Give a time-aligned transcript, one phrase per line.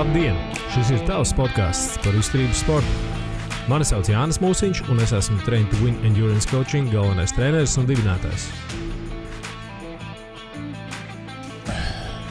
[0.00, 0.36] Labdien!
[0.72, 2.92] Šis ir tavs podkāsts par izturību sportu.
[3.68, 7.84] Mani sauc Jānis Mūsiņš, un es esmu Train to Win Endurance Coaching galvenais treneris un
[7.90, 8.46] dibinātājs.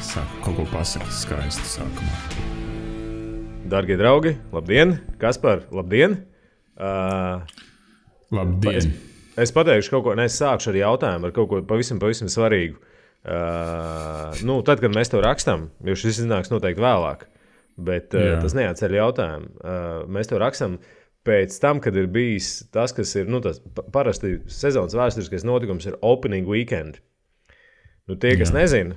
[0.01, 2.17] Saka, kaut ko pasakot skaistu sākumā.
[3.69, 4.97] Darbie draugi, labdien!
[5.21, 6.23] Kaspar, labdien!
[6.73, 7.45] Uh,
[8.33, 8.95] Labdien!
[9.37, 12.81] es pateikšu kaut ko, ne, es sākšu ar jautājumu, ar kaut ko pavisam, pavisam svarīgu.
[13.21, 17.29] Uh, nu, tad, kad mēs to rakstām, jo šis iznāks noteikti vēlāk,
[17.85, 19.51] bet uh, tas neatceļ jautājumu.
[19.59, 20.77] Uh, mēs to rakstām
[21.27, 25.87] pēc tam, kad ir bijis tas, kas ir nu, tas pa- parasti sezonas vēsturiskais notikums,
[25.89, 27.01] ir opening weekend.
[28.09, 28.61] Nu, tie, kas Jā.
[28.61, 28.95] nezina,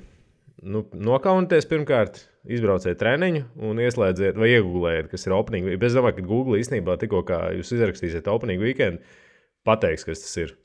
[0.63, 5.67] nu, nokaunieties pirmkārt, izbrauciet treniņu un ieslēdziet vai iegūlējiet, kas ir opening.
[5.69, 5.85] weekend.
[5.91, 7.21] Es domāju, ka Google īstenībā tikko
[7.59, 9.03] jūs izrakstīsiet opening weekend,
[9.69, 10.57] pateiks, kas tas ir.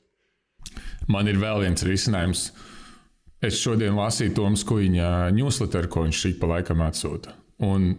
[1.08, 2.48] Man ir vēl viens risinājums.
[3.38, 7.36] Es šodien lasīju Tomas Kuņa newsletteru, ko viņš šī pa laikam atsūta.
[7.62, 7.92] Un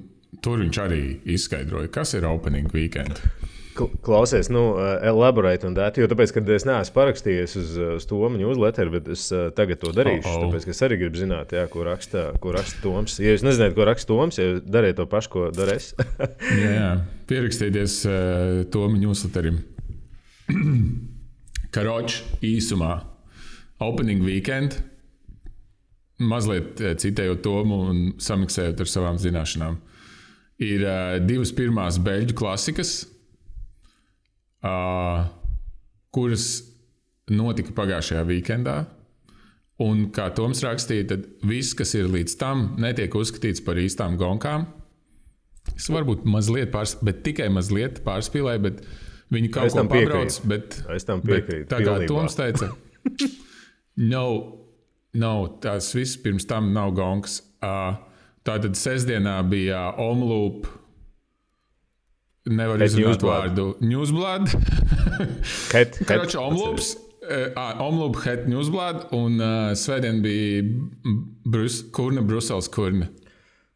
[0.46, 1.04] tur viņš arī
[1.36, 3.22] izskaidroja, kas ir opening weekend.
[3.78, 7.94] Kl- Klausies, nu, uh, elaborēt un tā, jo tāpēc, ka es neesmu parakstījies uz, uh,
[8.00, 10.26] uz to newsletteru, bet es uh, tagad to darīšu.
[10.28, 10.48] Oh, Oh.
[10.50, 13.20] Tāpēc, es arī gribu zināt, jā, ko raksta, ko raksta Toms.
[13.24, 15.94] Ja jūs nezināt, ko raksta Toms, ja dariet to pašu, ko daru es.
[16.64, 16.90] Jā, jā.
[17.32, 19.62] pierakstieties uh, Tomas newsletterim.
[21.76, 22.96] Karoči īsumā.
[23.80, 24.80] Opening weekend.
[26.20, 29.78] Mazliet eh, citējot Tomu un samiksējot ar savām zināšanām.
[30.60, 32.94] Ir uh, divas pirmās beļģu klasikas,
[34.68, 35.28] uh,
[36.12, 36.48] kuras
[37.32, 38.80] notika pagājušajā weekendā.
[39.80, 44.68] Un kā Toms rakstīja, tad viss, kas ir līdz tam, netiek uzskatīts par īstām gonkām.
[45.78, 48.82] Es varbūt mazliet pārspīlēju, bet tikai mazliet pārspīlēju, bet
[49.32, 50.40] viņi kaut ko pabrauc.
[50.50, 52.10] Bet, Es tam piekrītu Tā kā pilnībā.
[52.12, 52.72] Toms teica,
[54.14, 54.36] nav,
[55.24, 57.40] nav tās viss pirms tam nav gonks.
[57.64, 57.96] Uh,
[58.48, 60.68] Tātad sestdienā bija Omloop.
[62.50, 64.48] Nevar izrunāt vārdu Newsblad.
[65.76, 66.94] Het, Karoči, Omloops.
[67.30, 70.64] Uh, Omloop het Newsblad un uh, svētdien bija
[71.46, 73.12] Brus, Kurna, Brusels Kurna.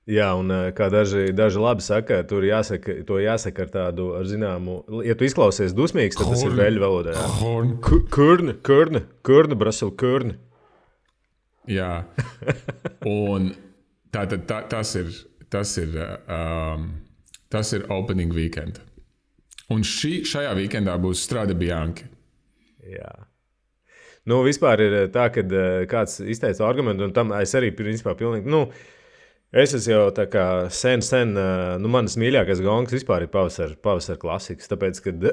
[0.09, 4.79] Jā, un kā daži, daži labi saka, tur jāsaka, to jāsaka ar tādu ar zināmu,
[5.07, 6.59] ja tu izklausies dusmīgs, tad tas ir Kurn.
[6.59, 7.13] veļu valodā.
[7.15, 7.27] jā.
[7.37, 7.77] Kurna.
[7.85, 10.35] Ku- Kurna, kurna, kurna, brasel, kurna.
[11.71, 12.01] Jā,
[13.07, 13.53] un
[14.13, 15.11] tā, tā, tā, tas ir,
[15.51, 15.97] tas ir,
[16.31, 16.89] um,
[17.53, 18.79] tas ir opening weekend.
[19.73, 22.07] Un šī, šajā weekendā būs Strada Bianchi.
[22.93, 23.13] Jā.
[24.29, 28.13] Nu, vispār ir eh, tā, ka uh, kāds izteica argumentu, un tam es arī principā
[28.19, 28.47] pilnīgi.
[28.51, 28.65] Nu,
[29.53, 30.43] Es esmu jau tā kā
[30.73, 34.65] sen, sen, uh, nu, manas mīļākais gongs vispār ir pavasara, pavasara klasikas.
[34.71, 35.27] Tāpēc, kad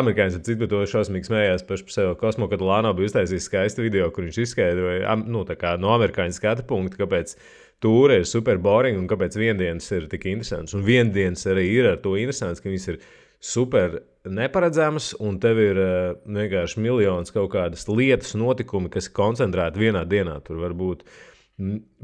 [0.00, 2.18] amerikāņiem ap citu to šausmīgi smējās paši par sevi.
[2.20, 6.66] Kosmo Katalāno bija uztaisījis skaistu video, kur viņš izskaidroja, nu, tā kā no amerikāņu skatu
[6.68, 7.32] punkta, kāpēc
[7.80, 10.76] tūre ir super boring un kāpēc viendienas ir tik interesants.
[10.76, 13.00] Un viendienas arī ir ar to interesants, ka viņas ir
[13.40, 13.96] super
[14.28, 15.96] neparedzamas, un tev ir uh,
[16.28, 20.36] vienkārši miljons kaut kādas lietas, notikumi, kas ir koncentrēti vienā dienā.
[20.44, 21.29] Tur var būt mm,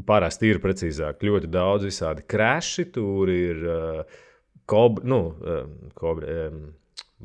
[0.07, 4.19] parasti ir precīzāk, ļoti daudz visādi kreši, tur ir uh,
[4.69, 5.63] kob, nu, uh,
[5.97, 6.67] kobra, um,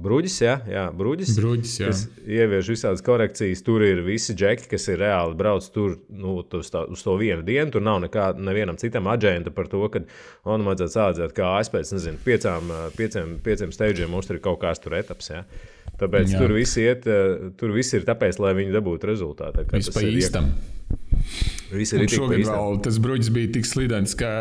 [0.02, 1.34] bruģis, jā, jā bruģis.
[1.36, 1.90] Bruģis, jā.
[1.92, 3.64] kas ievieš visādas korekcijas.
[3.66, 7.44] Tur ir visi džeki, kas ir reāli brauc tur nu, uz, tā, uz to vienu
[7.47, 7.68] dienu.
[7.74, 10.03] Tur nav nekā, nevienam citam aģenta par to, ka
[10.48, 14.62] man vajadzētu sādzēt kā aizpēc, nezinu, piecām, ā, pieciem, pieciem steigiem mums tur ir kaut
[14.63, 15.34] kāds tur etaps.
[15.34, 15.44] Ja?
[16.00, 16.38] Tāpēc Jā.
[16.38, 16.42] jā.
[16.42, 17.09] tur viss iet,
[17.59, 19.68] tur viss ir tāpēc, lai viņi dabūtu rezultātu.
[19.68, 20.81] Tas ir iek-
[21.72, 24.32] Viss ir šogad vēl tas bruģis bija tik slidens, ka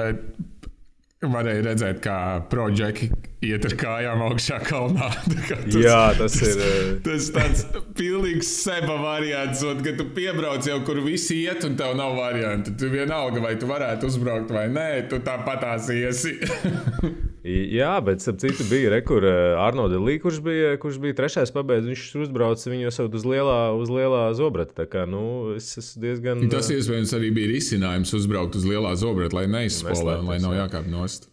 [1.21, 2.15] varēja redzēt, kā
[2.49, 3.11] proģeki
[3.45, 5.11] iet ar kājām augšā kalnā.
[5.51, 6.71] Tas- Jā, tas ir, ā,
[7.05, 7.65] Tas tāds
[7.99, 12.73] pilnīgs seba variants, un, kad tu piebrauc jau, kur visi iet, un tev nav variantu.
[12.81, 16.39] Tu vienalga, vai tu varētu uzbraukt vai nē, tu tāpatās iesi.
[17.45, 21.89] Jā, bet ap citu bija rekur Arnolds Līja, kurš bija, kurš bija trešais pabeigts.
[21.89, 24.77] Viņš uzbrauca viņu jau uz lielā, uz lielā zobrata.
[24.83, 25.22] Tā kā, nu,
[25.57, 26.45] es esmu diezgan.
[26.53, 30.66] Tas iespējams arī bija risinājums uzbraukt uz lielā zobrata, lai neizspēlē un lai nav jā.
[30.66, 31.31] jākāp nost.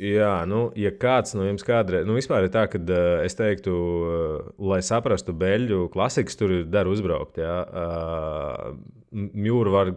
[0.00, 3.74] Jā, nu, ja kāds no jums kādreiz, nu, vispār ir tā, ka uh, es teiktu,
[3.76, 7.36] uh, lai saprastu beļģu klasikas, tur ir dara uzbraukt.
[7.42, 8.78] Jā, uh,
[9.12, 9.90] Mjūra var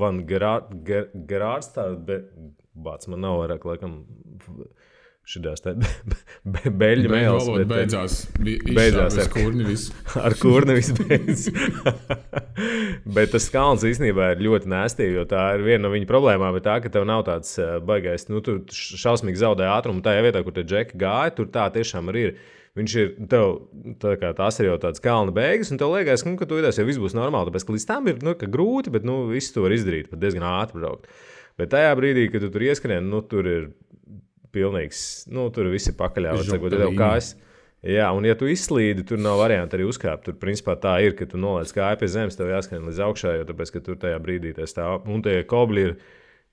[0.00, 2.30] van Gerārds, tā, bet
[2.72, 3.98] bāc, man nav vairāk, laikam,
[4.48, 4.88] šitās
[6.54, 7.10] be, beļģu.
[7.12, 8.14] Valoda bet, beidzās.
[8.34, 9.66] beidzās, Beidzās ar kurni
[10.26, 11.20] ar kurnu vispār.
[13.16, 16.58] Bet tas kalns īstenībā ir ļoti nēstīgi, jo tā ir viena no viņa problēmām.
[16.58, 20.02] ir Tā, ka tev nav tāds eh, baigais, nu, tu šausmīgi zaudē ātrumu.
[20.04, 22.40] Tajā vietā, kur te džeki gāja, tur tā tiešām arī ir.
[22.78, 23.56] Viņš ir tev,
[24.02, 26.78] tā kā tās ir jau tādas kalna beigas, un tev liekas, nu, ka tu iedos,
[26.78, 27.50] jau viss būs normāli.
[27.50, 30.46] Tāpēc, ka līdz tam ir nu, grūti, bet nu, viss to var izdarīt, pat diezgan
[30.46, 31.10] ātri braukt.
[31.58, 33.66] Bet tajā brīdī, kad tu tur ieskrien, nu, tur ir
[34.54, 36.34] pilnīgs, nu, tur viss ir pakaļā.
[36.44, 37.34] Tev kājas.
[37.80, 40.26] Jā, un ja tu izslīdi, tur nav variantu arī uzkāpt.
[40.26, 43.46] Tur principā tā ir, ka tu noliec kāju pie zemes, tev jāskrien līdz augšai, jo
[43.48, 45.06] tāpēc, ka tur tajā brīdī tas stāv.
[45.08, 45.94] Un tie kobli ir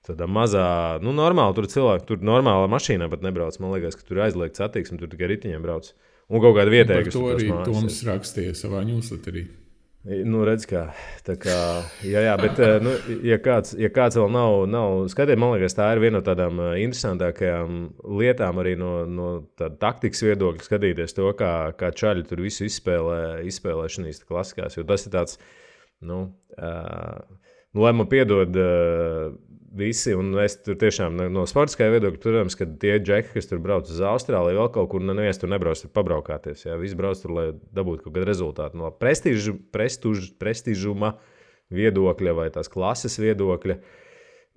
[0.08, 0.64] tādā mazā,
[1.04, 3.60] nu, normāli tur cilvēki, tur normālā mašīnā pat nebrauc.
[3.60, 5.92] Man liekas, ka tur aizliegts attieksme, tur tikai riteņiem brauc.
[6.28, 9.44] Un kaut kāda vietēja, kas to arī Toms rakstīja savā newsletterī.
[10.06, 10.84] Nu, redz, kā,
[11.26, 11.54] kā
[12.06, 12.92] jā, jā, bet, eh, nu,
[13.26, 16.60] ja, kāds, ja kāds vēl nav, nav skatījies, man liekas, tā ir viena no tādām
[16.62, 17.80] eh, interesantākajām
[18.20, 23.18] lietām, arī no, no taktikas viedokļa, skatīties to, kā, kā čaļi tur visu izspēlē,
[23.50, 24.78] izspēlē šīs klasiskās.
[24.78, 25.36] Jo tas ir tāds,
[26.06, 26.22] nu,
[26.56, 27.44] uh,
[27.74, 28.54] nu lai man piedod.
[28.54, 29.34] Uh,
[29.78, 33.88] visi, un es tur tiešām no sportiskā viedokļa, protams, ka tie džeki, kas tur brauc
[33.90, 36.66] uz Austrāliju, vēl kaut kur nu, neviens tur nebrauc, tur pabraukāties.
[36.66, 37.46] Jā, visi brauc tur, lai
[37.76, 41.14] dabūtu kaut kādu rezultātu no prestižu, prestižu, prestižuma
[41.74, 43.78] viedokļa vai tās klases viedokļa.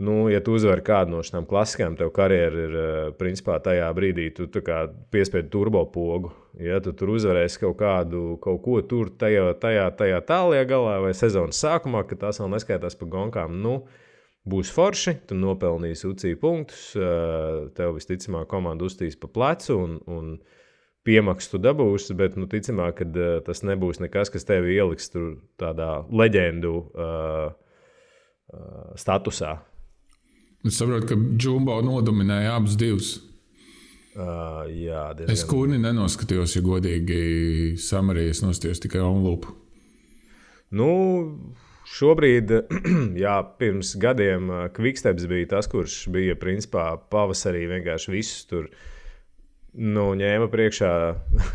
[0.02, 4.32] Nu, ja tu uzvari kādu no šīm klasiskām, tev karjera ir eh, principā tajā brīdī,
[4.34, 4.48] tu
[5.14, 6.32] piespiedi turbo pogu.
[6.58, 11.12] Ja tu tur uzvarēsi kaut kādu, kaut ko tur tajā, tajā, tajā tālajā galā vai
[11.16, 13.62] sezonas sākumā, kad tās vēl neskaitās pa gonkām.
[13.62, 14.01] Nu, uh,
[14.48, 16.92] būs forši, tu nopelnīsi UCI punktus,
[17.78, 20.32] tev visticamāk komanda uztīs pa plecu un, un
[21.06, 26.04] piemaksu tu dabūsi, bet nu, ticamāk, ka tas nebūs nekas, kas tevi ieliks tur tādā
[26.10, 29.58] leģendu uh, uh, statusā.
[30.66, 33.16] Es saprotu, ka Džumbo nodominēja abus divus.
[34.12, 35.34] Uh, jā, diezgan...
[35.34, 37.22] Es kurni nenoskatījos, ja godīgi
[37.82, 39.56] samarījos, nostājos tikai onlupu.
[40.78, 40.92] Nu,
[41.92, 42.54] Šobrīd,
[43.24, 48.70] jā, pirms gadiem Kviksteps bija tas, kurš bija principā pavasarī vienkārši visus tur
[49.72, 50.92] nu, ņēma priekšā.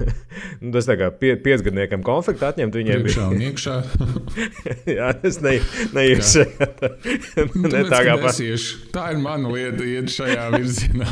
[0.63, 3.05] nu, tas tā kā pie, piecgadniekam konflikts atņemt viņiem.
[3.05, 3.77] Priekšā un iekšā.
[4.99, 5.57] jā, es ne,
[5.97, 6.71] neiešu šajā.
[7.67, 8.93] ne tā kā pasiešu.
[8.97, 11.11] Tā ir mana lieta, iet šajā virzienā.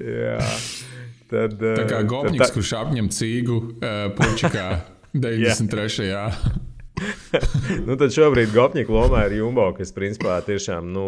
[0.00, 0.40] jā.
[1.32, 4.66] Tad, tā kā Gobņiks, tad, kurš apņem cīgu uh, pučikā
[5.16, 6.71] 93.
[7.86, 11.06] nu, tad šobrīd Gopņika lomā ir Jumbo, kas principā tiešām, nu,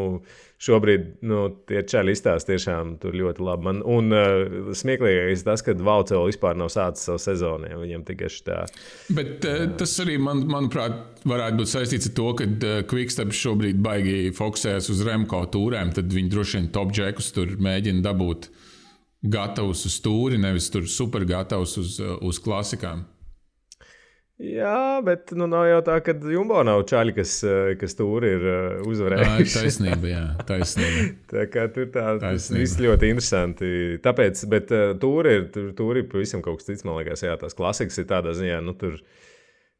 [0.64, 3.66] šobrīd nu, tie čaļi izstāsta tiešām ļoti labi.
[3.68, 8.30] Man, un uh, smieklīgais tas, ka Vaucēl vispār nav sācis savu sezonu, ja viņam tikai
[8.32, 8.60] šitā.
[9.14, 13.80] Bet uh, tas arī, man, manuprāt, varētu būt saistīts ar to, ka uh, Quickstep šobrīd
[13.84, 18.50] baigi fokusējas uz Remko tūrēm, tad viņi droši vien top džekus tur mēģina dabūt
[19.24, 23.06] gatavus uz stūri, nevis tur super gatavus uz, uz klasikām.
[24.42, 28.42] Jā, bet nu, nav jau tā, ka Jumbo nav čaļi, kas, eh, kas tur ir
[28.42, 29.30] eh, uzvarējuši.
[29.30, 31.04] Tā ir taisnība, jā, taisnība.
[31.32, 33.68] tā kā tur tā, tas viss ļoti interesanti.
[34.02, 37.36] Tāpēc, bet uh, tur ir, tur, tur ir pavisam kaut kas cits, man liekas, jā,
[37.38, 39.04] tās klasikas ir tādā ziņā, nu tur ir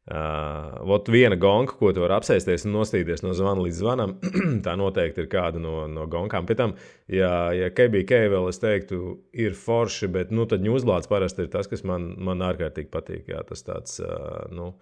[0.05, 4.11] Uh, Vot viena gonka, ko tu vari apsēsties un nostīties no zvana līdz zvanam,
[4.65, 6.45] tā noteikti ir kāda no, no gonkām.
[6.45, 6.75] Pēc tam,
[7.09, 8.99] ja, ja KBK vēl es teiktu,
[9.33, 13.31] ir forši, bet nu, tad ņūzblāts parasti ir tas, kas man, man ārkārtīgi patīk.
[13.33, 14.75] Jā, tas tāds uh, nu,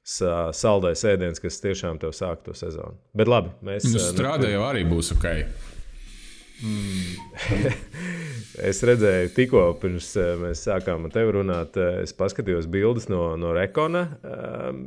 [0.00, 2.96] saldais ēdiens, kas tiešām tev sāk to sezonu.
[3.12, 3.84] Bet labi, mēs.
[3.92, 5.28] Nu, strādā jau arī būs ok.
[6.60, 7.14] Mm.
[8.70, 13.34] es redzēju, tikko pirms eh, mēs sākām ar tevi runāt, eh, es paskatījos bildes no,
[13.40, 14.06] no Rekona.
[14.20, 14.82] Um,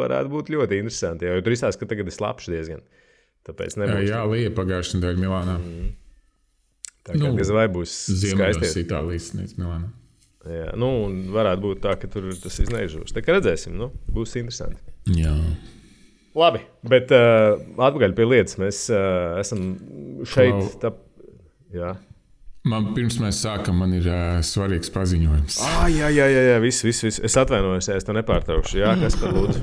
[0.00, 2.82] varētu būt ļoti interesanti, jo tur izstāsta, ka tagad ir slapjš diezgan.
[3.46, 4.08] Tāpēc nebūs.
[4.08, 5.60] Jā, Līja pagājušajā nedēļā Milānā.
[5.62, 5.94] Mm.
[7.06, 8.72] Tā kā nu, vai būs skaisti.
[8.82, 9.92] Itālijas sniedz Milānā.
[10.46, 10.90] Jā, nu,
[11.34, 13.14] varētu būt tā, ka tur tas izneižos.
[13.14, 14.78] Tā kā redzēsim, nu, būs interesanti.
[15.14, 15.34] Jā.
[16.36, 18.58] Labi, bet uh, atpakaļ pie lietas.
[18.60, 19.70] Mēs uh, esam
[20.28, 20.76] šeit.
[20.82, 20.92] Tā,
[21.72, 21.94] jā.
[22.66, 25.60] Man pirms mēs sākam, man ir uh, svarīgs paziņojums.
[25.64, 27.22] Ah, jā, jā, jā, jā viss, viss, viss.
[27.24, 28.80] Es atvainojos, ja es to nepārtraukšu.
[28.82, 29.62] Jā, kas par lūdzu?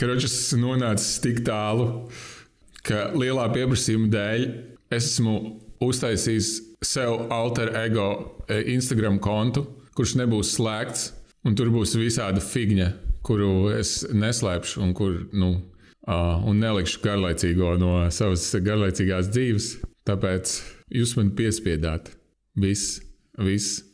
[0.00, 1.88] Karočs nonācis tik tālu,
[2.86, 4.46] ka lielā pieprasījuma dēļ
[4.92, 5.34] es esmu
[5.82, 6.54] uztaisījis
[6.84, 8.06] sev alter ego
[8.48, 9.66] Instagram kontu,
[9.98, 11.10] kurš nebūs slēgts,
[11.48, 12.92] un tur būs visāda figņa
[13.26, 15.52] kuru es neslēpšu un kur nu,
[16.06, 19.70] uh, un nelikšu garlaicīgo no savas garlaicīgās dzīves.
[20.08, 20.56] Tāpēc
[20.96, 22.10] jūs man piespiedāt.
[22.60, 22.98] Viss,
[23.38, 23.84] viss.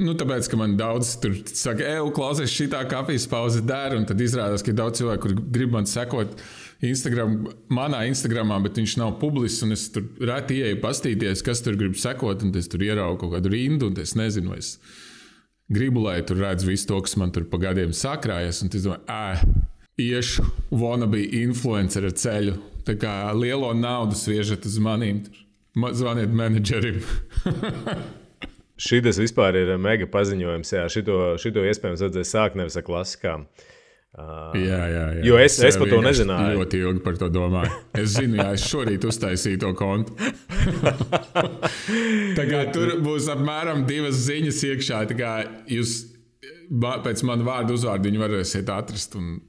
[0.00, 4.06] Nu, tāpēc, ka man daudz tur saka, ej, klausies, šī tā kafijas pauze dara, un
[4.08, 6.32] tad izrādās, ka ir daudz cilvēku, kur grib man sekot
[6.82, 7.36] Instagram,
[7.70, 12.00] manā Instagramā, bet viņš nav publisks, un es tur reti ieeju pastīties, kas tur grib
[12.00, 15.11] sekot, un es tur ieraugu kaut kādu rindu, un es nezinu, es esmu
[15.74, 18.62] gribu, lai tur redz visu to, kas man tur pa gadiem sakrājas.
[18.64, 19.42] Un es domāju, ah,
[20.00, 22.56] iešu, wannabe influencer ceļu.
[22.86, 25.22] Tā kā lielo naudu sviežat uz maniem,
[25.74, 27.02] zvaniet menedžerim.
[28.82, 30.72] Šis vispār ir mega paziņojums.
[30.74, 33.44] Jā, šito, šito iespējams vajadzēja sākt nevis ar klasikām.
[33.46, 33.71] Uh,
[34.12, 35.22] Jā, jā, jā.
[35.24, 36.58] Jo es- es par to nezināju.
[36.58, 37.70] Ļoti ilgi par to domāju.
[37.96, 40.12] Es zinu, jā, es šorīt uztaisīju to kontu.
[42.74, 45.00] Tur būs apmēram divas ziņas iekšā.
[45.72, 45.94] Jūs
[47.06, 49.16] pēc manas vārdu uzvārdu viņu varēsiet atrast.
[49.16, 49.40] un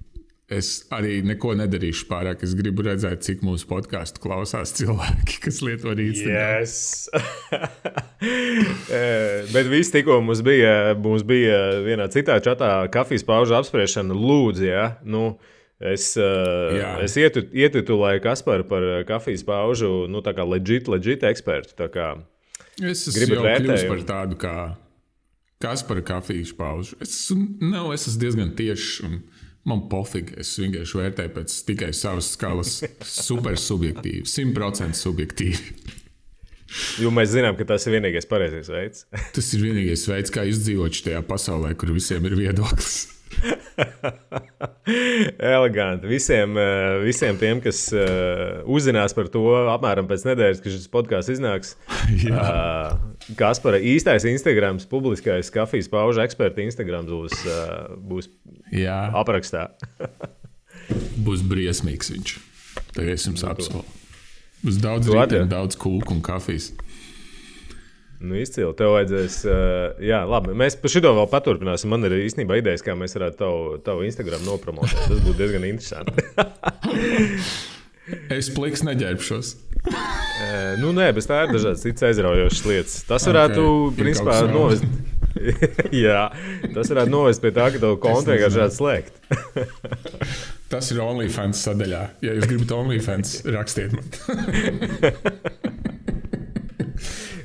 [0.52, 2.42] Es arī neko nedarīšu pārāk.
[2.44, 6.60] Es gribu redzēt, cik mūsu podkāstu klausās cilvēki, kas lieto arī Instagram.
[6.60, 7.08] Yes.
[8.94, 14.16] Eh, Bet viss tikko mums bija, mums bija vienā citā čatā kafijas paužu apspriešana.
[14.16, 14.86] Lūdzu, ja?
[15.04, 15.24] nu,
[15.82, 16.94] es, eh, Jā.
[17.04, 21.76] es ietu, ietitulēju Kasparu par eh, kafijas paužu, nu, tā kā legit, legit ekspertu.
[21.92, 22.14] Kā,
[22.80, 24.56] Es esmu kļuvis par tādu kā
[25.64, 26.98] kas par kafijas paužu.
[27.04, 27.32] Es,
[27.62, 29.20] nav, es esmu diezgan tiešs un
[29.70, 30.38] man pofīgi.
[30.44, 32.78] Es vienkārši vērtēju pēc tikai savas skalas.
[33.08, 35.74] Super subjektīvi, 100% subjektīvi.
[37.04, 39.08] jo mēs zinām, ka tas ir vienīgais pareizais veids.
[39.36, 43.06] Tas ir vienīgais veids, kā izdzīvot šajā pasaulē, kur visiem ir viedoklis.
[45.54, 46.08] Eleganti.
[46.08, 51.34] Visiem, eh, visiem tiem, kas eh, uzzinās par to apmēram pēc nedēļas, kad šis podkāsts
[51.36, 51.76] iznāks.
[52.26, 52.46] Jā.
[53.40, 58.32] Kas par īstais Instagrams, publiskais kafijas paužu eksperta Instagrams būs, eh, būs
[58.76, 59.70] Jā, aprakstā.
[61.26, 62.38] būs briesmīgs viņš.
[62.94, 63.86] Tagad es jums apsolu.
[64.64, 66.72] Būs daudz rītdien, daudz kūku un kafijas.
[68.24, 68.72] Nu, izcili.
[68.80, 69.38] Tev vajadzēs.
[69.44, 70.56] Uh, jā, labi.
[70.56, 71.92] Mēs par šo vēl paturpināsim.
[71.92, 75.10] Man ir īstenībā idejas, kā mēs varētu tavu, tavu Instagram nopromotēt.
[75.12, 76.24] Tas būtu diezgan interesanti.
[78.34, 79.54] Es pliks neģērbšos.
[79.88, 82.96] Uh, nu, nē, bez tā ir dažādas citas aizraujošas lietas.
[83.08, 84.02] Tas varētu, Ok, okay.
[84.02, 84.84] principā, novest.
[86.06, 86.26] jā,
[86.76, 89.14] tas varētu novest pie tā, ka tev kontu vienkārši varētu slēgt.
[90.74, 92.04] Tas ir OnlyFans sadaļā.
[92.26, 94.04] Ja jūs gribat OnlyFans, rakstiet man.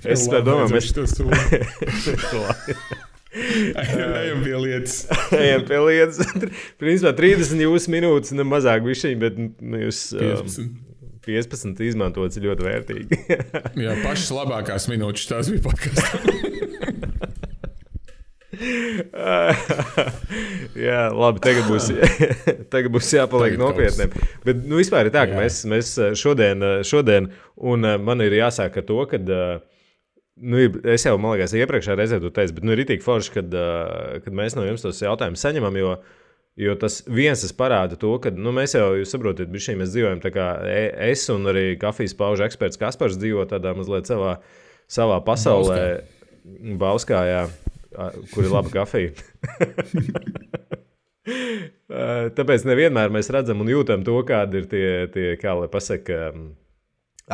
[0.08, 1.36] Es domāju, mēs to sūdzam.
[3.38, 5.06] Ejam pie lietas.
[5.36, 6.18] ejam pie lietas.
[6.80, 10.86] Principā 30 jūsu minūtes, ne mazāk bišķiņ, bet nu, jūs um, 15.
[11.28, 13.18] 15 izmantots ļoti vērtīgi.
[13.84, 16.16] Jā, pašas labākās minūtes tās bija podkāstā.
[20.88, 21.38] Jā, labi.
[21.44, 21.92] Tagad būs,
[22.72, 24.10] tagad būs jāpaliek Tagad nopietniem.
[24.46, 25.40] Bet nu, vispār ir tā, ka Jā.
[25.44, 25.88] mēs, mēs
[26.18, 27.28] šodien, šodien,
[27.60, 29.18] un eh, man ir jāsāk ar to, ka.
[30.38, 33.54] Nu, es jau, man liekas, iepriekšējā reizē to teicu, bet nu, ir itī forši, kad,
[34.24, 35.78] kad mēs no jums tos jautājumus saņemam.
[35.80, 35.94] Jo,
[36.58, 40.22] jo tas viens tas parāda to, ka nu, mēs jau, jūs saprotat, šī mēs dzīvojam
[40.22, 44.38] tā kā e- es un arī kafijas paužu eksperts Kaspars dzīvo tādā mazliet savā,
[44.90, 45.82] savā pasaulē,
[46.80, 47.42] Bauskā, jā,
[48.32, 49.10] kur ir laba kafija.
[52.38, 56.48] Tāpēc nevienmēr mēs redzam un jūtam to, kādi ir tie, tie kā lai pasaka, um,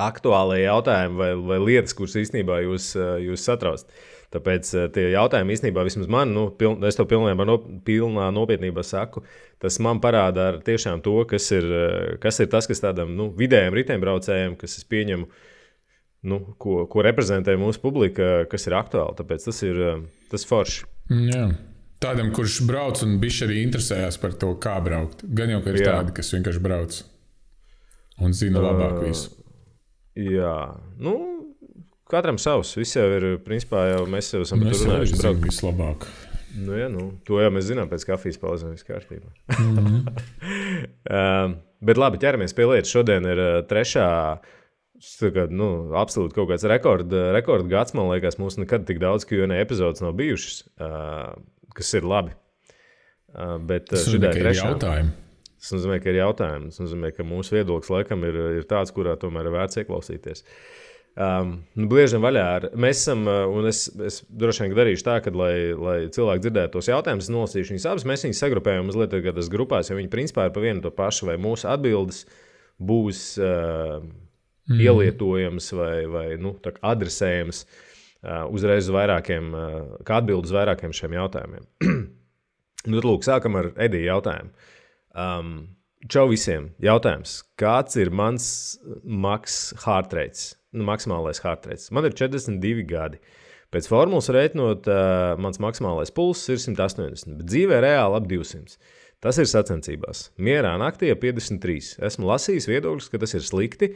[0.01, 3.85] aktuālie jautājumi vai, vai lietas, kuras īstenībā jūs, uh, jūs satrauc.
[4.35, 8.85] Tāpēc uh, tie jautājumi īstenībā vismaz man, nu, piln, es to pilnībā, no, pilnā nopietnībā
[8.87, 9.25] saku,
[9.63, 13.31] tas man parāda ar tiešām to, kas ir, uh, kas ir tas, kas tādam nu,
[13.39, 15.29] vidējam riteņbraucējam, kas es pieņemu,
[16.31, 19.17] nu, ko, ko reprezentē mūsu publika, kas ir aktuāli.
[19.21, 19.81] Tāpēc tas ir
[20.33, 20.89] tas forši.
[21.29, 21.47] Jā.
[22.05, 25.23] Tādam, kurš brauc un bija arī interesējās par to, kā braukt.
[25.25, 25.95] Gan jau, ka ir Jā.
[25.95, 26.99] tādi, kas vienkārši brauc
[28.25, 29.33] un zina labāk visu.
[30.15, 30.55] Jā,
[31.03, 31.15] nu,
[32.11, 32.75] katram savs.
[32.79, 35.17] Viss jau ir, principā, jau mēs jau esam Mēs arī runājuši.
[35.19, 35.49] zinām Braukt.
[35.49, 36.09] vislabāk.
[36.55, 39.33] Nu, jā, nu, to jau mēs zinām pēc kafijas pauzēm, viss kārtībā.
[39.59, 39.97] Mhm.
[41.19, 42.93] um, bet labi, ķeramies pie lietas.
[42.95, 44.07] Šodien ir uh, trešā.
[45.35, 45.67] Kā, nu,
[45.99, 47.93] absolūti kaut kāds rekords rekord gads.
[47.99, 51.35] Man liekas, mums nekad tik daudz QA epizodes nav bijušas, uh,
[51.77, 52.33] kas ir labi.
[53.35, 54.71] Uh, bet uh, Tas šī ir ir trešā.
[54.71, 55.11] jautājumi.
[55.65, 56.77] Tas nozīmē, ka ir jautājums.
[56.77, 60.45] Tas nozīmē, ka mūsu viedoklis laikam ir, ir tāds, kurā tomēr ir vērts ieklausīties.
[61.15, 62.45] Um, nu, Bliežam vaļā.
[62.59, 66.43] Ar, mēs esam, uh, un es, es droši vien darīšu tā, ka, lai, lai cilvēki
[66.43, 68.07] dzirdētu tos jautājumus, nolasīšu viņus abus.
[68.11, 71.39] Mēs viņus sagrupējam mazliet tādas grupās, jo viņi principā ir pa vienu to pašu, vai
[71.41, 72.25] mūsu atbildes
[72.83, 74.03] būs uh,
[74.67, 74.83] mm.
[74.83, 81.71] ielietojamas vai, vai nu, adresējamas uh, uzreiz uz vairākiem, uh, kā atbildes vairākiem šiem jautājumiem.
[82.91, 84.73] nu, tad, lūk, sākam ar Ediju jautājumu.
[85.15, 85.77] Um,
[86.11, 86.73] čau visiem!
[86.83, 88.47] Jautājums, kāds ir mans
[89.07, 90.53] maks heart rates?
[90.75, 91.93] Nu, maksimālais heart rates.
[91.95, 93.21] Man ir 42 gadi.
[93.75, 98.77] Pēc formulas rēķinot, uh, mans maksimālais pulss ir 180, bet dzīvē reāli ap 200.
[99.23, 100.29] Tas ir sacensībās.
[100.43, 101.95] Mierā naktī ap 53.
[102.11, 103.91] Esmu lasījis viedokļus, ka tas ir slikti,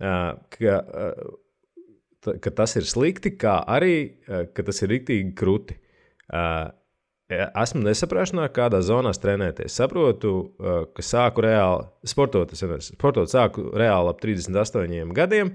[0.00, 3.96] uh, ka, uh, ka tas ir slikti, kā arī,
[4.28, 5.76] uh, ka tas ir rīktīgi krūti.
[6.24, 6.72] Uh,
[7.62, 9.76] Esmu nesaprašanā, kādā zonā trenēties.
[9.80, 15.54] Saprotu, uh, ka sāku reāli sportot, es sportot sāku reāli ap 38 gadiem.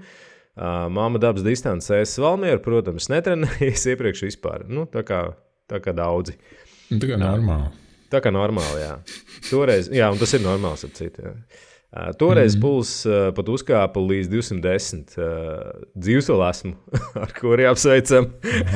[0.60, 4.66] Uh, Māma dabas distancē, es Valmieru, protams, netrenējos iepriekš vispār.
[4.68, 5.22] Nu, tā, kā,
[5.70, 6.36] tā kā daudzi.
[6.90, 7.70] Nu, Tā kā normāli.
[8.10, 8.94] Tā kā normāli, jā.
[9.46, 11.22] Toreiz, jā, un tas ir normāls ar citu.
[11.22, 11.34] Jā.
[11.90, 12.62] Uh, toreiz mm.
[12.62, 15.16] puls uh, pat uzkāpa līdz 210.
[15.18, 16.76] Uh, dzīves vēl esmu,
[17.24, 18.32] ar kuri apsveicam.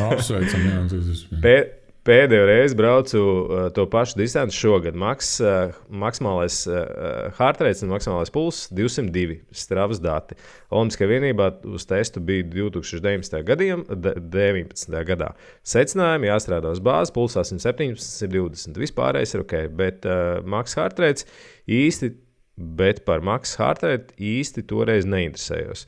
[0.09, 1.65] apsveicam, jā, tas ir.
[2.05, 4.97] Pē, pēdējo reizi braucu uh, to pašu distanci šogad.
[4.97, 10.37] Maks, uh, maksimālais uh, heart rate un maksimālais pulss 202 stravas dati.
[10.69, 13.41] Olimpiskajā vienībā uz testu bija 2019.
[13.49, 14.99] Gadiem, 19.
[15.09, 15.33] gadā.
[15.65, 18.77] Secinājumi jāstrādā uz bāzes, pulsā 117, 120.
[18.85, 21.25] Vispārējais ir ok, bet uh, maks heart rate
[21.65, 22.13] īsti
[22.57, 25.87] bet par Maksu Hārteru īsti toreiz neinteresējos.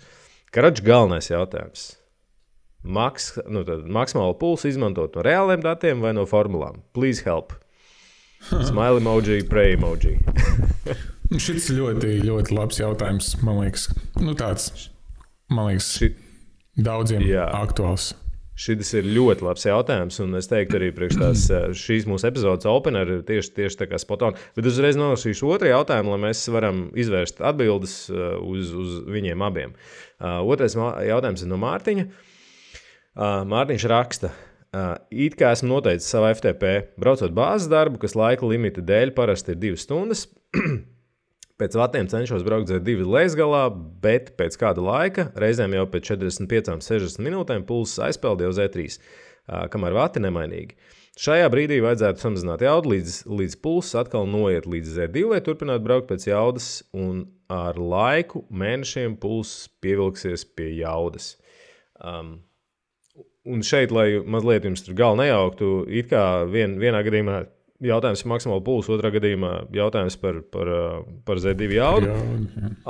[0.54, 1.92] Karačs galvenais jautājums.
[2.86, 6.80] Maks, nu, maksimālu pulsu izmantot no reāliem datiem vai no formulām?
[6.94, 7.56] Please help.
[8.46, 10.18] Smile emoji, pray emoji.
[11.26, 13.32] Nu, šis ļoti, ļoti labs jautājums.
[13.42, 13.88] Man liekas,
[14.22, 14.68] nu, tāds,
[15.50, 16.12] man liekas, Ši...
[16.78, 17.48] daudziem Jā.
[17.64, 18.12] aktuāls.
[18.56, 23.10] Šis ir ļoti labs jautājums, un es teiktu, arī tās, eh, šīs mūsu epizodes opener
[23.10, 24.38] ir tieši, tieši tā kā spotona.
[24.54, 29.74] Bet uzreiz nolasīšu otru jautājumu, lai mēs varam izvērst atbildes eh, uz, uz viņiem abiem.
[30.16, 32.06] Uh, otrais jautājums ir no Mārtiņa.
[32.06, 32.25] Uh,
[33.16, 34.32] Mārtiņš raksta.
[34.76, 39.54] Uh, it kā esmu noteicis savu FTP, braucot bāzes darbu, kas laika limita dēļ parasti
[39.54, 40.26] ir divas stundas.
[41.60, 43.70] Pēc vatiem cenšos braukt ar divu leisgalā,
[44.02, 48.98] bet pēc kāda laika, reizēm jau pēc 45, 60 minūtēm, pulss aizpeld jau Z3,
[49.72, 50.76] kamēr vati nemainīgi.
[51.16, 56.10] Šajā brīdī vajadzētu samazināt jaudu, līdz, līdz pulss atkal noiet līdz Z2, lai turpinātu braukt
[56.10, 61.38] pēc jaudas, un ar laiku, mēnešiem, pulss pievilksies pie jaudas.
[61.96, 62.42] Um,
[63.46, 67.44] un šeit, lai mazliet jums tur galā nejauktu, it kā vien, vienā gadījumā
[67.84, 70.70] jautājums par maksimālu pulsu, otrā gadījumā jautājums par, par,
[71.28, 72.12] par Z2 jaudu.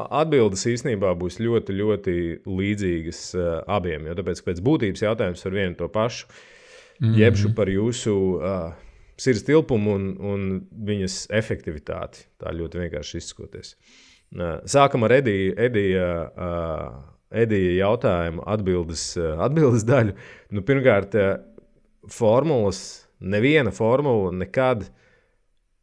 [0.06, 3.22] Atbildes īstenībā būs ļoti, ļoti līdzīgas
[3.76, 4.06] abiem.
[4.10, 7.18] Jo tāpēc pēc būtības jautājums par vienu to pašu, mm -hmm.
[7.24, 8.72] jebšu par jūsu uh,
[9.18, 12.26] sirds tilpumu un, un viņas efektivitāti.
[12.38, 13.76] Tā ļoti vienkārši izskoties.
[14.34, 15.54] Uh, sākam ar Ediju.
[15.56, 20.14] Edija, uh, Edija jautājumu atbildes, atbildes daļu.
[20.56, 21.16] Nu, pirmkārt,
[22.12, 24.84] formulas Neviena formula nekad,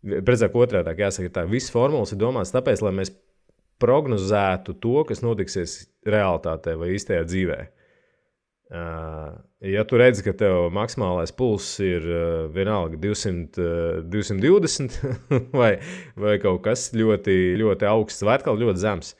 [0.05, 3.13] precīzāk, otrādi jāsaka, tā visas formulas ir domātas tāpēc, lai mēs
[3.81, 7.57] prognozētu to, kas notiksies realitātē vai īstajā dzīvē.
[8.73, 9.33] Uh,
[9.69, 12.05] ja tu redzi, ka tev maksimālais pulss ir
[12.53, 14.95] vienalga 200, uh, 220
[15.59, 15.75] vai,
[16.17, 19.13] vai kaut kas ļoti, ļoti augsts, vai atkal ļoti zems,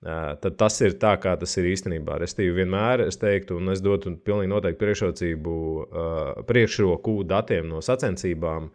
[0.00, 2.16] tad tas ir tā, kā tas ir īstenībā.
[2.22, 5.56] Restīvi, vienmēr es teiktu, un es dotu pilnīgi noteikti priekšrocību,
[6.48, 8.70] priekšroku datiem no sacensībām.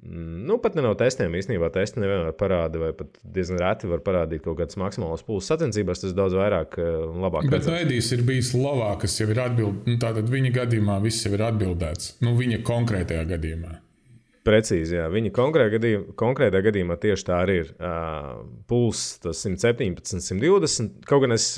[0.00, 1.68] Mm, nu, pat ne no testiem īstenībā.
[1.74, 6.00] Testi nevienmēr parāda, vai pat diezgan reti var parādīt kaut kādas maksimālas pulsas sacensībās.
[6.00, 7.50] Tas daudz vairāk un labāk.
[7.52, 9.90] Bet Edijs ir bijis Lovā, kas jau ir atbildējis.
[9.90, 12.14] Nu, tātad viņa gadījumā viss jau ir atbildēts.
[12.24, 13.76] Nu, viņa konkrētajā gadījumā.
[14.40, 15.04] Precīzi, jā.
[15.12, 17.72] Viņa konkrētā gadījumā, konkrētā gadījumā tieši tā arī ir.
[17.76, 18.38] Uh,
[18.70, 21.02] Pulss 117, 120.
[21.08, 21.50] Kaut gan es,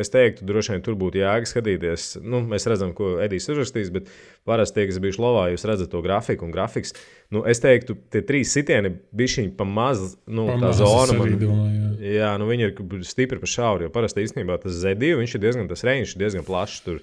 [0.00, 2.08] es teiktu, droši vien tur būtu jēga skatīties.
[2.26, 4.10] Nu, mēs redzam, ko Edijs ir uzrakstījis, bet
[4.48, 6.96] parasti tie, kas bijuši lovā, jūs redzat to grafiku un grafiks.
[7.30, 11.20] Nu, es teiktu, tie trīs sitieni bija šī pa maz, nu, pa tā zona.
[11.20, 12.10] Man, domā, jā.
[12.16, 15.70] jā, nu viņi ir stipri pa šauri, jo parasti īstenībā tas Z2, viņš ir diezgan,
[15.70, 16.98] tas reņš ir diezgan plašs tur.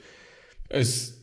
[0.67, 1.20] Es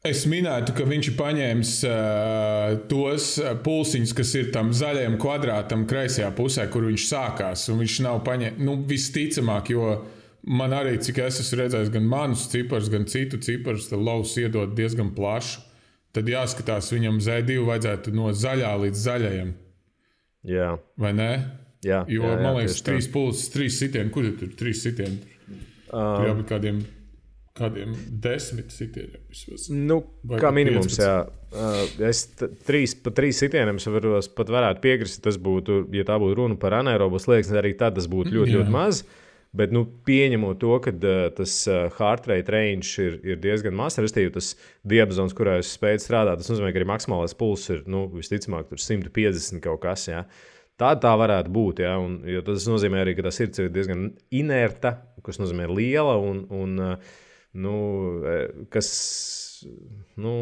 [0.00, 3.34] Es minētu, ka viņš ir paņēmis uh, tos
[3.66, 7.66] pulsiņus, kas ir tam zaļajam kvadrātam, kreisajā pusē, kur viņš sākās.
[7.68, 9.90] Viņš nav paņēmis, nu, visticamāk, jo
[10.48, 14.72] man arī, cik es esmu redzējis, gan manus ciparus, gan citu ciparus, tad laus iedod
[14.78, 15.66] diezgan plašu.
[16.16, 19.52] Tad jāskatās, viņam Z2 vajadzētu no zaļā līdz zaļajam.
[20.48, 20.70] Jā.
[20.98, 21.28] Vai ne?
[21.84, 24.10] Jā, jo jā, jā, man liekas, trīs pulses, trīs sitieni.
[24.12, 25.20] Kur ir tur trīs sitieni?
[25.90, 26.80] Um, tur jābūt kādiem
[27.58, 29.68] kādiem desmit sitieniem vismaz.
[29.74, 31.02] Nu, Vai kā minimums, 15?
[31.02, 32.06] jā.
[32.06, 32.24] Es
[32.66, 36.78] trīs, pa trīs sitieniem varu, pat varētu piekrist, tas būtu, ja tā būtu runa par
[36.78, 38.60] anaerobu slieksni, arī tad tas būtu ļoti, jā.
[38.60, 39.02] ļoti maz.
[39.50, 43.98] Bet, nu, pieņemot to, ka uh, tas uh, heart rate range ir, ir diezgan mazs,
[43.98, 44.52] respektīvi, tas
[44.86, 49.58] diapazons, kurā es spēju strādāt, tas nozīmē, ka arī maksimālais pulss ir nu, visticamāk 150
[49.64, 50.06] kaut kas.
[50.06, 50.22] Jā.
[50.78, 51.82] Tā tā varētu būt.
[51.82, 54.94] Ja, un, tas nozīmē arī, ka tas ir diezgan inerta,
[55.26, 56.14] kas nozīmē liela.
[56.22, 57.18] Un, un, uh,
[57.52, 57.76] nu,
[58.26, 58.88] e, kas,
[60.20, 60.34] nu,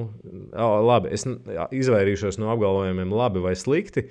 [0.54, 1.26] labi, es
[1.74, 4.08] izvairīšos no apgalvojumiem, labi vai slikti.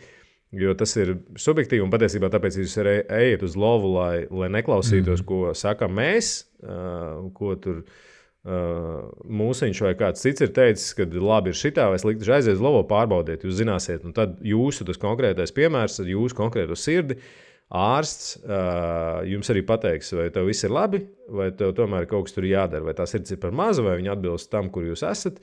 [0.56, 5.20] Jo tas ir subjektīvi, un patiesībā tāpēc jūs arī ejat uz lovu, lai, lai neklausītos,
[5.20, 5.26] mm.
[5.28, 6.30] ko sakām mēs,
[6.64, 12.00] uh, ko tur uh, mūsiņš vai kāds cits ir teicis, ka labi ir šitā vai
[12.00, 12.32] slikti.
[12.32, 17.20] Aiziet uz lovu, pārbaudiet, jūs zināsiet, un tad jūsu konkrētais piemērs ar jūsu konkrēto sirdi.
[17.20, 22.28] Uh, ārsts uh, jums arī pateiks, vai tev viss ir labi, vai tev tomēr kaut
[22.28, 25.04] kas tur jādara, vai tā sirds ir par mazu, vai viņa atbilst tam, kur jūs
[25.08, 25.42] esat.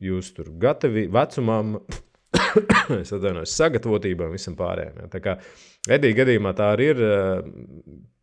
[0.00, 1.74] Jūs tur gatavi vecumam,
[3.02, 5.02] es atvainojos, sagatavotībai un visam pārējiem.
[5.02, 5.10] Ja.
[5.12, 5.36] Tā kā
[5.90, 7.04] Edija gadījumā tā arī ir.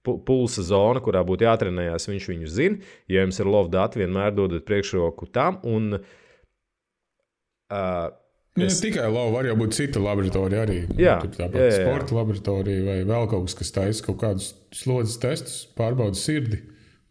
[0.08, 2.78] Pulsa zona, kurā būtu jātrenējas, viņš viņu zina.
[3.12, 5.58] Ja jums ir love dati, vienmēr dodat priekšroku tam.
[5.67, 5.97] Un,
[7.67, 8.06] uh,
[8.58, 8.80] Nu, es...
[8.80, 10.78] Ne tikai lauva, var jau būt cita laboratorija arī.
[10.98, 14.52] Jā, nu, tāpat jā, jā, sporta laboratorija vai vēl kaut kas, kas taisa kaut kādus
[14.76, 16.63] slodzes testus, pārbauda sirdi.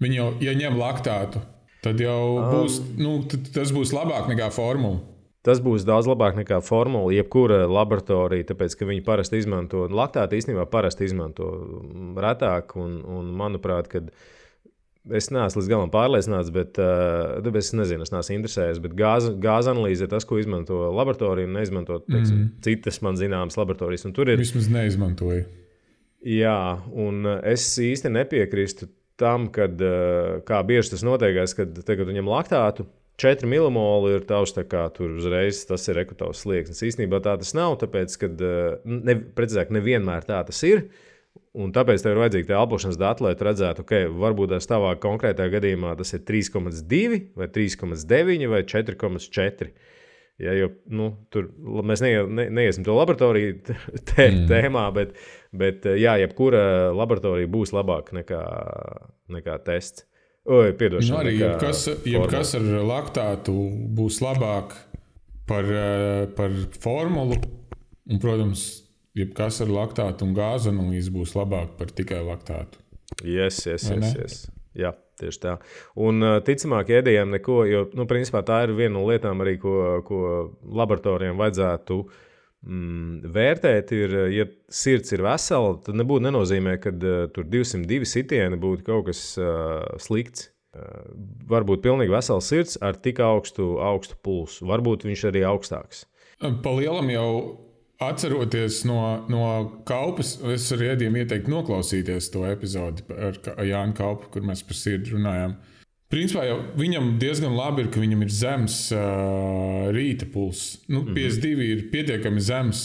[0.02, 1.42] Viņi jau, ja ņem laktātu,
[1.86, 3.18] tad jau um, būs, nu,
[3.54, 4.98] tas būs labāk nekā formula.
[5.46, 10.66] Tas būs daudz labāk nekā formula, jebkura laboratorija, tāpēc ka viņi parasti izmanto laktātu īstenībā
[10.72, 11.46] parasti izmanto
[12.18, 12.74] retāk.
[12.82, 14.35] Un, un manuprāt, kad, uh,
[15.14, 18.80] Es neesmu līdz galam pārliecināts, bet uh, es nezinu, es neesmu interesējies.
[18.82, 22.50] Bet gāzes gāze analīze ir tas, ko izmanto laboratorija, neizmanto teiksim, mm.
[22.66, 24.08] citas man zināmas laboratorijas.
[24.16, 25.46] Tur ir vismaz neizmantoja.
[26.26, 26.58] Jā,
[26.90, 28.90] un es īsti nepiekrīstu
[29.20, 32.90] tam, kad, uh, kā bieži tas notiekās, kad tagad viņam laktātu.
[33.22, 36.82] 4 milimoli ir tavs, tā kā tur uzreiz tas ir ekvatora slieksnis.
[36.90, 38.28] Īsnībā tā tas nav, tāpēc, ka,
[38.84, 40.88] ne, precīzāk, nevienmēr tā tas ir.
[40.90, 41.05] Uh,
[41.56, 45.54] Un tāpēc tev ir vajadzīga tā elpošanas data, lai redzētu, ka okay, varbūt tavā konkrētajā
[45.56, 49.70] gadījumā tas ir 3,2 vai 3,9 vai 4,4.
[50.36, 51.46] Ja, jo, nu, tur
[51.88, 53.54] mēs ne, ne, neiesim to laboratoriju
[54.10, 54.42] tē, mm.
[54.50, 55.14] tēmā, bet,
[55.56, 58.42] bet jā, jebkura laboratorija būs labāka nekā,
[59.32, 60.04] nekā tests.
[60.46, 63.54] Oi, nu, arī jebkas, jebkas ar laktātu
[63.96, 64.76] būs labāk
[65.48, 65.70] par,
[66.36, 66.52] par
[66.84, 67.40] formulu.
[68.06, 68.85] Un, protams,
[69.16, 72.82] jebkas ar laktātu un gāzi analīzi būs labāk par tikai laktātu.
[73.24, 74.38] Yes, yes, yes, yes.
[74.76, 75.56] Jā, tieši tā.
[76.04, 80.20] Un ticamāk, ēdējiem neko, jo, nu, principā tā ir viena no lietām, arī, ko, ko
[80.76, 82.00] laboratorijām vajadzētu
[82.66, 83.94] mm, vērtēt.
[83.96, 89.08] Ir, ja sirds ir vesela, tad nebūtu nenozīmē, ka uh, tur 202 sitieni būtu kaut
[89.08, 90.50] kas uh, slikts.
[90.76, 91.06] Uh,
[91.48, 94.66] varbūt pilnīgi vesels sirds ar tik augstu, augstu pulsu.
[94.68, 96.04] Varbūt viņš arī augstāks.
[96.36, 97.30] Pa lielam jau
[98.02, 98.98] Atceroties no,
[99.32, 99.44] no
[99.88, 105.14] Kaupas, es arī iedīju ieteikt noklausīties to epizodi ar Jānu Kaupu, kur mēs par sirdi
[105.14, 105.56] runājām.
[106.12, 110.76] Principā jau viņam diezgan labi ir, ka viņam ir zems uh, rīta pulss.
[110.86, 111.70] Nu, 52 mm -hmm.
[111.72, 112.82] ir pietiekami zems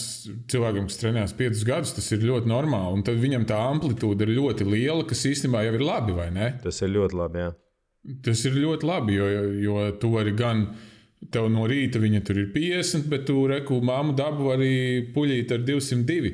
[0.50, 1.92] cilvēkam, kas trenējas 5 gadus.
[1.94, 2.96] Tas ir ļoti normāli.
[2.96, 6.58] Un tad viņam tā amplitūda ir ļoti liela, kas īstenībā jau ir labi, vai ne?
[6.62, 7.38] Tas ir ļoti labi.
[7.38, 7.52] Jā.
[8.24, 9.28] Tas ir ļoti labi, jo,
[9.62, 10.66] jo tu vari gan
[11.30, 14.72] Tev no rīta viņa tur ir 50, bet tu reku māmu dabu arī
[15.14, 16.32] puļīt ar 202.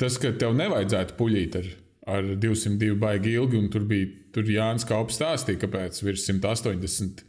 [0.00, 1.68] Tas, ka tev nevajadzētu puļīt ar,
[2.16, 7.24] ar 202 baigi ilgi, un tur bija tur Jānis Kaups stāstīja, kāpēc virs 180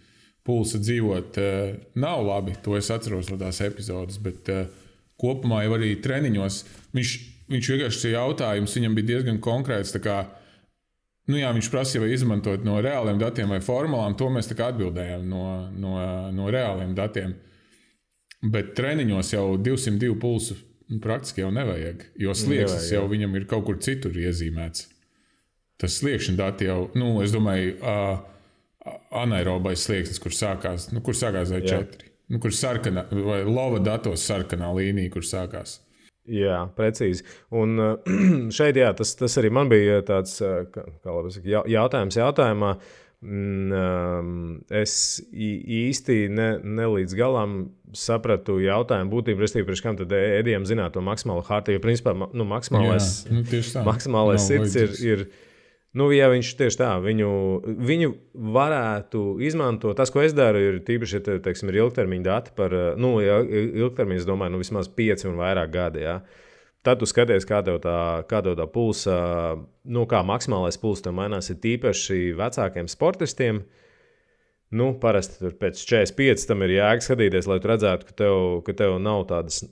[0.47, 2.55] pulsa dzīvot uh, nav labi.
[2.65, 4.65] To es atceros no tās epizodes, bet uh,
[5.21, 6.61] kopumā jau arī treniņos
[6.97, 7.13] viņš,
[7.51, 9.93] viņš vienkārši jautājums viņam bija diezgan konkrēts.
[11.29, 14.15] Nu, jā, viņš prasīja, vai izmantot no reāliem datiem vai formulām.
[14.17, 15.93] To mēs atbildējām no, no,
[16.33, 17.35] no reāliem datiem.
[18.41, 20.57] Bet treniņos jau 202 pulsu
[20.89, 24.87] nu, praktiski jau nevajag, jo slieksnis jau viņam ir kaut kur citur iezīmēts.
[25.81, 31.53] Tas sliekšņa dati jau, nu, es domāju, uh, anaerobais slieksnis, kur sākās, nu, kur sākās
[31.53, 32.09] Z4.
[32.31, 35.79] Nu, kur sarkanā, vai lava datos sarkanā līnija, kur sākās.
[36.29, 37.25] Jā, precīzi.
[37.57, 37.79] Un
[38.57, 40.85] šeit jā, tas, tas arī man bija tāds kā
[41.33, 42.75] saka, jautājums jautājumā.
[43.21, 44.93] Mm, es
[45.29, 47.59] īsti ne, ne līdz galam
[47.93, 51.75] sapratu jautājumu būtību, respektīvi, pirms kam tad ēdījām zināt to maksimālo hartu.
[51.75, 54.97] Jo, principā, nu, maksimālais, jā, nu, maksimālais sirds ir.
[55.05, 55.25] ir
[55.91, 57.29] Nu, ja viņš tieši tā, viņu,
[57.83, 58.13] viņu
[58.55, 63.17] varētu izmantot, tas, ko es daru, ir tīpaši, ja teiksim, ir ilgtermiņa dati par, nu,
[63.19, 66.05] ja, ilgtermiņa, es domāju, nu, vismaz pieci un vairāk gadi.
[66.05, 66.21] Ja.
[66.87, 67.97] Tad tu skaties, kā tev tā,
[68.31, 69.17] kā tev tā pulsa,
[69.83, 73.59] nu, kā maksimālais pulss tam mainās, ir tīpaši vecākiem sportistiem.
[74.71, 78.95] Nu, parasti tur pēc 45 tam ir jēga skatīties, lai redzētu, ka tev, ka tev
[79.03, 79.65] nav tādas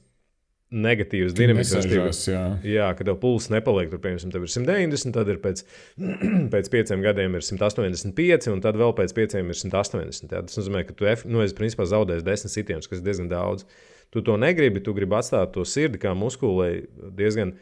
[0.70, 2.20] negatīvas dinamikas.
[2.30, 2.44] Jā.
[2.66, 5.64] jā, ka tev pulss nepaliek tur, piemēram, tev ir 190, tad ir pēc,
[6.54, 10.30] pēc pieciem gadiem ir 185, un tad vēl pēc pieciem ir 180.
[10.30, 10.44] Jā.
[10.46, 13.66] Tas nozīmē, ka tu nu, esi principā zaudējis desmit sitienus, kas ir diezgan daudz.
[14.14, 16.70] Tu to negribi, tu gribi atstāt to sirdi kā muskulē
[17.18, 17.56] diezgan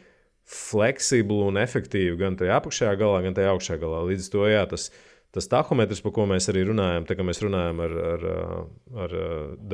[0.48, 4.04] fleksiblu un efektīvu gan tajā apakšējā galā, gan tajā augšējā galā.
[4.08, 4.88] Līdz to jā, tas,
[5.36, 8.70] tas tahometrs, par ko mēs arī runājam, tā kā mēs runājam ar, ar, ar,
[9.04, 9.18] ar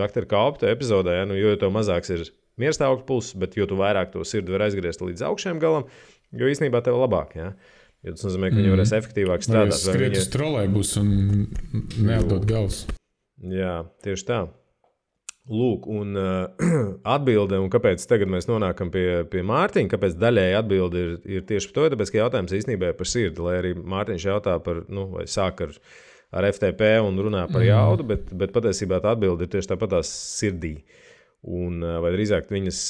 [0.02, 2.26] doktoru Kalpu epizodē, ja, nu, jo tev mazāks ir
[2.60, 5.86] mierstāvokļa pulss, bet jo vairāk to sirdi var aizgriezt līdz augšējiem galam,
[6.34, 7.36] jo īstenībā tev labāk.
[7.38, 7.52] Ja?
[8.04, 8.74] Jo tas nozīmē, ka viņi mm.
[8.76, 9.72] varēs efektīvāk strādāt.
[9.72, 11.14] Tas skriet uz trolēļus un
[12.04, 12.84] neatdot galvas.
[13.44, 14.42] Jā, tieši tā.
[15.44, 16.64] Lūk, un uh,
[17.16, 21.68] atbilde, un kāpēc tagad mēs nonākam pie, pie Mārtiņa, kāpēc daļēji atbilde ir, ir tieši
[21.68, 25.08] par to, tāpēc, ka jautājums īstenībā ir par sirdi, lai arī Mārtiņš jautā par, nu,
[25.16, 25.74] vai sāk ar,
[26.32, 27.68] ar FTP un runā par mm.
[27.68, 30.78] jaudu, bet, bet patiesībā tā atbilde ir tieši tāpat tās sirdī.
[30.80, 31.03] Uh,
[31.44, 32.80] un, vai drīzāk viņas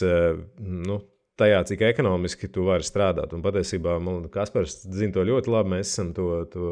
[0.86, 1.00] nu,
[1.40, 3.34] tajā, cik ekonomiski tu vari strādāt.
[3.34, 5.76] Un patiesībā man Kaspars zina to ļoti labi.
[5.76, 6.30] Mēs esam to.
[6.52, 6.70] to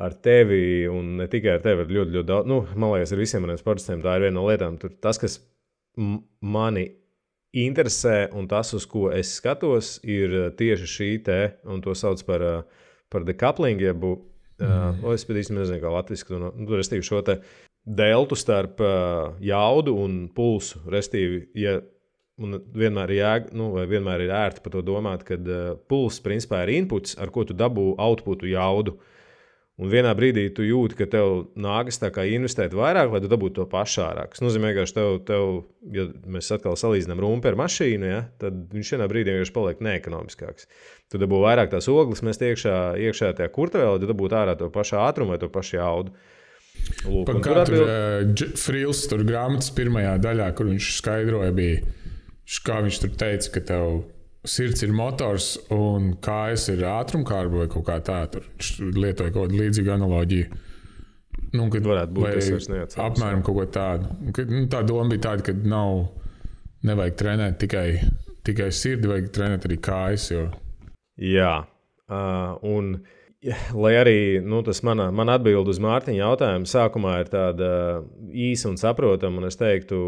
[0.00, 2.48] ar tevi, un ne tikai ar tevi, ir ļoti, ļoti daudz.
[2.48, 4.78] Nu, man liekas, ar visiem maniem sportistiem tā ir viena no lietām.
[4.80, 5.36] Tur tas, kas
[6.40, 6.86] mani
[7.52, 12.46] interesē, un tas, uz ko es skatos, ir tieši šī te, un to sauc par,
[13.12, 15.02] par decoupling, jeb, mm.
[15.02, 17.40] uh, es pat īsti nezinu, kā latviešu to nu, restīvi šo te
[17.96, 20.82] deltu starp uh, jaudu un pulsu.
[20.90, 21.80] Restīvi, ja
[22.40, 26.78] Un vienmēr jēga, nu, vienmēr ir ērti par to domāt, ka uh, pulss principā ir
[26.78, 28.96] inputs, ar ko tu dabū outputu jaudu.
[29.80, 34.02] Un vienā brīdī tu jūti, ka tev nākas investēt vairāk, lai tu dabūtu to pašu
[34.04, 34.34] ārāk.
[34.34, 35.44] Tas nozīmē, ka tev, tev,
[35.92, 40.68] ja mēs atkal salīdzinām rumpu ar mašīnu, ja, tad viņš vienā brīdī vienkārši paliek neekonomiskāks.
[41.08, 42.76] Tu dabū vairāk tās ogles, mēs iekšā,
[43.08, 46.12] iekšā tajā kurtuvē, lai tu dabūtu ārā to pašu ātrumu vai to pašu jaudu.
[47.00, 48.42] Lūk, Par katru atbild...
[48.44, 51.80] uh, Frīls tur grāmatas pirmajā daļā, kur viņš skaidroja, bija
[52.66, 54.00] kā viņš tur teica, ka tev
[54.48, 58.42] sirds ir motors un kājas ir ātrumkārba vai kaut kā tāda.
[58.42, 60.60] Viņš lietoja kaut kādu līdzīgu analoģiju.
[61.56, 64.10] Nu, kad, Varētu būt tas apmēram kaut ko tādu.
[64.36, 66.04] Kad, nu, tā doma bija tāda, ka nav,
[66.86, 67.86] nevajag trenēt tikai,
[68.46, 70.28] tikai sirdi, vajag trenēt arī kājas.
[70.32, 70.46] Jo...
[71.20, 71.54] Jā,
[72.08, 72.94] uh, un
[73.72, 77.72] lai arī nu, tas mana, mana atbilde uz Mārtiņa jautājumu sākumā ir tāda
[78.30, 80.00] īsa un saprotama, un es teiktu,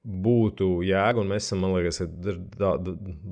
[0.00, 2.00] būtu jēga, un mēs esam, man liekas,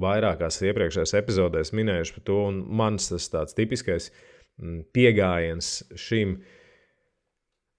[0.02, 4.10] vairākās iepriekšējās epizodēs minējuši par to, un mans tas tāds tipiskais
[4.60, 6.36] mm, pieejams šim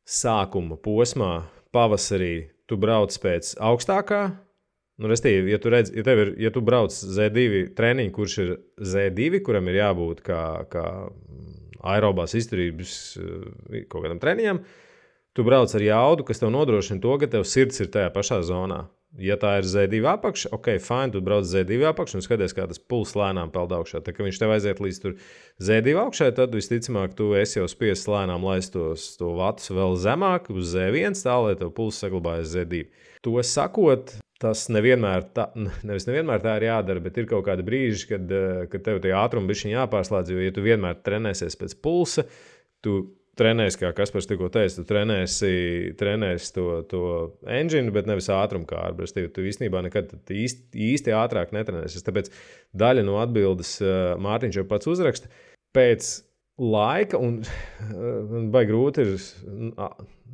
[0.10, 1.34] sākuma posmā,
[1.76, 4.24] pavasarī, tu brauc pēc augstākā.
[5.00, 8.50] Nu, restīvi, ja tu, redz, ja, ir, ja tu brauc Z2 treniņu, kurš ir
[8.84, 10.42] Z2, kuram ir jābūt kā,
[10.74, 10.88] kā
[11.82, 14.64] aerobās izturības eh, kaut kādam treniņam,
[15.34, 18.88] Tu brauc ar jaudu, kas tev nodrošina to, ka tev sirds ir tajā pašā zonā.
[19.24, 22.82] Ja tā ir Z2 apakša, ok, fine, tu brauc Z2 apakšā un skaties, kā tas
[22.82, 24.02] pulss lēnām peld augšā.
[24.04, 25.14] Tad, kad viņš tev aiziet līdz
[25.66, 30.52] Z2 augšai, tad visticamāk, tu esi jau spiests lēnām laist tos, to vatus vēl zemāk,
[30.54, 32.84] uz Z1, tā lai tev pulss saglabājas Z2.
[33.26, 35.50] To sakot, tas nevienmēr tā,
[35.88, 39.14] nevis nevienmēr tā ir jādara, bet ir kaut kādi brīži, kad, eh, kad tev tie
[39.18, 40.34] ātrumi bija jāpārslēdz.
[40.34, 42.26] Jo, ja tu vienmēr trenēsies pēc pulsa,
[42.86, 43.02] tu
[43.40, 45.52] trenēs, kā Kaspars tikko teica, tu trenēsi,
[46.00, 47.04] trenēsi to, to
[47.48, 49.06] engine, bet nevis ātrumkārbu.
[49.06, 52.04] Es tu īstenībā nekad īsti, īsti ātrāk netrenēsies.
[52.08, 52.32] Tāpēc
[52.80, 55.32] daļa no atbildes uh, Mārtiņš jau pats uzraksta.
[55.76, 56.10] Pēc
[56.60, 57.42] laika, un
[58.32, 59.14] man baigi grūti ir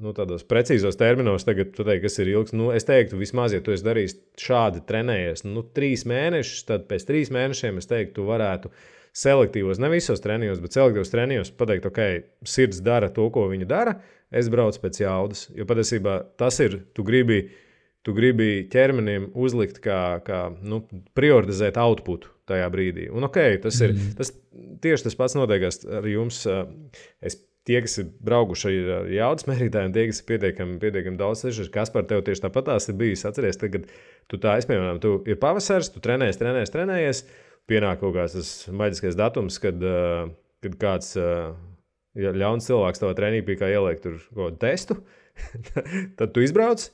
[0.02, 2.56] nu, tādos precīzos terminos, pateikt, kas ir ilgs.
[2.58, 7.08] Nu, es teiktu, vismaz, ja tu esi darījis šādi trenējies, nu, trīs mēnešus, tad pēc
[7.08, 8.74] trīs mēnešiem es teiktu, tu varētu
[9.16, 12.02] selektīvos, ne visos treniņos, bet selektīvos treniņos pateikt, ok,
[12.52, 14.00] sirds dara to, ko viņa dara,
[14.36, 15.48] es braucu pēc jaudas.
[15.56, 17.46] Jo patiesībā tas ir, tu gribi,
[18.04, 20.84] tu gribi ķermenim uzlikt, kā, kā nu,
[21.16, 23.10] prioritizēt outputu tajā brīdī.
[23.14, 24.16] Un ok, tas ir mm.
[24.20, 24.32] tas,
[24.84, 26.44] tieši tas pats notiekās ar jums.
[27.26, 31.72] Es tie, kas ir braukuši ar jaudas mērītājiem, tie, kas ir pietiekami, pietiekami daudz ceļš,
[31.74, 33.26] kas par tevi tieši tāpat ir bijis.
[33.26, 33.88] Atcerieties, kad
[34.32, 37.24] tu tā aizpiemēram, tu ir pavasaris, tu trenējies, trenējies, trenējies.
[37.66, 40.30] pienāk kaut kāds tas maģiskais datums, kad, uh,
[40.62, 45.00] kad kāds ja ļauns cilvēks tavā treniņā pie kā ieliek tur kaut kādu testu,
[46.20, 46.88] tad tu izbrauc.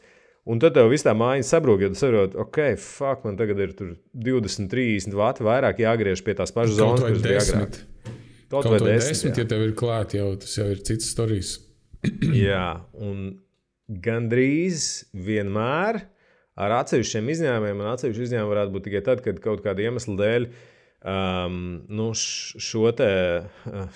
[0.50, 3.76] Un tad tev viss tā māja sabrūk, ja tu saproti, ok, fuck, man tagad ir
[3.78, 7.78] 20, 30 vati vairāk jāgriež pie tās pašas zonas, kuras bija agrāk.
[8.52, 11.54] Kaut, Kaut vai desmit, desmit ja tev ir klāt, jau tas jau ir cits stāstījums.
[12.50, 12.66] jā,
[12.98, 13.22] un
[14.02, 16.02] gandrīz vienmēr
[16.62, 20.48] ar atsevišķiem izņēmumiem, un atsevišķi izņēmumi varētu būt tikai tad, kad kaut kāda iemesla dēļ
[21.14, 23.12] um, nu, šo te,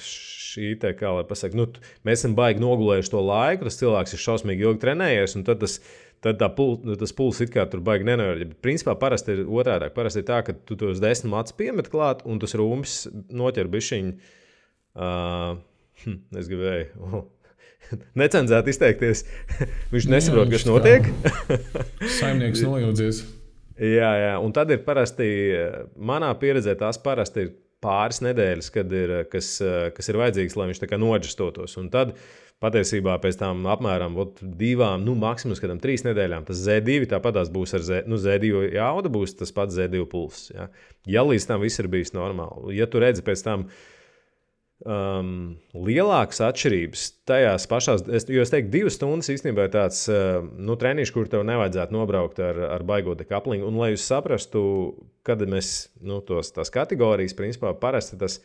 [0.06, 1.68] šī te, kā lai pasakā, nu,
[2.08, 5.80] mēs esam baigi nogulējuši to laiku, tas cilvēks ir šausmīgi ilgi trenējies, un tad tas,
[6.24, 8.08] tad pul, nu, tas pulss it kā tur baigi.
[8.08, 9.92] Bet principā parasti ir otrādi.
[9.96, 14.18] Parasti ir tā, ka tu tos desmit matus piemet klāt, un tas rūms noķer bišķiņu.
[14.96, 15.58] Uh,
[16.06, 17.26] hm, es gribēju.
[18.22, 19.26] necenzēt izteikties.
[19.94, 21.10] viņš nesaprot, kas notiek.
[22.20, 23.22] Saimnieks nojūdzies.
[23.82, 25.28] jā, jā, un tad ir parasti,
[25.96, 29.58] manā pieredzē, tās parasti ir pāris nedēļas, kad ir, kas,
[29.94, 31.76] kas ir vajadzīgs, lai viņš tā kā noģestotos.
[31.82, 32.16] Un tad
[32.66, 37.78] patiesībā pēc tam apmēram ot, divām, nu, maksimums kādam trīs nedēļām tas Z2 tāpat būs
[37.78, 40.52] ar Z, nu, Z2 jauda, būs tas pats Z2 pulss.
[40.56, 40.70] Ja?
[41.08, 43.70] ja līdz tam viss ir bijis normāli, ja tu redzi pēc tam,
[44.84, 45.30] um,
[45.88, 50.78] lielākas atšķirības tajās pašās, es, jo es teiktu, divas stundas īstenībā ir tāds uh, nu,
[50.80, 53.68] treniņš, kur tev nevajadzētu nobraukt ar, ar baigot dekaplingu.
[53.70, 54.66] Un, lai jūs saprastu,
[55.28, 58.42] kad mēs nu, tos, tās kategorijas, principā parasti tas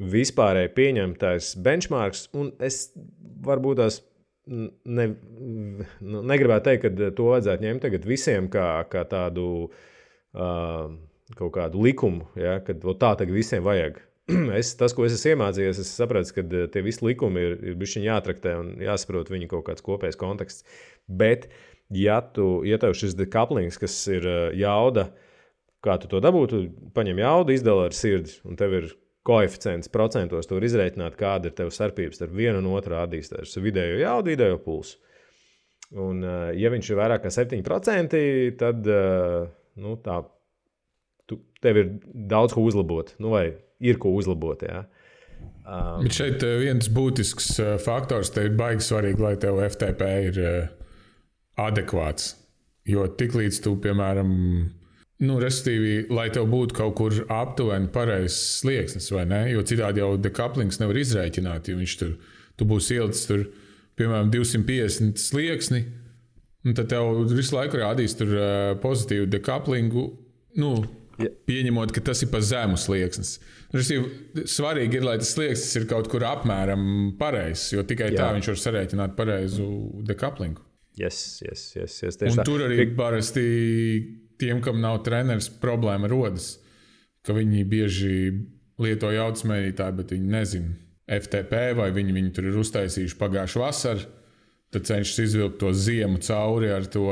[0.00, 2.88] vispārēji pieņemtais benchmarks, un es
[3.44, 4.00] varbūt tās
[4.50, 5.06] ne,
[6.00, 10.92] nu, negribētu teikt, ka to vajadzētu ņemt tagad visiem kā, kā tādu uh,
[11.38, 14.00] kaut kādu likumu, ja, kad tā tagad visiem vajag.
[14.60, 18.04] Es, tas, ko es esmu iemācījies, es sapratu, ka tie visi likumi ir, ir bijuši
[18.04, 20.62] jātraktē un jāsaprot viņu kaut kāds kopējs konteksts.
[21.10, 21.48] Bet,
[21.90, 25.08] ja, tu, ja tev šis dekaplings, kas ir jauda,
[25.82, 26.62] kā tu to dabūtu,
[26.94, 28.88] paņem jaudu, izdala ar sirdi, un tev ir
[29.26, 34.32] koeficients procentos, tur izreikināt, kāda ir tev starpības starp vienu un otru rādītājs, vidējo jaudu,
[34.32, 34.98] vidējo pulsu.
[36.00, 36.22] Un,
[36.54, 38.20] ja viņš ir vairāk kā 7%,
[38.60, 40.20] tad nu, tā,
[41.26, 41.92] tu, tev ir
[42.30, 43.12] daudz ko uzlabot.
[43.18, 43.48] Nu, vai
[43.82, 44.62] ir ko uzlabot.
[44.62, 44.84] Jā.
[45.64, 50.42] Um, Bet šeit viens būtisks faktors te ir baigi svarīgi, lai tev FTP ir
[51.60, 52.34] adekvāts.
[52.88, 54.30] Jo tiklīdz tu, piemēram,
[55.20, 59.42] nu, respektīvi, lai tev būtu kaut kur aptuveni pareizs slieksnis, vai ne?
[59.52, 62.14] Jo citādi jau dekaplings nevar izrēķināt, jo viņš tur,
[62.56, 63.44] tu būsi ielicis tur,
[64.00, 65.84] piemēram, 250 slieksni,
[66.72, 68.32] tad tev visu laiku rādīs tur
[68.82, 70.08] pozitīvu dekaplingu.
[70.60, 70.74] Nu,
[71.20, 71.28] Ja.
[71.50, 73.34] Pieņemot, ka tas ir pa zemu slieksnis.
[73.74, 78.22] Svarīgi ir, lai tas slieksnis ir kaut kur apmēram pareizs, jo tikai Jā.
[78.22, 79.66] tā viņš var sarēķināt pareizu
[80.08, 80.64] dekaplingu.
[80.96, 83.44] Yes, yes, yes, yes, Un tur arī parasti
[84.40, 86.54] tiem, kam nav treneris, problēma rodas,
[87.26, 88.14] ka viņi bieži
[88.80, 90.76] lieto jaudas mēģinātāju, bet viņi nezina
[91.10, 94.08] FTP vai viņi, viņi tur ir uztaisījuši pagājušā vasarā.
[94.70, 97.08] Tad cenšas izvilkt to ziemu cauri ar to,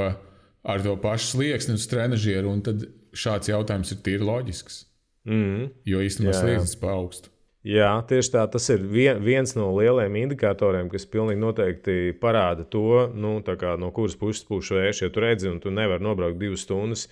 [0.62, 2.84] ar to pašu slieksni uz trenižieru, un tad
[3.18, 4.84] šāds jautājums ir tīri loģisks.
[5.26, 5.72] Mm.
[5.88, 7.26] Jo īstenībā slieksnis paaugst.
[7.66, 8.44] Jā, tieši tā.
[8.52, 13.90] Tas ir vien, viens no lielajiem indikatoriem, kas pilnīgi noteikti parāda to, nu, kā, no
[13.94, 15.02] kuras puses pūš vējš.
[15.04, 17.08] Ja tu redzi, un tu nevari nobraukt divas stundas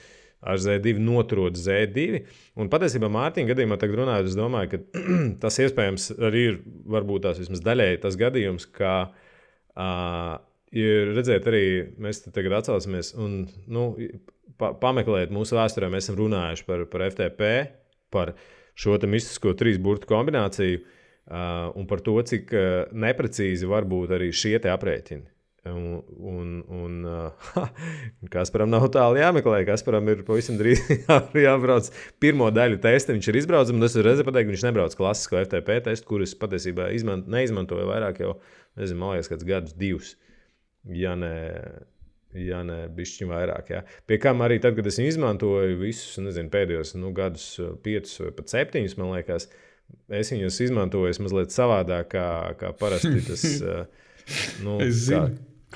[0.47, 2.23] ar Z2, noturot Z2.
[2.63, 5.05] Un patiesībā Mārtiņa gadījumā, tagad runājot, es domāju, ka
[5.43, 6.61] tas iespējams arī ir
[6.95, 8.99] varbūt tās vismaz daļēji tas gadījums, ka.
[9.77, 10.37] Uh,
[10.77, 11.65] ir redzēt, arī
[12.03, 13.89] mēs tagad atcaucamies un nu,
[14.61, 17.51] pa, pameklēt mūsu vēsturē, mēs esam runājuši par, par FTP,
[18.15, 18.35] par
[18.77, 24.33] šo mistisko trīs burbuļu kombināciju uh, un par to, cik uh, neprecīzi var būt arī
[24.37, 25.33] šie aprēķini.
[25.67, 27.57] Un, un, un uh,
[28.35, 29.65] Kasparam nav tālu jāmeklē.
[29.67, 31.89] Kasparam ir pavisam drīz jā, jābrauc.
[32.23, 35.41] Pirmo daļu testa viņš ir izbraucis, un tas ir reizē pateikt, ka viņš nebrauc klasisko
[35.43, 38.37] FTP testu, kurus patiesībā izmant, neizmantoja vairāk jau,
[38.79, 40.15] nezinu, man liekas, kāds gadus, divus.
[40.87, 41.35] Ja ne,
[42.37, 43.71] Ja nē, bišķiņ vairāk.
[43.73, 43.83] Jā.
[44.09, 47.49] Pie kam arī tad, kad es izmantoju visus nezinu, pēdējos nu, gadus,
[47.85, 49.49] piecus vai pat septiņus, man liekas,
[50.21, 52.29] es viņus izmantoju mazliet savādāk, kā,
[52.61, 53.47] kā parasti tas,
[54.65, 55.23] nu, kā,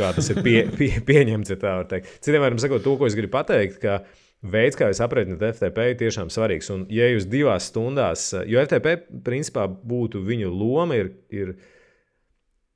[0.00, 1.54] kā tas ir pie, pie, pieņemts.
[1.56, 1.84] Ja
[2.20, 4.02] Citiem vārdiem sakot, to, ko es gribu pateikt, ka
[4.40, 6.70] veids, kā jūs aprēķināt FTP, ir tiešām svarīgs.
[6.74, 11.76] Un, ja jūs divās stundās, jo FTP principā būtu viņu loma, ir, ir Eh,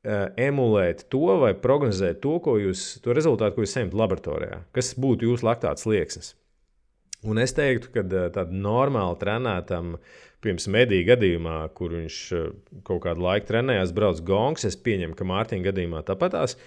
[0.05, 5.49] emulēt to vai prognozēt to, jūs, to rezultātu, ko jūs saņemat laboratorijā, kas būtu jūsu
[5.49, 6.35] laktāts slieksnis.
[7.25, 9.97] Un es teiktu, ka eh, tādam normāli trenētam,
[10.45, 12.49] piemēram, mediju gadījumā, kur viņš eh,
[12.87, 16.59] kaut kādu laiku trenējās, brauc gongs, es pieņemu, ka Mārtiņa gadījumā tāpatās.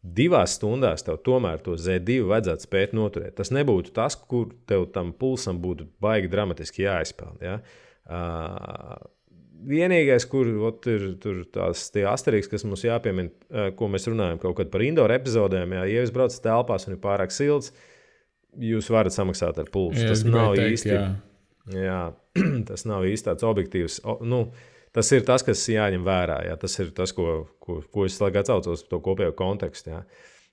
[0.00, 3.36] Divās stundās tev tomēr to Z2 vajadzētu spēt noturēt.
[3.36, 7.42] Tas nebūtu tas, kur tev tam pulsam būtu baigi dramatiski jāizpeld.
[7.44, 7.58] Ja?
[8.08, 8.96] Uh,
[9.68, 14.56] vienīgais, kur ot, ir tur tās asteriks, kas mums jāpiemina, eh, ko mēs runājam kaut
[14.60, 17.72] kad par indoor epizodēm, jā, ja jūs braucat telpās un ir pārāk silts,
[18.58, 20.02] jūs varat samaksāt ar pulsu.
[20.02, 20.94] Jā, tas nav teikt, īsti.
[20.94, 21.06] Jā.
[21.70, 22.00] Jā,
[22.70, 24.00] tas nav īsti tāds objektīvs.
[24.08, 24.42] O, nu,
[24.96, 26.40] tas ir tas, kas jāņem vērā.
[26.48, 26.56] Jā.
[26.60, 29.94] Tas ir tas, ko, ko, ko es laikā atcaucos par to kopējo kontekstu.
[29.94, 30.00] Jā.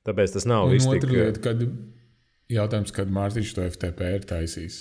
[0.07, 1.07] Tāpēc tas nav viss tik...
[1.09, 1.63] lieta, kad
[2.53, 4.77] jautājums, kad Mārtiņš to FTP ir taisījis.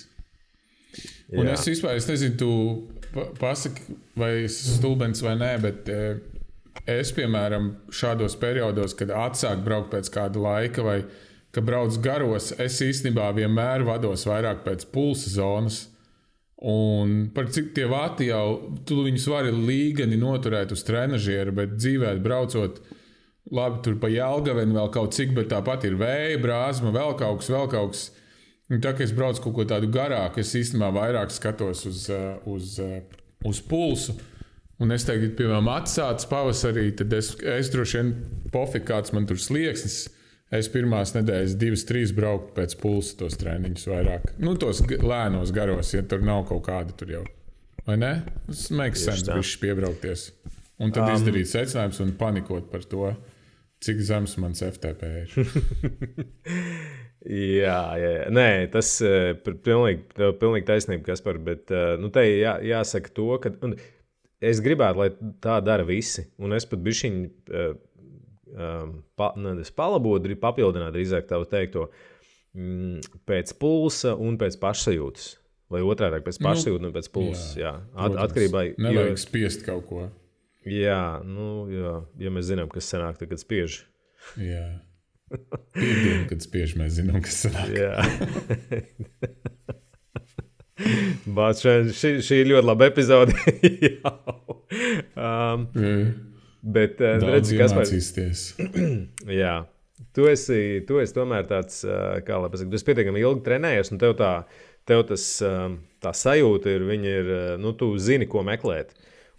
[1.34, 1.56] Un jā.
[1.56, 2.50] es vispār es nezinu, tu
[3.40, 6.18] pasaki, vai stulbens vai nē, bet eh,
[6.96, 11.00] es, piemēram, šādos periodos, kad atsāk braukt pēc kāda laika, vai
[11.56, 15.86] ka brauc garos, es īstenībā vienmēr vados vairāk pēc pulsa zonas.
[16.56, 22.14] Un par cik tie vati jau, tu viņus vari līgani noturēt uz trenižera, bet dzīvē
[22.24, 22.80] braucot,
[23.52, 27.50] labi, tur pa jēlgaveni vēl kaut cik, bet tāpat ir vēja, brāzma, vēl kaut kas,
[27.52, 28.06] vēl kaut kas.
[28.66, 32.40] Un tā kā es braucu kaut ko tādu garāku, es īstenībā vairāk skatos uz, uh,
[32.50, 32.98] uz, uh,
[33.46, 34.16] uz pulsu.
[34.82, 38.10] Un es tagad, piemēram, atsācu pavasarī, tad es, es droši vien
[38.52, 40.02] pofīgi, kāds man tur slieksnis.
[40.54, 44.28] Es pirmās nedēļas, divas, trīs brauktu pēc pulsa tos treniņus vairāk.
[44.42, 47.24] Nu, tos lēnos garos, ja tur nav kaut kāda tur jau.
[47.86, 48.12] Vai ne?
[48.46, 50.28] Tas makes sense, viņš piebraukties.
[50.82, 53.10] Un tad um, izdarīt secinājumus un panikot par to,
[53.82, 55.36] cik zems mans FTP ir.
[57.26, 58.26] Jā, jā, jā.
[58.30, 60.04] Nē, tas ir uh, pilnīgi,
[60.40, 61.40] pilnīgi taisnība, kas par.
[61.42, 63.50] Bet uh, nu, te jā, jāsaka to, ka
[64.44, 66.28] es gribētu, lai tā dara visi.
[66.38, 67.72] Un es pat bišķiņu uh,
[68.54, 71.88] um, pa, nevis palabot, drīz papildināt drīzāk tavu teikto
[72.54, 75.32] mm, pēc pulsa un pēc pašsajūtas.
[75.72, 77.46] Vai otrādi pēc Nu, pašsajūtas un pēc pulsa.
[77.58, 77.74] Jā, jā.
[78.06, 80.06] At, atkarībā Nevajag jo- spiest kaut ko.
[80.66, 83.84] Jā, nu, jā, ja mēs zinām, kas sanāk, tad, kad spiež.
[84.42, 84.64] Jā.
[85.76, 87.72] Piektdiena, kad spiež, mēs zinām, kas sanāk.
[87.74, 87.94] Jā.
[91.36, 93.36] Bāc, šī, šī, ir ļoti laba epizode.
[95.16, 95.68] Um,
[96.60, 98.40] bet, uh, Daudz redz, kas man iemācīsties.
[99.40, 99.52] Jā.
[100.16, 100.58] Tu esi,
[100.88, 104.16] tu esi tomēr tāds, ā, kā lai pasakā, tu esi pietiekami ilgi trenējies, un tev
[104.18, 104.32] tā,
[104.88, 105.52] tev tas, ā,
[106.02, 108.92] tā sajūta ir, ir, ā, nu, tu zini, ko meklēt.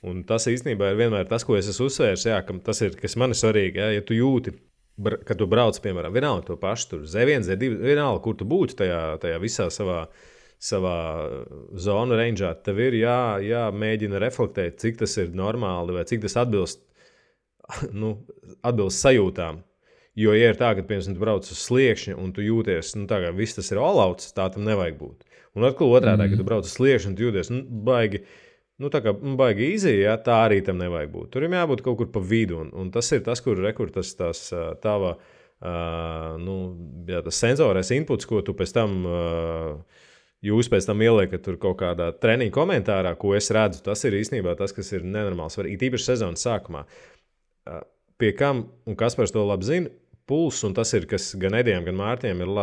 [0.07, 3.35] Un tas īstenībā ir vienmēr tas, ko es esmu uzsvērs, jā, tas ir, kas man
[3.35, 4.55] ir svarīgi, jā, ja tu jūti,
[4.97, 9.01] kad tu brauc, piemēram, vienalga to pašu, tur Z1, Z2, vienalga, kur tu būtu tajā,
[9.21, 10.07] tajā visā savā,
[10.57, 10.97] savā
[11.77, 16.81] zonu rangeā, tev ir jā, jāmēģina reflektēt, cik tas ir normāli vai cik tas atbilst,
[18.01, 18.15] nu,
[18.65, 19.61] atbilst sajūtām.
[20.17, 23.21] Jo, ja ir tā, ka, piemēram, tu brauc uz sliekšņa un tu jūties, nu, tā
[23.21, 25.27] kā viss tas ir olauts, tā tam nevajag būt.
[25.57, 26.31] Un atkal otrādi, mm.
[26.31, 28.23] kad tu brauc uz sliekšņa un tu jūties, nu, baigi,
[28.81, 31.31] nu, tā kā nu, baigi izēja, ja, tā arī tam nevajag būt.
[31.33, 34.13] Tur ir jābūt kaut kur pa vidu, un, un tas ir tas, kur rekur tas
[34.83, 36.57] tava, uh, nu,
[37.09, 38.99] jā, tas sensorais inputs, ko tu pēc tam.
[39.05, 40.03] Uh,
[40.45, 43.79] Jūs pēc tam ieliekat tur kaut kādā treniņa komentārā, ko es redzu.
[43.81, 45.79] Tas ir īstenībā tas, kas ir nenormāli svarīgi.
[45.81, 46.83] Tīpaši sezonas sākumā.
[47.65, 47.79] Uh,
[48.21, 49.89] Pie kam, un kas par to labi zina,
[50.27, 52.53] pulss, un tas ir, kas gan Edijam, gan Mārtiņam ir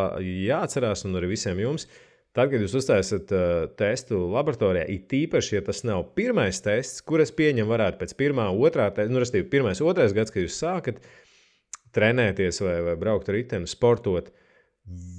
[0.49, 1.87] jāatcerās, un arī visiem jums.
[2.35, 7.23] Tad, kad jūs uztaisat uh, testu laboratorijā, it īpaši, ja tas nav pirmais tests, kur
[7.23, 10.99] es pieņemu, varētu pēc pirmā, otrā, te, nu, respektīvi, pirmais, otrais gads, kad jūs sākat
[11.95, 14.33] trenēties vai, vai braukt ar riteni, sportot,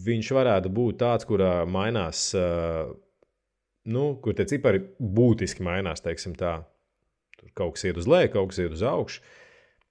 [0.05, 2.91] viņš varētu būt tāds, kurā mainās, uh,
[3.87, 6.57] nu, kur tie cipari būtiski mainās, teiksim tā.
[7.39, 9.23] Tur kaut kas iet uz leju, kaut kas iet uz augšu.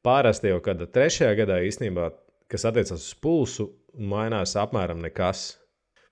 [0.04, 2.12] Pārasti jau kādā trešajā gadā īstenībā,
[2.52, 5.54] kas attiecas uz pulsu, mainās apmēram nekas.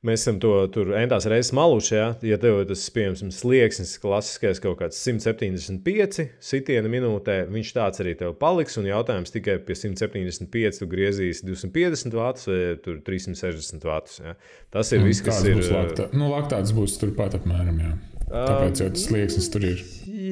[0.03, 1.92] Mēs esam to tur entās reizes maluši.
[1.94, 8.16] Ja, ja tev tas, piemēram, slieksnis, klasiskais kaut kāds 175 sitiena minūtē, viņš tāds arī
[8.18, 8.74] tev paliks.
[8.82, 14.18] Un jautājums tikai pie 175 tu griezīs 250 vatus vai tur 360 vatus.
[14.24, 14.34] Ja.
[14.74, 15.61] Tas ir viss, kas ir.
[15.61, 16.11] būs laktā?
[16.18, 17.94] Nu, laktāts būs turpat apmēram, jā.
[18.30, 19.80] Tāpēc jau tas slieksnis tur ir.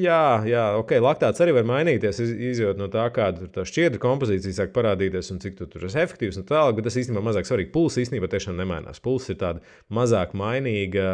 [0.01, 0.93] Jā, jā, ok.
[1.03, 5.29] Laktāts arī var mainīties, iz- izjūt no tā, kāda ir tā šķiedra kompozīcija, sāk parādīties
[5.33, 6.39] un cik tu tur esi efektīvs.
[6.41, 7.71] Un tālāk, bet tas īstenībā mazāk svarīgi.
[7.75, 9.01] Pulss īstenībā tiešām nemainās.
[9.03, 9.61] Pulss ir tāda
[9.93, 11.09] mazāk mainīga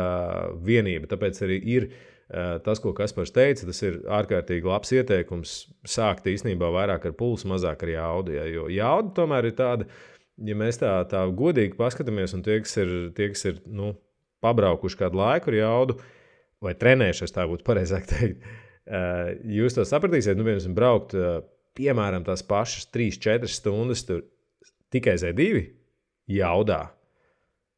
[0.64, 1.10] vienība.
[1.12, 1.90] Tāpēc arī ir
[2.64, 5.54] tas, ko Kaspars teica, tas ir ārkārtīgi labs ieteikums
[5.88, 8.36] sākt īstenībā vairāk ar pulsu, mazāk ar jaudu.
[8.36, 9.88] Ja, jo jauda tomēr ir tāda,
[10.44, 13.94] ja mēs tā, tā godīgi paskatāmies, un tie, kas ir, tie, kas ir nu,
[14.44, 15.98] pabraukuši kādu laiku ar jaudu,
[16.64, 18.44] vai trenējušies, tā būtu pareizāk teikt,
[18.88, 20.38] eh, jūs to sapratīsiet.
[20.40, 21.40] Nu, piemēram, braukt eh,
[21.78, 24.06] piemēram tās pašas 3-4 stundas
[24.94, 25.66] tikai Z2
[26.38, 26.84] jaudā.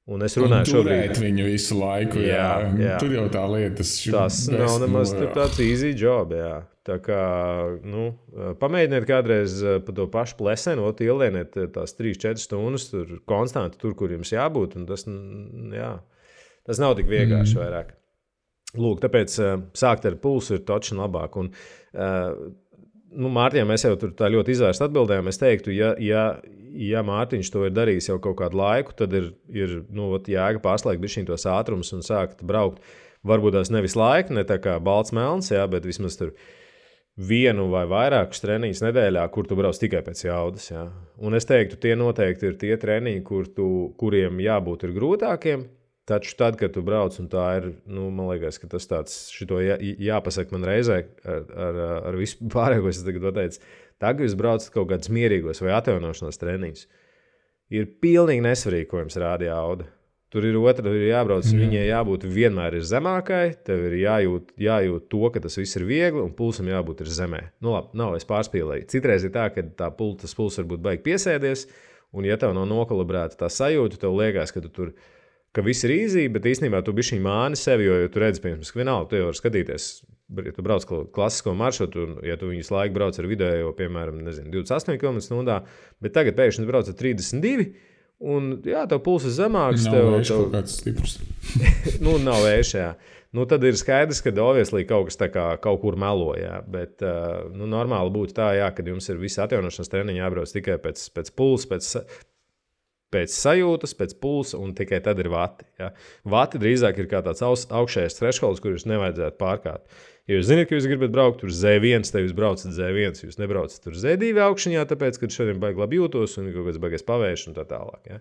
[0.10, 1.12] Un es runāju šobrīd.
[1.12, 2.18] Turēt viņu visu laiku.
[2.24, 2.98] Jā, Jā, jā.
[3.02, 3.86] Tur jau tā lieta.
[3.86, 6.34] Tas nav nemaz tur tāds easy job.
[6.34, 6.64] Jā.
[6.90, 7.20] Tā kā
[7.86, 8.08] nu,
[8.62, 13.78] pamēģiniet kādreiz eh, pa to pašu plesenu, ot, ielieniet eh, tās 3-4 stundas tur konstanti,
[13.82, 14.80] tur, kur jums jābūt.
[14.90, 15.06] Tas,
[15.76, 15.92] jā,
[16.66, 17.62] tas nav tik vienkārši mm.
[17.62, 17.94] vairāk.
[18.78, 21.40] Lūk, tāpēc uh, sākt ar pulsu ir točs labāk.
[21.42, 21.50] Un,
[21.98, 22.36] uh,
[23.18, 25.32] nu, Mārtiņam mēs jau tur ļoti izvērsti atbildējām.
[25.32, 26.26] Es teiktu, ja, ja,
[26.78, 31.10] ja Mārtiņš to ir darījis jau kaut kādu laiku, tad ir, ir nu, jēga pārslēgt
[31.16, 32.84] šī tos ātrumus un sākt braukt.
[33.28, 36.32] Varbūt tās nevis laika, ne tā kā balts melns, jā, bet vismaz tur
[37.20, 40.70] vienu vai vairākus treniņus nedēļā, kur tu brauc tikai pēc jaudas.
[40.72, 40.86] Jā.
[41.20, 43.68] Un es teiktu, tie noteikti ir tie treniņi, kur tu,
[44.00, 45.66] kuriem jābūt grūtākiem.
[46.10, 49.60] Taču tad, kad tu brauc, un tā ir, nu, man liekas, ka tas tāds, šito
[49.62, 51.78] jā, jāpasaka man reizē ar, ar,
[52.10, 53.62] ar visu pārējo, ko es tagad pateicu.
[54.00, 56.88] Tā, ka jūs braucat kaut kādus mierīgos vai atjaunošanās treniņus,
[57.76, 59.90] ir pilnīgi nesvarīgi, ko jums rāda jauda.
[60.30, 61.48] Tur ir otra, tur ir jābrauc.
[61.50, 61.62] Mm.
[61.64, 66.22] Viņai jābūt vienmēr ir zemākai, tev ir jājūt, jājūt to, ka tas viss ir viegli,
[66.22, 67.40] un pulsam jābūt ir zemē.
[67.66, 68.86] Nu, labi, nav es pārspīlēju.
[68.94, 71.66] Citreiz ir tā, ka tā pul, tas puls var būt baigi piesēdies,
[72.14, 74.94] un ja tev nav nokalibrēta tā sajūta, tev liekas, ka tu tur
[75.56, 78.64] ka viss ir īzī, bet īstenībā tu biji māni sevi, jo, jo tu redzi, piemēram,
[78.66, 79.90] ka vienalga, tu jau vari skatīties,
[80.46, 84.52] ja tu brauc klasisko maršrutu, un ja tu viņus laiku brauc ar vidējo, piemēram, nezinu,
[84.60, 85.62] 28 km/h,
[86.06, 87.72] bet tagad pēkšņi brauc ar 32.
[88.20, 89.86] Un, jā, tev pulss ir zemāks.
[89.88, 91.14] Nav tev, vējš tev, kaut kāds stiprs.
[92.04, 92.90] nu, nav vējš, jā.
[93.36, 96.58] Nu, tad ir skaidrs, ka Dovieslī kaut kas kā kaut kur melo, jā.
[96.68, 97.00] Bet
[97.56, 101.32] nu, normāli būtu tā, jā, kad jums ir visi atjaunošanas treniņi jābrauc tikai pēc, pēc
[101.38, 101.92] pulsa, pēc,
[103.14, 105.66] pēc sajūtas, pēc pulsa, un tikai tad ir vati.
[105.82, 105.92] Ja?
[106.30, 110.00] Vati drīzāk ir kā tāds augšējais thresholds, kurus nevajadzētu pārkāpt.
[110.30, 113.24] Ja jūs zināt, ka jūs gribat braukt uz Z1, tad jūs braucat Z1.
[113.26, 117.06] Jūs nebraucat uz Z2 augšņā, tāpēc, ka šodien baigi labi jūtos un kaut kāds baigais
[117.08, 118.04] pavērš un tā tālāk.
[118.06, 118.20] Ja?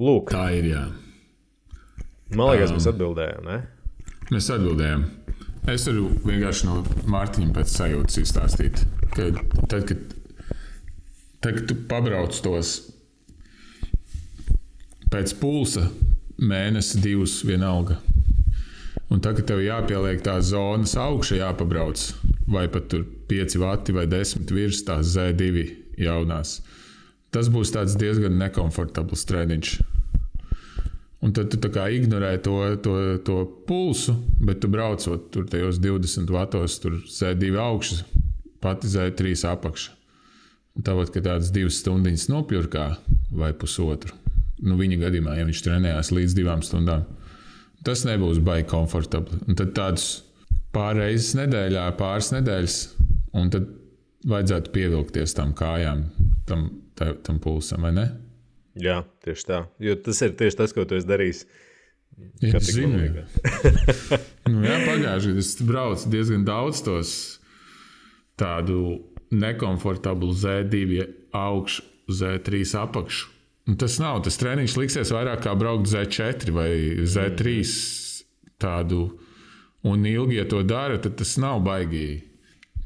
[0.00, 0.68] Lūk, Tā ir.
[0.74, 0.84] Jā.
[2.36, 3.48] man liekas, mēs atbildējām.
[3.48, 3.62] Ne?
[4.30, 5.08] Mēs atbildējām.
[5.68, 6.78] Es varu vienkārši no
[7.12, 8.84] Mārtiņa pēc sajūtas izstāstīt,
[9.16, 9.26] ka
[9.72, 10.14] tad, kad,
[11.40, 12.76] tad, kad tu pabrauc tos
[15.10, 15.88] pēc pulsa
[16.40, 17.98] mēnesi, divus vienalga.
[19.10, 22.02] Un tagad tev jāpieliek tās zonas augšā, jāpabrauc,
[22.46, 25.64] vai pat tur 5 vati vai 10 virs tās Z2
[25.98, 26.60] jaunās.
[27.34, 29.78] Tas būs diezgan nekomfortabls treniņš.
[31.20, 32.94] Un tad tu ignorē to, to,
[33.26, 38.04] to pulsu, bet tu braucot tur tajos 20 vatos, tur Z2 augšas,
[38.62, 39.99] pati Z3 apakšā.
[40.78, 42.84] Tāpat, ka tādas divas stundas nopļurkā
[43.36, 44.14] vai pusotru.
[44.62, 47.06] Nu, viņa gadījumā, ja viņš trenējās līdz divām stundām,
[47.86, 49.40] tas nebūs baigi komfortabli.
[49.48, 50.08] Un tad tādus
[50.74, 52.78] pārreizes nedēļā, pāris nedēļas,
[53.40, 53.68] un tad
[54.30, 56.04] vajadzētu pievilkties tam kājām,
[56.48, 56.68] tam,
[56.98, 58.06] tā, tam pulsam, vai ne?
[58.80, 59.64] Jā, tieši tā.
[59.82, 61.44] Jo tas ir tieši tas, ko tu esi darījis.
[62.44, 63.24] Ja, zinu, manīgā.
[64.52, 67.12] nu, jā, pagājušajā gadā es braucu diezgan daudz tos
[68.40, 69.00] tādu
[69.30, 73.28] nekomfortablu Z2 augšu, Z3 apakšu.
[73.68, 74.22] Un tas nav.
[74.26, 76.70] Tas treniņš liksies vairāk kā braukt Z4 vai
[77.06, 77.60] Z3
[78.60, 79.04] tādu.
[79.86, 82.20] Un ilgi, ja to dara, tad tas nav baigi,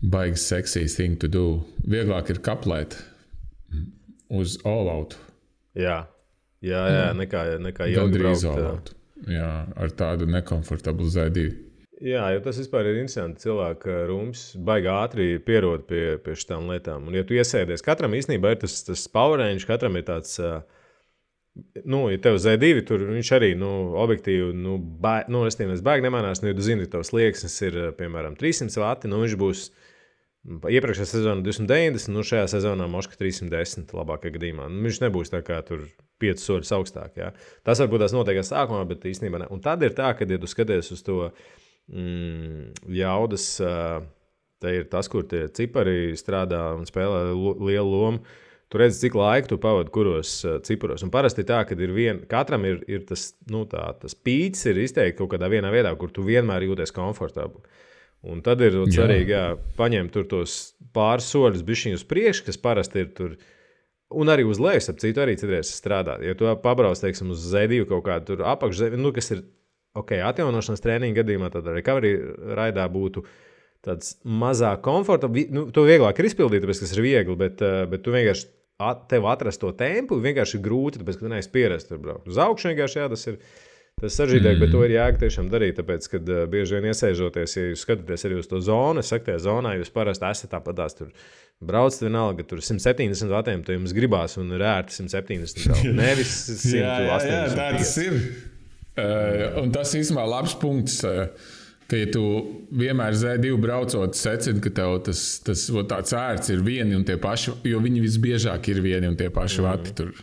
[0.03, 1.47] baigi seksīgi thing to do.
[1.89, 2.99] Vieglāk ir kaplēt
[4.31, 5.17] uz all-out.
[5.75, 6.05] Jā,
[6.63, 8.45] jā, jā nekā, nekā Gandrīz braukt.
[8.45, 8.53] jā.
[8.53, 8.95] all-out.
[9.31, 11.49] Jā, ar tādu nekomfortablu Z2.
[12.05, 13.41] Jā, jo tas vispār ir interesanti.
[13.47, 17.07] Cilvēka rūms baigi ātri pierod pie, pie šīm lietām.
[17.09, 20.37] Un, ja tu iesēdies, katram īstenībā ir tas, tas power range, katram ir tāds.
[21.87, 23.71] Nu, ja tev Z2, tur viņš arī nu,
[24.03, 26.43] objektīvi, nu, ba, nu es nezinu, baigi nemanās.
[26.43, 29.65] Nu, ja tu zini, ka tavs slieksnis ir, piemēram, 300 vati, nu, viņš būs
[30.45, 34.69] iepriekšējā sezonā 290, nu, šajā sezonā Moška 310, labākajā gadījumā.
[34.69, 35.87] Nu, viņš nebūs tā kā tur
[36.21, 37.17] 5 soļus augstāk.
[37.23, 37.33] Jā.
[37.65, 39.53] Tas varbūt tas notiek sākumā, bet īstenībā ne.
[39.55, 41.31] Un tad ir tā, ka, ja tu skaties uz to
[41.93, 43.49] mm, jaudas,
[44.63, 48.25] te ir tas, kur tie cipari strādā un spēlē lielu lomu.
[48.73, 50.31] Tu redzi, cik laika tu pavadi kuros
[50.67, 51.05] ciparos.
[51.07, 51.77] Un parasti tā, ka
[52.31, 56.11] katram ir, ir tas, nu, tā, tas pīcis, ir izteikti kaut kādā vienā vietā, kur
[56.11, 57.63] tu vienmēr jūties komfortabli.
[58.25, 59.45] Un tad ir svarīgi jā,
[59.77, 63.35] paņemt tur tos pāris soļus, bišķiņus uz priekšu, kas parasti ir tur.
[64.15, 66.17] Un arī uz leju, ap citu, arī citreiz strādā.
[66.25, 69.45] Ja tu pabrauc, teiksim, uz Z2 kaut kādu apakšzemes, nu, kas ir
[69.99, 72.15] ok, atjaunošanas treniņa gadījumā, tad recovery
[72.59, 73.25] raidā būtu
[73.85, 75.29] tāds mazāk komforta.
[75.53, 78.49] Nu, to vieglāk ir izpildīt, tāpēc, kas ir viegli, bet, eh, bet tu vienkārši
[78.85, 82.27] at, tev atrast to tempu vienkārši ir grūti, tāpēc, ka tu neesi pierasts tur braukt.
[82.31, 83.39] Uz augšu vienkārši jā, tas ir.
[83.95, 84.59] Tas sarežģītāk, mm.
[84.65, 85.77] bet to ir jēga tiešām darīt.
[85.79, 89.29] Tāpēc, kad uh, bieži vien iesēžoties, ja jūs skatāties arī uz to zonu, es saku,
[89.29, 91.13] tajā zonā jūs parasti esat tāpat tās tur.
[91.63, 95.63] Braucat vienalga, tur 170 vatiem, to jums gribās, un ir ērti 170.
[95.69, 95.87] braukt.
[95.95, 96.35] Nevis
[96.67, 97.55] 180.
[97.55, 98.19] tā tas ir.
[98.95, 101.03] Uh, un tas īstenībā ir labs punkts.
[101.09, 101.29] Uh,
[101.85, 102.23] Ka, ja tu
[102.73, 107.19] vienmēr Z2 braucot, secini, ka tev tas, tas vo, tāds ērts ir vieni un tie
[107.21, 109.67] paši, jo viņi visbiežāk ir vieni un tie paši mm.
[109.69, 110.15] vati tur.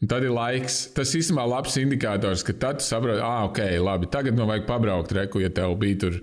[0.00, 0.78] Un tad ir laiks.
[0.96, 5.12] Tas īstenībā ir labs indikators, ka tad saproti, ah, ok, labi, tagad man vajag pabraukt
[5.16, 6.18] reku, ja tev bija tur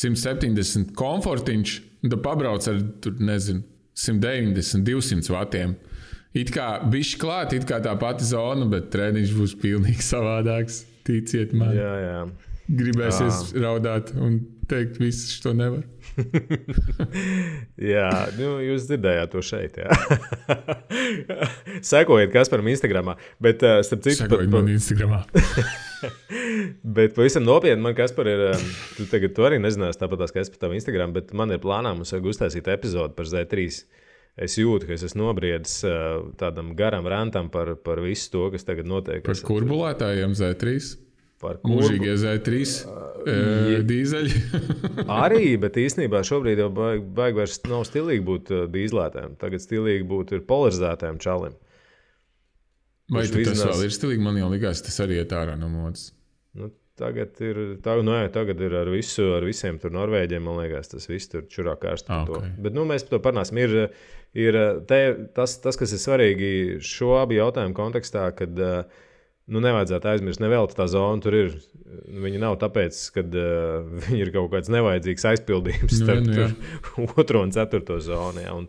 [0.00, 3.62] 170 komfortiņš, tad pabrauc ar, tur, nezinu,
[3.98, 5.78] 190, 200 vatiem.
[6.38, 10.82] It kā bišķi klāt, it kā tā pati zona, bet treniņš būs pilnīgi savādāks.
[11.08, 12.16] Ticiet man, Jā, jā.
[12.68, 14.38] gribēsies raudāt un
[14.68, 15.86] teikt, viss to nevar.
[17.92, 19.78] Jā, nu, jūs dzirdējāt to šeit.
[19.80, 19.88] jā.
[21.88, 23.14] Sekojiet Kasparam Instagram.
[23.42, 25.22] Bet, uh, starp citu, Sekojiet man Instagramā.
[26.98, 28.44] Bet pavisam nopietni, man kas par ir.
[28.52, 28.66] um,
[28.98, 31.94] Tu tagad to arī nezināsi, tāpat kā es par tavu Instagram, bet man ir plānā
[31.96, 33.64] mums vajag uztaisīt epizodi par Z3.
[34.38, 35.80] Es jūtu, ka es esmu nobriedis
[36.38, 39.24] tādam garam rantam par, par visu to, kas tagad notiek.
[39.26, 40.74] Par kurbulētājiem Z3.
[41.42, 41.58] par.
[41.66, 44.42] Mūžīgie Z3 uh, dīzeļi.
[45.24, 49.34] Arī, bet īstenībā šobrīd jau baigi, baigi vairs nav stilīgi būt dīzlētājiem.
[49.42, 51.54] Tagad stilīgi būt ir polarizētājiem čalim.
[53.10, 54.22] Vai tas vizinās- vēl ir stilīgi?
[54.26, 56.10] Man jau likās, tas arī iet ārā no modes.
[56.58, 60.58] Nu, tagad ir, tā, nu, jā, tagad ir ar, visu, ar visiem tur norvēģiem, man
[60.60, 62.10] liekas, tas viss tur čurā kārsti.
[62.12, 62.40] Ah, par to.
[62.42, 62.58] ok.
[62.66, 63.60] Bet nu, mēs par to parunāsim.
[63.62, 63.76] Ir,
[64.36, 64.58] ir
[64.88, 65.00] te,
[65.36, 66.50] tas, tas, kas ir svarīgi
[66.84, 68.82] šo abu jautājumu kontekstā, kad uh,
[69.48, 71.56] nu, nevajadzētu aizmirst, nevelti tā zona tur ir.
[71.88, 76.48] Viņa nav tāpēc, ka uh, viņa ir kaut kāds nevajadzīgs aizpildījums Nu, starp nu, jā.
[76.52, 78.44] nu, otro un ceturto zonu.
[78.44, 78.68] Jā, un,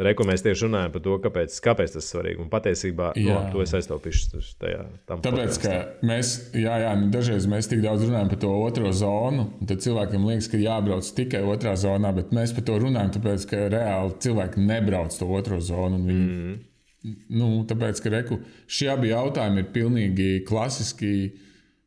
[0.00, 2.40] Reku mēs tieši runājam par to, kāpēc, kāpēc tas ir svarīgi.
[2.40, 3.40] Un patiesībā no, Jā.
[3.52, 4.84] to es aiztaupīšu tajā.
[5.08, 6.08] tam Tāpēc, ka podkastam.
[6.08, 10.24] mēs, jā, jā, nu, dažreiz mēs tik daudz runājam par to otro zonu, tad cilvēkiem
[10.30, 14.66] liekas, ka jābrauc tikai otrā zonā, bet mēs par to runājam, tāpēc, ka reāli cilvēki
[14.70, 16.00] nebrauc to otro zonu.
[16.08, 17.14] Viņi, mm.
[17.36, 18.40] nu, tāpēc, ka reku,
[18.70, 21.14] šie abi jautājumi ir pilnīgi klasiski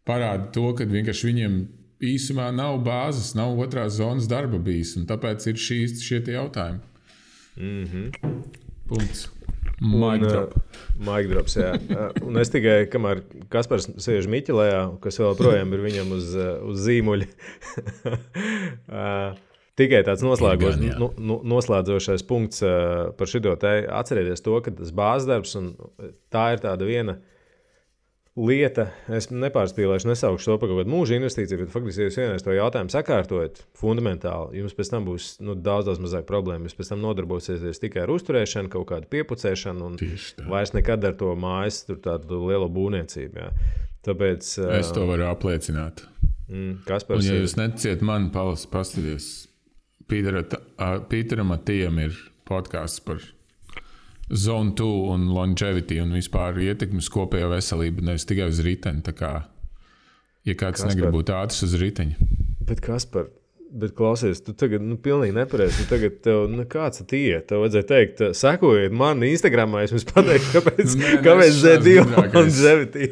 [0.06, 1.60] parāda to, ka vienkārši viņiem
[2.04, 6.84] īsumā nav bāzes, nav otrās zonas darba bijis, un tāpēc ir šīs, šie jautājumi.
[7.58, 8.12] Mm -hmm.
[8.88, 9.32] Punkts.
[9.82, 10.54] Mic drop.
[11.04, 11.74] Maigi drops, jā.
[11.76, 16.70] Uh, Un es tikai, kamēr Kaspars sēž Miķelējā, kas vēl projām ir viņam uz, uh,
[16.70, 17.26] uz zīmuļa.
[19.74, 22.62] Tikai tāds noslēgos, Gan, nu, nu, noslēdzošais punkts
[23.18, 23.88] par šo te.
[23.90, 25.74] Atcerieties to, ka tas bāzes darbs un
[26.30, 27.18] tā ir tāda viena
[28.38, 28.88] lieta.
[29.14, 32.56] Es nepārspīlēšu, nesaukšu to par kaut kādu mūža investīciju, bet faktiski, ja jūs vienreiz to
[32.56, 36.66] jautājumu sakārtojat fundamentāli, jums pēc tam būs nu, daudz, daudz mazāk problēmu.
[36.70, 40.00] Jūs pēc tam nodarbosieties tikai ar uzturēšanu, kaut kādu piepucēšanu un
[40.50, 43.46] vairs nekad ar to mājas, tur tādu lielu būvniecību.
[43.46, 43.52] Jā.
[44.04, 44.50] Tāpēc,
[44.82, 46.02] Es to varu apliecināt.
[46.50, 49.48] mm, Un, Kaspars, ja ir- jūs neticiet man, palas, paskatieties,
[50.10, 50.44] Pītera-
[50.78, 52.12] a, Pīteram Matijam ir
[52.46, 53.22] podkāsts par
[54.32, 59.04] zonu 2 un longevity un vispār ietekmi uz kopējo veselību, nevis tikai uz riteņa.
[59.10, 59.32] Tā kā,
[60.48, 60.94] ja kāds Kaspar.
[60.96, 62.30] negrib būt ātrs uz riteņa,
[62.64, 63.26] Bet kas par?
[63.74, 65.88] Bet klausies, tu tagad nu, pilnīgi nepareizi.
[65.90, 67.40] Tagad, tev, nu, kāds ir tie?
[67.50, 69.82] Tev vajadzēja teikt, sekojiet man, Instagramā.
[69.82, 72.38] Es jums pateikšu, kāpēc, Nu, nē, kāpēc es šāds Z2 gudrākais.
[72.38, 73.08] un Z2.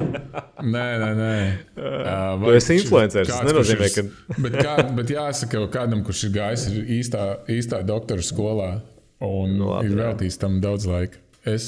[0.70, 1.34] Nē, nē, nē.
[1.82, 6.36] Uh, Tu esi influenceris, tas nenozīmē, ka- Bet, kā, bet jāsaka, ka kādam, kurš ir
[6.38, 6.68] gājis
[7.02, 8.70] īstā, īstā doktora skolā
[9.22, 11.22] un Nu, labi, ir veltījis tam daudz laika.
[11.48, 11.68] Es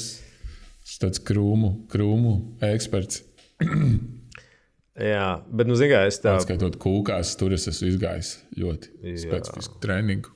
[0.84, 2.34] esmu tāds krūmu, krūmu
[2.66, 3.22] eksperts.
[4.94, 9.16] Jā, bet, nu, zināmā mērā, es tā Skaitot kūkās, tur es esmu izgājis ļoti Jā.
[9.24, 10.30] specifisku treniņu,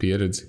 [0.00, 0.46] pieredzi.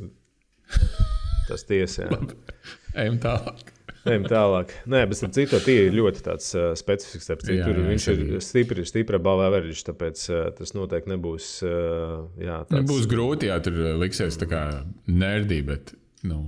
[1.49, 2.07] tas tiesa.
[2.99, 3.73] Ejam tālāk.
[4.07, 4.71] Ejam tālāk.
[4.89, 7.25] Nē, bet starp citu, tie ir ļoti tāds, uh, specifisks.
[7.27, 10.71] Starp citu, Jā, Tur jā, viņš es ir stipri, stipri balvā verģis, tāpēc uh, tas
[10.77, 11.49] noteikti nebūs.
[11.67, 14.63] Uh, jā, tāds, būs grūti, ja tur liksies tā kā
[15.11, 15.93] nerdī, bet
[16.27, 16.45] nu,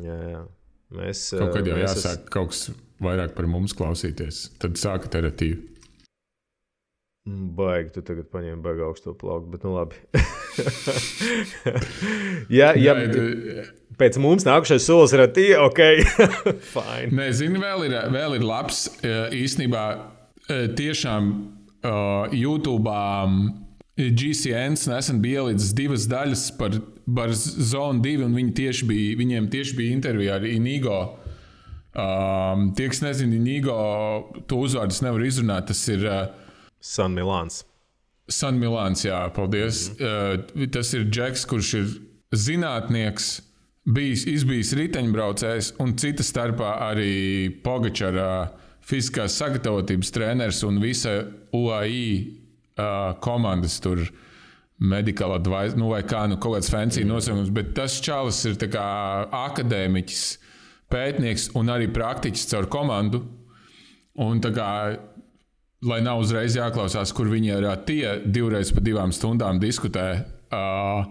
[0.00, 0.46] jā, jā.
[0.92, 2.66] Mēs, kaut kad jau mēs jāsāk kaut kas
[3.02, 4.44] vairāk par mums klausīties.
[4.60, 5.71] Tad sāka teratīva.
[7.22, 9.94] Baigi, tu tagad paņēmi baigi augstu plauku, bet nu labi.
[12.58, 13.66] ja, ja, Jā,
[14.00, 15.82] pēc mums nākamais solis ir tie, ok,
[16.74, 17.12] fine.
[17.14, 21.30] Nē, zini, vēl ir, vēl ir labs eh, īstenībā eh, tiešām
[21.86, 22.90] uh, YouTube.
[23.92, 26.74] GCNs nesen bija ielicis divas daļas par,
[27.06, 31.02] par Zonu 2, un viņi tieši bija, viņiem tieši bija intervija ar Inigo.
[31.92, 33.76] Um, tie, kas nezina, Inigo,
[34.48, 35.68] to uzvārdu es nevaru izrunāt.
[35.70, 36.24] Tas ir uh,
[36.82, 37.62] San Milāns.
[38.28, 39.88] San Milāns, jā, paldies.
[39.90, 40.62] Mm -hmm.
[40.62, 41.86] uh, tas ir Džeks, kurš ir
[42.34, 43.40] zinātnieks,
[43.84, 52.26] bijis, izbijis riteņbraucējs un cita starpā arī Pogačara fiziskās sagatavotības treneris un visa UAI
[52.78, 54.06] uh, komandas tur.
[54.82, 58.56] Medical advice, nu vai kā, nu kaut kāds fancy nosaukums, bet tas čalis ir
[59.30, 60.22] akadēmiķis,
[60.90, 63.22] pētnieks un arī praktiķis caur komandu.
[64.18, 64.98] Un tā kā
[65.86, 70.06] lai nav uzreiz jāklausās, kur viņi ā, tie divreiz pa divām stundām diskutē
[70.54, 71.04] uh,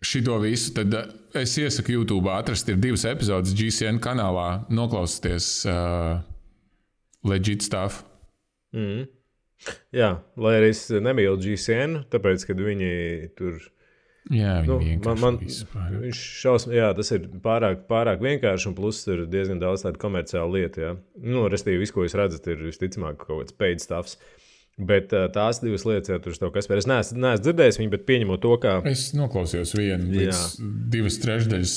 [0.00, 0.96] šito visu, tad
[1.36, 6.20] es iesaku YouTube atrast, ir divas epizodes GCN kanālā, noklausieties uh,
[7.28, 8.02] legit stuff.
[8.76, 9.08] Mm.
[9.92, 12.94] Jā, lai arī es nemīlu GCN, tāpēc, kad viņi
[13.36, 13.60] tur.
[14.28, 19.24] Jā, Nu, man, man, viņš šausmas, jā, tas ir pārāk, pārāk vienkārši, un plus ir
[19.30, 20.82] diezgan daudz tādu komerciālu lietu.
[20.84, 20.92] Jā.
[21.24, 24.18] Nu, Restīvi, viss, ko jūs redzat, ir visticamāk kaut kāds paid stuffs.
[24.80, 26.84] Bet tās divas lietas, ja tur to kas pēc.
[26.84, 28.76] Es neesmu, neesmu dzirdējis viņu, bet pieņemot to, ka.
[28.88, 30.44] Es noklausījos vienu līdz
[30.92, 31.74] divas trešdaļas,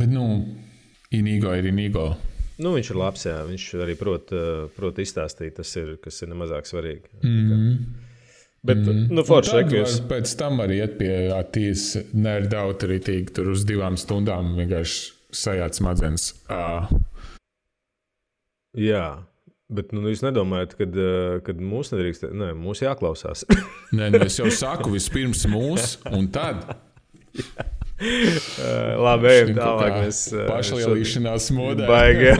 [0.00, 0.26] bet, nu,
[1.16, 2.10] Inigo ir Inigo.
[2.56, 3.38] Nu, viņš ir labs, jā.
[3.46, 4.32] Viņš arī prot,
[4.76, 7.12] prot izstāstīt, tas ir, kas ir nemazāk svarīgi.
[7.22, 8.05] Mm.
[8.66, 9.02] Bet, mm.
[9.14, 15.12] nu, forši, var pēc tam arī iet pie attīstības nerdautorītīgi, tur uz divām stundām vienkārši
[15.36, 16.32] sajāt smadzenes.
[16.50, 16.88] Uh,
[18.76, 19.04] Jā,
[19.72, 22.26] bet nu, jūs nedomājat, kad, uh, kad mūs nedrīkst.
[22.36, 23.46] Nē, mūs jāklausās.
[23.96, 26.66] nē, nu es jau saku, vispirms mūsu, un tad
[27.96, 29.94] Uh, Labi, ejam tālāk.
[30.04, 31.86] Mēs uh, pašlielīšanās modē.
[31.88, 32.34] Baigi.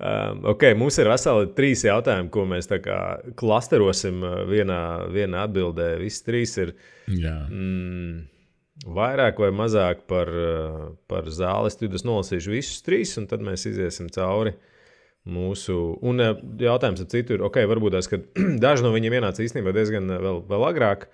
[0.00, 2.98] um, okay, mums ir veseli trīs jautājumi, ko mēs tā kā
[3.36, 4.80] klasterosim uh, vienā,
[5.12, 5.92] vienā atbildē.
[6.00, 6.72] Visi trīs ir
[7.12, 8.22] mm,
[8.88, 11.76] vairāk vai mazāk par, uh, par zāles.
[11.76, 14.56] Tad es nolasīšu visus trīs, un tad mēs iesim cauri.
[15.28, 18.16] Mūsu un, uh, jautājums ar citu ir, ok, varbūt tās, ka
[18.64, 21.10] daži no viņiem ienāca īstenībā diezgan uh, vēl, vēl agrāk.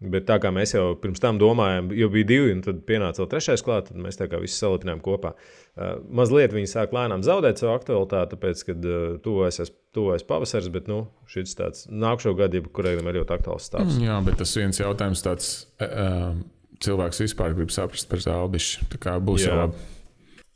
[0.00, 3.26] Bet tā kā mēs jau pirms tam domājām, jau bija divi, un tad pienāca vēl
[3.34, 5.34] trešais klāt, tad mēs tā kā visi salipinājām kopā.
[5.76, 10.88] Uh, mazliet viņi sāk lēnām zaudēt savu aktualitāti, tāpēc, kad uh, tuvojas, tuvojas pavasaris, bet
[10.88, 13.98] nu, šis tāds nākamā gada, kuriem ir ļoti aktuāls stāsts.
[14.00, 15.50] Jā, bet tas viens jautājums tāds.
[15.84, 16.40] Uh,
[16.80, 18.86] cilvēks vispār grib saprast par zāliņu.
[18.94, 19.82] Tā kā būs jau labi.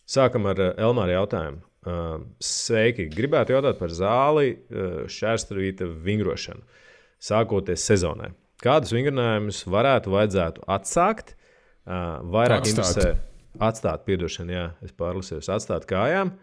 [0.08, 1.60] Sākam ar Elmāra jautājumu.
[2.40, 3.10] Sveiki!
[3.12, 6.64] Gribētu jautāt par zāli šķērstrīta vingrošanu,
[7.28, 8.30] sākoties sezonai.
[8.62, 11.34] Kādus vingrinājumus varētu vajadzētu atsākt?
[11.84, 13.14] Vairāk interesē
[13.62, 16.34] atstāt, piedošana, jā, es pārlasīju, atstāt kājām.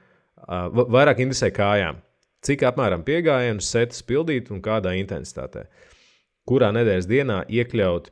[0.92, 2.02] Vairāk interesē kājām.
[2.46, 5.68] Cik apmēram piegājienu setus pildīt un kādā intensitātē?
[6.50, 8.10] Kurā nedēļas dienā iekļaut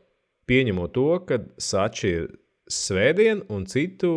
[0.49, 2.27] pieņemot to, ka sači ir
[2.69, 4.11] svētdien un citu,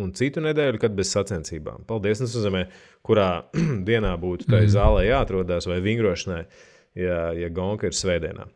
[0.00, 1.86] un citu nedēļu, kad bez sacensībām.
[1.88, 2.20] Paldies!
[2.20, 2.66] Nozīmē,
[3.06, 3.46] kurā
[3.88, 4.74] dienā būtu tai mm.
[4.76, 6.42] zālē jāatrodas vai vingrošanai,
[7.00, 8.48] ja, ja gonka ir svētdienā.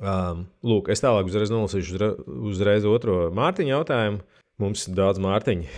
[0.00, 2.10] Um, lūk, es tālāk uzreiz nolasīšu uzre,
[2.50, 4.22] uzreiz otro Mārtiņu jautājumu.
[4.60, 5.68] Mums ir daudz mārciņu.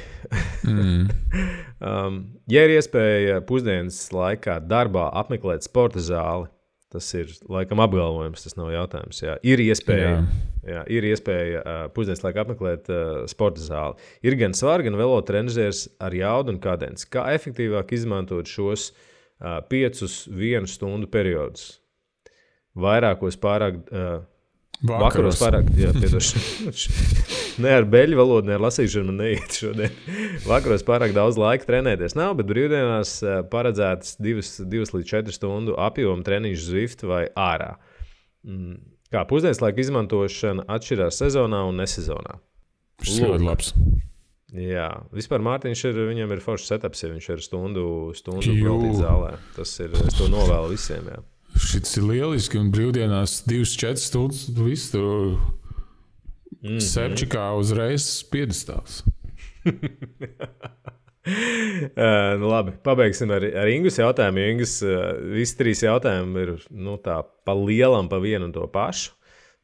[0.66, 1.02] mm.
[1.90, 2.16] um,
[2.50, 6.48] ja ir iespēja pusdienas laikā darbā apmeklēt sporta zāli,
[6.92, 9.22] Tas ir laikam apgalvojums, tas nav jautājums.
[9.24, 9.38] Jā.
[9.48, 10.48] Ir iespēja, jā.
[10.62, 14.10] Jā, ir iespēja uh, pusdienas laikā apmeklēt uh, sporta zāli.
[14.28, 17.08] Ir gan svars, gan velo trenižers ar jaudu un kadenci.
[17.10, 21.80] Kā efektīvāk izmantot šos uh, piecus vienu stundu periodus?
[22.78, 23.80] Vairākos pārāk.
[23.92, 24.20] Uh,
[24.82, 25.90] Vakaros, Vakaros pārāk, jā,
[27.62, 29.92] ne ar beļģu valodu, ne ar lasīšanu neiet šodien.
[30.50, 33.12] Vakaros pārāk daudz laika trenēties nav, bet brīvdienās
[33.52, 37.76] paredzētas 2 līdz 4 stundu apjoma treniņš Zwift vai ārā.
[38.42, 38.80] Mm.
[39.14, 42.40] Kā pusdienas laika izmantošana atšķirās sezonā un nesezonā?
[42.98, 43.74] Tas ļoti labs.
[44.52, 47.84] Jā, vispār Mārtiņš ir, viņam ir foršs setups, ja viņš ir stundu,
[48.18, 49.36] stundu veltīt zālē.
[49.56, 51.06] Tas ir, es to novēlu visiem.
[51.08, 51.22] Jā.
[51.58, 55.36] Šis ir lieliski, un brīvdienās 2-4 stundas viss tur
[56.62, 56.80] mm -hmm.
[56.80, 59.02] sepčikā uzreiz piedestāls.
[59.66, 59.72] uh,
[62.40, 64.38] nu labi, pabeigsim ar, ar Ingus jautājumu.
[64.50, 69.12] Ingus, uh, visi trīs jautājumi ir nu, tā pa lielam, pa vienu un to pašu.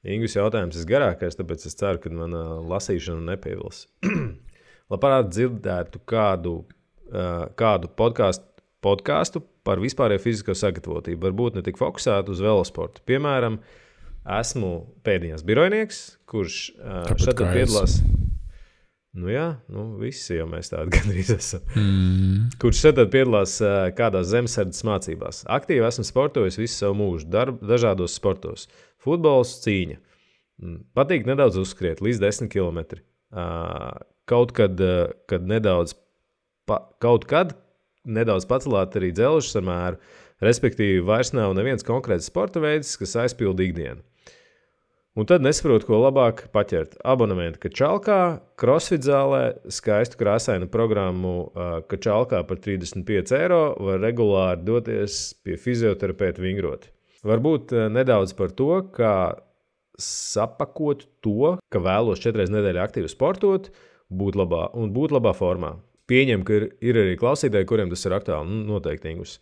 [0.04, 3.88] Ingus jautājums ir garākais, tāpēc es ceru, ka mana lasīšana nepievils.
[4.90, 6.64] Labprāt dzirdētu kādu,
[7.12, 8.48] uh, kādu podkāstu
[8.84, 11.20] podkāstu par vispārējo fizisko sagatavotību.
[11.28, 13.04] Varbūt ne tik fokusētu uz velosportu.
[13.08, 13.60] Piemēram,
[14.38, 14.72] esmu
[15.04, 16.62] pēdējais birojnieks, kurš
[17.20, 18.00] šeit piedalās.
[19.18, 21.64] Nu, jā, nu, visi jau mēs tādi gandrīz esam.
[21.74, 22.48] Mm.
[22.60, 23.56] Kurš šeit piedalās
[23.98, 25.42] kādās zemesardzes mācībās.
[25.58, 28.68] Aktīvi esmu sportojis visu savu mūžu, darb, dažādos sportos.
[29.02, 29.98] Futbols, cīņa.
[30.62, 30.82] Mm.
[30.96, 33.00] Patīk nedaudz uzskriet, līdz 10 km.
[34.28, 34.80] Kaut kad,
[35.28, 35.96] kad nedaudz,
[36.68, 37.56] pa, kaut kad,
[38.06, 39.98] nedaudz pacelāt arī dzelžu samēru.
[40.44, 44.04] Respektīvi, vairs nav neviens konkrēts sporta veids, kas aizpilda ikdienu.
[45.18, 46.92] Un tad nesaprotu, ko labāk paķert.
[47.02, 48.18] Abonementu Kačalkā,
[48.60, 51.48] crossfit zālē, skaistu krāsainu programmu
[51.90, 56.86] Kačalkā par 35 eiro var regulāri doties pie fizioterapeita vingrot.
[57.26, 59.16] Varbūt nedaudz par to, kā
[59.98, 63.72] sapakot to, ka vēlos četras nedēļas aktīvi sportot,
[64.06, 65.74] būt labā un būt labā formā
[66.08, 68.50] pieņem, ka ir, ir arī klausītāji, kuriem tas ir aktuāli.
[68.50, 69.38] Nu, noteikti Ingus.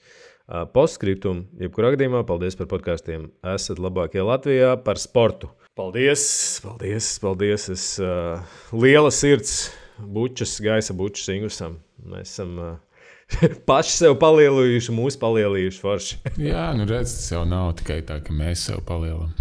[0.46, 3.28] Uh, Postscriptum, jebkurā gadījumā, paldies par podkāstiem.
[3.54, 5.50] Esat labākie Latvijā par sportu.
[5.76, 6.22] Paldies,
[6.64, 7.68] paldies, paldies.
[7.74, 8.42] Es, uh,
[8.74, 11.80] liela sirds, bučas, gaisa bučas Ingusam.
[12.06, 12.76] Mēs esam uh,
[13.68, 16.20] paši sev palielinājuši, mūsu palielinājuši forši.
[16.50, 19.34] Jā, nu redz, tas jau nav tikai tā, ka mēs sev palielinām.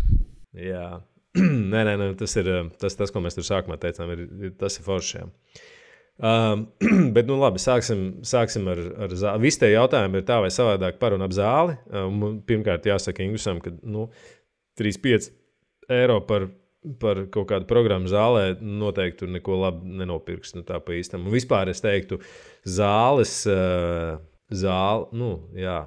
[0.56, 0.90] Jā,
[1.44, 2.50] nē, nē, nē, tas ir
[2.82, 5.22] tas, tas, ko mēs tur sākumā teicām, ir, ir tas ir forši.
[5.22, 5.30] Jā.
[6.16, 6.68] Um,
[7.16, 9.44] bet, nu, labi, sāksim, sāksim ar, ar zāli.
[9.48, 11.76] Visi tie jautājumi ir tā vai savādāk par un ap zāli.
[11.92, 14.08] Um, pirmkārt, jāsaka Ingūsam, ka nu,
[14.80, 15.28] 3,5
[15.92, 16.48] eiro par,
[17.02, 20.56] par kaut kādu programmu zālē noteikti tur neko labu nenopirks.
[20.56, 21.28] Nu, tā pa īstam.
[21.28, 22.22] Un vispār es teiktu,
[22.64, 24.16] zāles, uh,
[24.56, 25.82] zāle, nu, jā.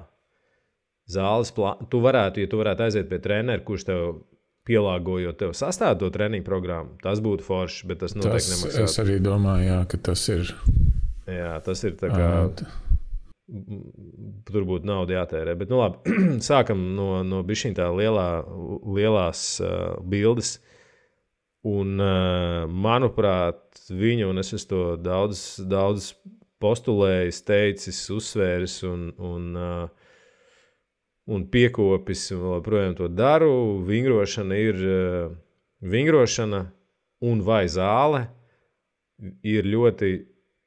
[1.09, 1.89] Zāles plānu.
[1.89, 4.03] Tu varētu, ja tu varētu aiziet pie treneru, kurš tev
[4.69, 6.93] pielāgojot tev sastāvot treniņu programmu.
[7.03, 8.85] Tas būtu forši, bet tas noteikti nemaksā.
[8.85, 10.53] Es arī domāju, jā, ka tas ir.
[11.29, 12.29] Jā, tas ir tā kā.
[14.45, 15.55] Tur būtu nauda jātērē.
[15.57, 16.17] Bet, nu, labi,
[16.49, 18.27] sākam no, no šīm tā lielā,
[18.97, 20.59] lielās uh, bildes.
[21.67, 26.13] Un, uh, manuprāt, viņa, un es to daudz, daudz
[26.63, 29.98] postulējis, teicis, uzsvēris, un, un uh,
[31.29, 33.51] un piekopis, un joprojām to daru.
[33.87, 35.31] Vingrošana ir uh,
[35.81, 36.65] vingrošana
[37.29, 38.25] un vai zāle
[39.43, 40.11] ir ļoti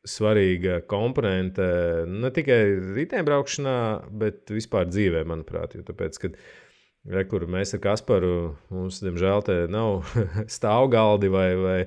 [0.08, 1.64] svarīga komponente
[2.10, 2.60] ne tikai
[2.96, 3.76] riteņbraukšanā,
[4.18, 5.76] bet vispār dzīvē, manuprāt.
[5.78, 6.36] Jo tāpēc, kad
[7.02, 10.04] Re, mēs ar Kasparu, mums, diemžēl, te nav
[10.56, 11.78] stāvgaldi vai, vai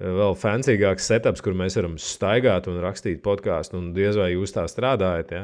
[0.00, 4.64] vēl fancīgāks setups, kur mēs varam staigāt un rakstīt podkāstu, un diez vai jūs tā
[4.70, 5.34] strādājat.
[5.36, 5.42] Ja?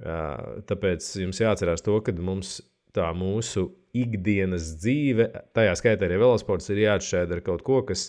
[0.00, 2.60] Tāpēc jums jāatcerās to, ka mums
[2.96, 8.08] tā mūsu ikdienas dzīve, tajā skaitā arī velosports, ir jāatšķēra ar kaut ko, kas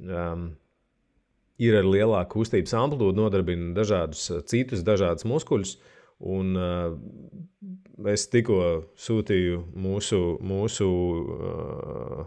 [0.00, 0.50] um,
[1.60, 5.76] ir ar lielāku kustības amplitūdu, nodarbina dažādus citus, dažādus muskuļus.
[6.30, 6.96] Un, uh,
[8.10, 8.60] es tikko
[9.00, 10.88] sūtīju mūsu, mūsu,
[11.36, 12.24] uh,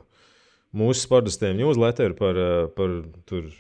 [0.74, 2.97] mūsu sportistiem newsletteru par, uh, par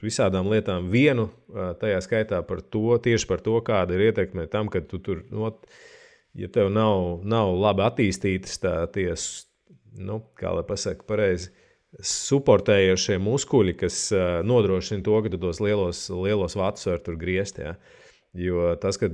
[0.03, 0.89] visādām lietām.
[0.93, 4.99] Vienu uh, tajā skaitā par to, tieši par to, kāda ir ietekme tam, ka tu
[5.03, 5.53] tur, no,
[6.37, 9.45] ja tev nav, nav labi attīstītas tā ties,
[9.97, 11.51] nu, kā lai pasaka pareizi,
[12.01, 17.61] suportējošie muskuļi, kas uh, nodrošina to, ka tu tos lielos, lielos vatus var tur griezt.
[17.61, 17.75] Ja.
[18.33, 19.11] Jo tas, ka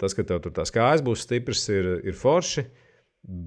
[0.00, 2.64] tas, ka tev tur tās kājas būs stipras, ir, ir forši,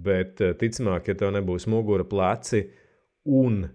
[0.05, 2.61] bet ticamāk, ja tev nebūs mugura, pleci
[3.25, 3.73] un uh,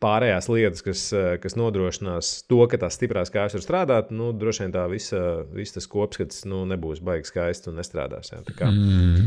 [0.00, 1.04] pārējās lietas, kas,
[1.42, 5.20] kas nodrošinās to, ka tās stiprās kājas var strādāt, nu, droši vien tā visa,
[5.52, 8.32] visa tas kopskats nu, nebūs baigs skaists un nestrādās.
[8.32, 9.26] Jā, mm.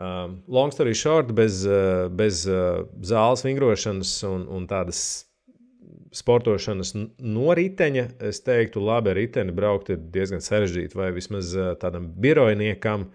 [0.00, 5.26] Um, long story short, bez, uh, bez uh, zāles vingrošanas un, un tādas
[6.16, 11.74] sportošanas no riteņa, es teiktu, labi ar riteni braukt ir diezgan sarežģīti, vai vismaz uh,
[11.82, 13.10] tādam birojniekam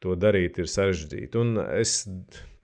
[0.00, 1.40] to darīt ir sarežģīti.
[1.40, 2.02] Un es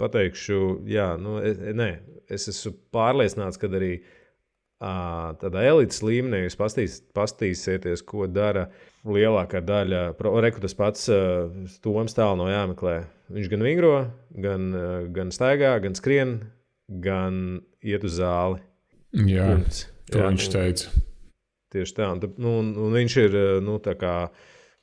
[0.00, 0.60] pateikšu,
[0.90, 1.90] jā, nu, es, nē,
[2.32, 8.68] es esmu pārliecināts, ka arī uh, tādā elites līmenī jūs pastīs, pastīsieties, ko dara
[9.06, 10.08] lielākā daļa.
[10.44, 11.52] Reku tas pats uh,
[11.84, 13.94] Toms tālu no jāmeklē Viņš gan vingro,
[14.38, 14.68] gan,
[15.14, 16.36] gan staigā, gan skrien,
[17.02, 18.60] gan iet uz zāli.
[19.16, 19.48] Jā,
[20.12, 20.92] to Jā, viņš teica.
[21.74, 22.10] Tieši tā.
[22.14, 23.34] Un, nu, un, un viņš ir
[23.66, 23.80] nu,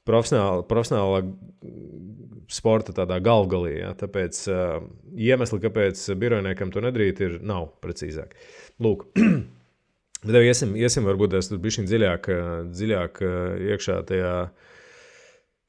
[0.07, 1.23] profesionāla, profesionāla
[2.51, 2.93] sporta
[3.23, 3.77] galvgalī.
[3.79, 3.93] Ja?
[3.97, 4.77] Tāpēc uh,
[5.15, 8.35] iemesli, kāpēc birojniekam to nedarīt, ir nav precīzāk.
[8.83, 9.07] Lūk.
[10.23, 12.29] Bet iesim, iesim varbūt tas tur bija dziļāk,
[12.71, 13.17] dziļāk
[13.73, 14.35] iekšā tajā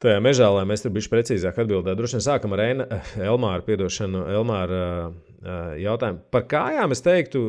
[0.05, 1.97] tajā mežā, lai mēs tur bijām precīzāk atbildēt.
[1.99, 4.83] Droši vien sākam ar Eina, Elmāra, piedošanu, Elmāra
[5.81, 6.21] jautājumu.
[6.35, 7.41] Par kājām es teiktu,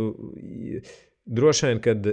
[1.25, 2.09] droši vien, kad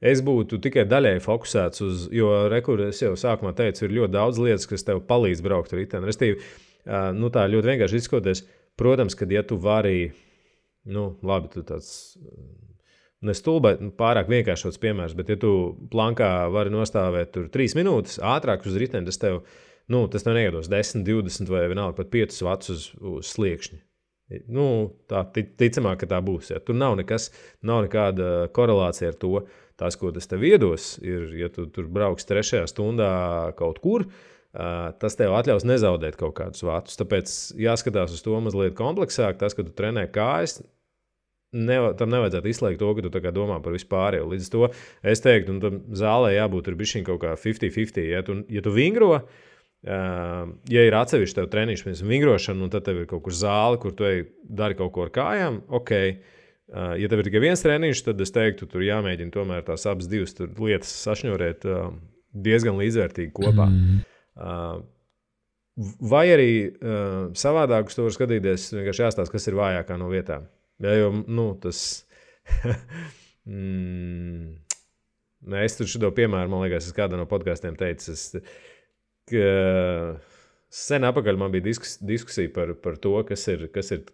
[0.00, 4.66] es būtu tikai daļēji fokusēts uz, jo rekurors jau sākumā teicu, ir ļoti daudz lietas,
[4.70, 6.08] kas tev palīdz braukt ar riteni.
[6.08, 6.40] Restīvi,
[7.16, 8.44] nu tā ļoti vienkārši izskoties.
[8.80, 10.12] Protams, kad ja tu vari,
[10.88, 11.90] nu, labi, tu tāds
[13.26, 15.50] nestulbai, nu, pārāk vienkāršots piemērs, bet, ja tu
[15.92, 19.42] plankā vari nostāvēt tur trīs minūtes ātrāk uz riteni, tas tev
[19.90, 23.80] nu, tas tev neiedos 10, 20 vai vienalga pat 5 vats uz, uz sliekšņa.
[24.54, 24.64] Nu,
[25.10, 26.52] tā ticamāk, ka tā būs.
[26.52, 26.60] Ja.
[26.62, 27.32] Tur nav, nekas,
[27.66, 29.40] nav nekāda korelācija ar to.
[29.80, 33.12] Tas, ko tas tev iedos, ir, ja tu tur brauks trešajā stundā
[33.56, 34.04] kaut kur,
[35.00, 36.98] tas tev atļaus nezaudēt kaut kādus vātus.
[37.00, 39.38] Tāpēc jāskatās uz to mazliet kompleksāk.
[39.40, 40.58] Tas, ka tu trenē kājas,
[41.56, 44.18] ne, tam nevajadzētu izslēgt to, ka tu domā par vispār.
[44.20, 44.72] Līdz ar to
[45.14, 48.02] es teiktu, ka zālē jābūt bišķiņ kaut kā 50-50.
[48.10, 49.46] Ja, tu, ja tu vingro, uh,
[50.68, 53.94] ja ir atsevišķi tev treniņš, piemēram, vingrošana, un tad tev ir kaut kur zāle, kur
[53.96, 54.10] tu
[54.44, 55.94] dari kaut ko ar kājām, ok.
[56.70, 60.36] Ja tev ir tikai viens treniņš, tad es teiktu, tur jāmēģina tomēr tās abas divas
[60.38, 61.66] lietas sašņurēt
[62.46, 63.66] diezgan līdzvērtīgi kopā.
[63.66, 64.84] Mm.
[66.10, 66.50] Vai arī
[67.38, 70.46] savādāk uz to var skatīties, vienkārši jāstāsta, kas ir vājākā no vietām.
[70.80, 72.06] Ja, jo nu, tas.
[73.50, 74.54] mm,
[75.64, 78.14] es tur šo piemēru, man liekas, es kādā no podkāstiem teicu.
[78.14, 78.30] Es,
[80.70, 84.06] sen atpakaļ man bija diskus, diskusija par, par to, kas ir, kas ir,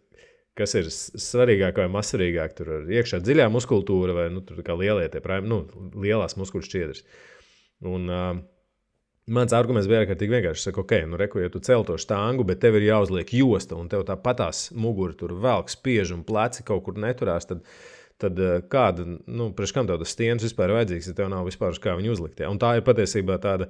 [0.57, 2.57] kas ir svarīgāk vai mazsvarīgāk.
[2.59, 4.43] Tur ir iekšā dziļā muskultūra vai nu,
[4.81, 5.63] lielie, tie, nu,
[5.95, 7.07] lielās muskuļu šķiedras.
[7.87, 8.45] Un, uh,
[9.27, 12.45] Mans arguments bija, ka tik vienkārši saka, ok, nu, reku, ja tu cel to štāngu,
[12.47, 16.85] bet tev ir jāuzliek josta, un tev tāpatās mugura tur velk, spiež un pleci kaut
[16.87, 17.65] kur neturās, tad,
[18.23, 18.39] tad
[18.71, 21.97] kāda, nu, priekš kam tev tas stiens vispār vajadzīgs, ja tev nav vispār uz kā
[21.99, 22.45] viņu uzlikt.
[22.45, 22.53] Ja?
[22.55, 23.67] Un tā ir patiesībā tāda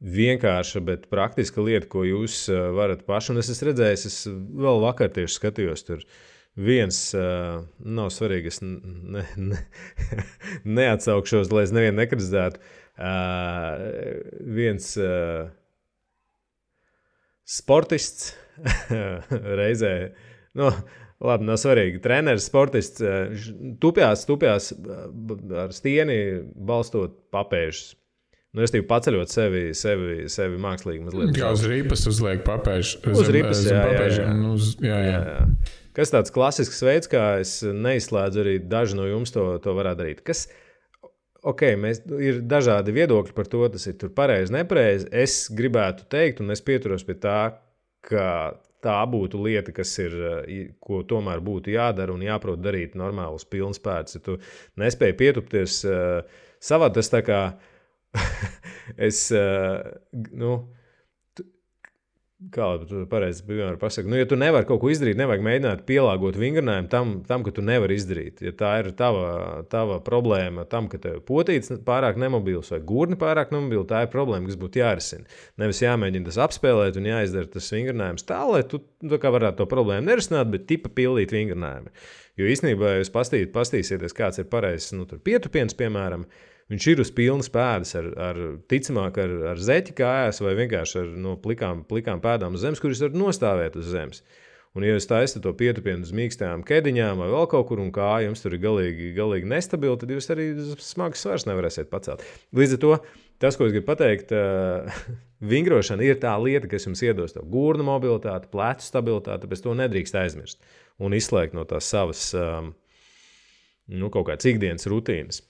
[0.00, 3.32] vienkārša, bet praktiska lieta, ko jūs uh, varat paši.
[3.32, 6.04] Un es esmu redzējis, es vēl vakar tieši skatījos tur.
[6.56, 9.60] Viens uh, nav svarīgi, es ne, ne,
[10.78, 12.60] neatsaukšos, lai es nevienu nekritizētu.
[12.96, 13.82] Uh,
[14.56, 15.48] viens uh,
[17.44, 18.32] sportists
[19.60, 19.92] reizē,
[20.56, 20.70] nu,
[21.20, 22.00] labi, nav svarīgi.
[22.04, 26.18] Treneris, sportists, uh, tupjās, tupjās ar stieni,
[26.56, 27.92] balstot papēžus
[28.56, 31.02] Nu, es teiktu, paceļot sevi, sevi, sevi mākslīgi.
[31.04, 31.36] Mazliet.
[31.36, 33.02] Jā, uz rīpas uzliek papēžu.
[33.12, 34.52] Uz rīpas, jā, papēžu, jā, jā.
[34.54, 35.10] Uz, jā, jā.
[35.10, 35.74] jā, jā.
[35.96, 40.22] Kas tāds klasisks veids, kā es neizslēdzu arī daži no jums to, to varētu darīt.
[40.24, 40.46] Kas,
[41.44, 45.10] ok, mēs, ir dažādi viedokļi par to, tas ir pareizi, nepareizi.
[45.12, 47.38] Es gribētu teikt, un es pieturos pie tā,
[48.08, 48.26] ka
[48.84, 50.50] tā būtu lieta, kas ir, uh,
[50.80, 54.16] ko tomēr būtu jādara un jāprot darīt normāls pilns pēc.
[54.16, 54.40] Ja tu
[54.80, 57.40] nespēji pietupties uh, savā, tas tā kā
[59.08, 59.82] es, uh,
[60.32, 60.58] nu,
[62.52, 66.36] Kā jau pareizi piemēram, pasaka, nu, ja tu nevari kaut ko izdarīt, nevajag mēģināt pielāgot
[66.36, 68.42] vingrinājumu tam, tam, ka tu nevari izdarīt.
[68.44, 73.54] Ja tā ir tava, tava problēma, tam, ka tev potīts pārāk nemobils vai gurni pārāk
[73.56, 75.24] nemobils, tā ir problēma, kas būtu jārisina.
[75.62, 80.10] Nevis jāmēģina tas apspēlēt un jāizdara tas vingrinājums tā, lai tu tā varētu to problēmu
[80.10, 81.88] nerisināt, bet tipa pildīt vingrinājumu.
[82.36, 86.28] Jo īstenībā, ja jūs pastīsieties, kāds ir pareizs nu, pietupiens, piemēram,
[86.72, 88.38] Viņš ir uz pilnas pēdas, ar, ar
[88.70, 93.04] ticamāk, ar, ar zeķi kājās vai vienkārši ar no plikām, plikām pēdām uz zemes, kuras
[93.04, 94.24] var nostāvēt uz zemes.
[94.76, 98.10] Un, ja jūs taisat to pietupienu uz mīkstām kēdiņām vai vēl kaut kur, un kā
[98.26, 100.48] jums tur ir galīgi, galīgi nestabili, tad jūs arī
[100.84, 102.26] smagas svars nevarēsiet pacelt.
[102.52, 102.92] Līdz ar to
[103.40, 105.00] tas, ko es gribu pateikt, uh,
[105.54, 110.18] vingrošana ir tā lieta, kas jums iedos to gurnu mobilitāti, plecu stabilitāti, bet to nedrīkst
[110.20, 110.60] aizmirst
[111.00, 112.74] un izslēgt no tās savas um,
[113.86, 115.40] nu, kaut kādas ikdienas rutīnas.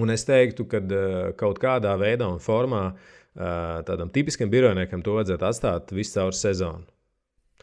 [0.00, 5.18] Un es teiktu, ka uh, kaut kādā veidā un formā uh, tādam tipiskam birojniekam to
[5.18, 6.86] vajadzētu atstāt visu caur sezonu.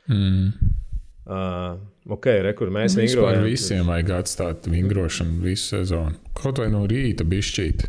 [0.07, 0.77] Mm.
[1.31, 1.77] Uh,
[2.11, 3.43] ok, re, kur mēs vingrojam.
[3.45, 6.17] Visiem vajag atstāt vingrošanu visu sezonu.
[6.37, 7.85] Kaut vai no rīta bišķīt.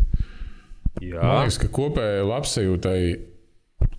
[1.02, 1.22] Jā.
[1.22, 2.98] Man liekas, ka kopējai labsajūtai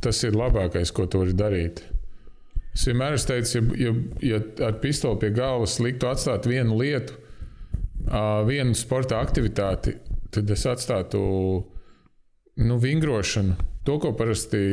[0.04, 1.82] tas ir labākais, ko tu vari darīt.
[2.74, 3.94] Es vienmēr esmu teicis, ja, ja,
[4.26, 7.18] ja ar pistoli pie galvas liktu atstāt vienu lietu,
[8.08, 9.98] uh, vienu sporta aktivitāti,
[10.34, 11.20] tad es atstātu
[12.56, 13.58] nu, vingrošanu.
[13.84, 14.64] To, ko parasti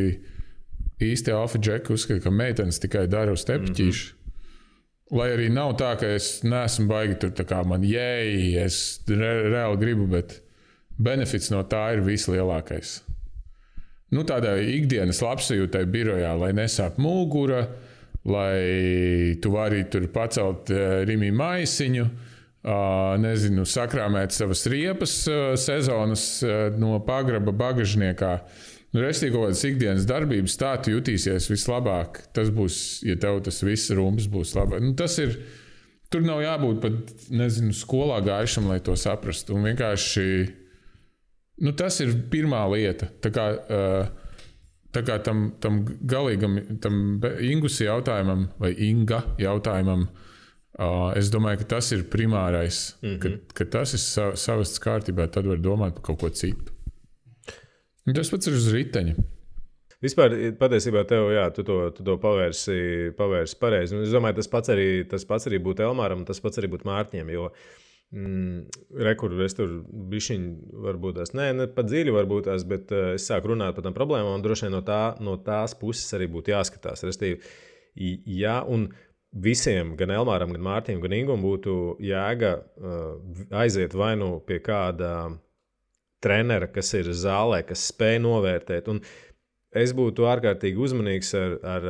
[1.01, 4.13] īsti alfa džeki uzskata, ka meitenes tikai dara uz tepiķīšu.
[4.13, 5.19] Mm -hmm.
[5.19, 9.51] Lai arī nav tā, ka es neesmu baigi tur tā kā man jēji, es re,
[9.51, 10.43] reāli gribu, bet
[10.99, 13.01] benefits no tā ir vislielākais.
[14.11, 17.69] Nu, tādai ikdienas labsajūtai birojā, lai nesāp mugura,
[18.25, 22.30] lai tu vari tur pacelt uh, rīmi maisiņu, uh,
[22.63, 25.15] nezinu, sakrāmēt savas riepas
[25.61, 26.25] sezonas
[26.77, 28.35] no pagraba bagažniekā.
[28.91, 32.25] Nu, Restīvi kaut kādas ikdienas darbības, tā tu jutīsies vislabāk.
[32.35, 34.83] Tas būs, ja tev tas viss rūms būs labāk.
[34.83, 35.39] Nu, tas ir.
[36.11, 39.55] Tur nav jābūt pat, nezinu, skolā gājušam, lai to saprastu.
[39.55, 40.25] Un vienkārši
[41.63, 43.07] nu, tas ir pirmā lieta.
[43.23, 43.45] Tā kā,
[44.91, 50.30] tā kā tam, tam galīgam, tam Ingus jautājumam, vai Inga jautājumam, uh,
[50.81, 52.95] Uh, es domāju, ka tas ir primārais.
[53.03, 53.19] Mm -hmm.
[53.21, 56.73] kad, kad tas ir sa savests kārtībā, tad var domāt par kaut ko citu.
[58.07, 59.15] Un tas pats ir uz riteņa.
[60.01, 63.99] Vispār, patiesībā, tev, jā, tu to, tu to pavērsi, pavērsi pareizi.
[64.01, 67.33] Es domāju, tas pats arī, tas pats arī būtu Elmāram, tas pats arī būtu Mārtiņam.
[67.35, 67.51] Jo,
[68.17, 68.63] mm,
[68.97, 73.29] Rekurbi es tur bišķiņu, varbūt tās, nē, ne pat dziļi, varbūt tās, bet uh, es
[73.29, 76.55] sāku runāt par tām problēmām, un droši vien no, tā, no tās puses arī būtu
[76.55, 77.05] jāskatās.
[77.05, 77.43] Restīvi,
[78.41, 78.89] jā, un
[79.31, 83.13] visiem, gan Elmāram, gan Mārtiņam, gan Ingūram, būtu jēga uh,
[83.63, 85.13] aiziet vai nu pie kāda
[86.25, 88.91] trenera, kas ir zālē, kas spēj novērtēt.
[88.93, 89.01] Un
[89.77, 91.89] es būtu ārkārtīgi uzmanīgs ar, ar,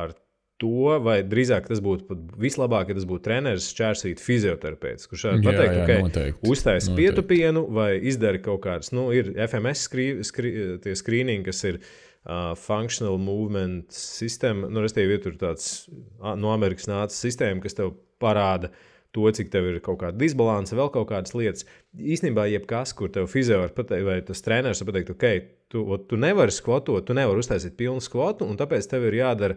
[0.00, 0.16] ar
[0.58, 5.76] to, vai drīzāk tas būtu vislabāk, ja tas būtu treneris, čērsīt fizioterapeits, kurš var pateikt,
[5.76, 11.46] jā, okay, uztais pietupienu vai izdara kaut kādas, nu, ir FMS skrī, skrī, tie skrīningi,
[11.46, 11.92] kas ir uh,
[12.28, 14.68] functional movement sistēma.
[14.68, 18.72] Nu, Restīvi, ir tāds no Amerikas nācis sistēma, kas tev parāda
[19.16, 21.64] to, cik tev ir kaut kāda disbalanse, vēl kaut kādas lietas.
[21.96, 25.26] Īstenībā, jebkas, kur tev fizio var pateikt, vai tas treneris pateikt, ok,
[25.72, 29.56] tu, tu nevari skvotot, tu nevari uztaisīt pilnu skvotu, un tāpēc tev ir jādara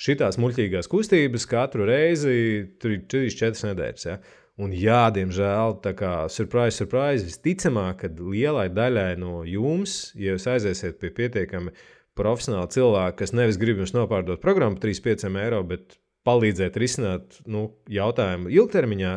[0.00, 4.06] šīs muļķīgās kustības katru reizi, tur ir 3-4 nedēļas.
[4.08, 4.16] Ja?
[4.56, 10.48] Un, jā, diemžēl, tā kā surprise, surprise, visticamāk, ka lielai daļai no jums, ja jūs
[10.48, 11.84] aiziesiet pie pietiekami uh,
[12.16, 17.68] profesionāli cilvēki, kas nevis grib jums nopārdot programmu par 3,5 eiro, bet palīdzēt risināt nu,
[17.92, 19.16] jautājumu ilgtermiņā.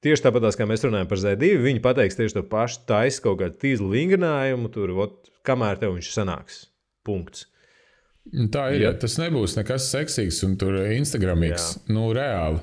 [0.00, 3.58] Tieši tāpat kā mēs runājam par Z2, viņi pateiks tieši to pašu, taisa kaut kādu
[3.60, 6.62] tīzlu vingrinājumu, tur, ot, kamēr tev viņš sanāks.
[7.04, 7.50] Punkts.
[8.52, 8.84] Tā ir.
[8.84, 8.94] Ja.
[8.96, 11.66] Tas nebūs nekas seksīgs un tur Instagramīgs.
[11.76, 11.84] Jā.
[11.92, 12.62] Nu, reāli.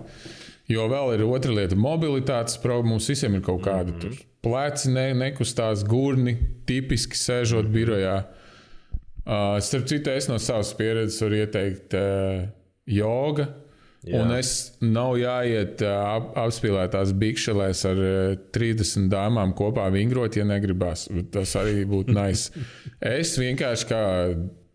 [0.72, 2.96] Jo vēl ir otra lieta- mobilitātes problēma.
[2.96, 4.26] Mums visiem ir kaut kāda mm -hmm.
[4.42, 7.74] pleci, ne, nekustās gurni, tipiski sēžot mm -hmm.
[7.74, 8.18] birojā.
[9.28, 12.46] Uh, starp citu, es no savas pieredzes varu ieteikt uh,
[12.88, 13.44] jogu.
[14.08, 14.22] Jā.
[14.22, 20.46] Un es nav jāiet uh, ap, apspīlētās bikšelēs ar uh, 30 dāmām kopā vingrot, ja
[20.48, 21.10] negribas.
[21.34, 22.56] Tas arī būtu nice.
[23.04, 24.02] es vienkārši kā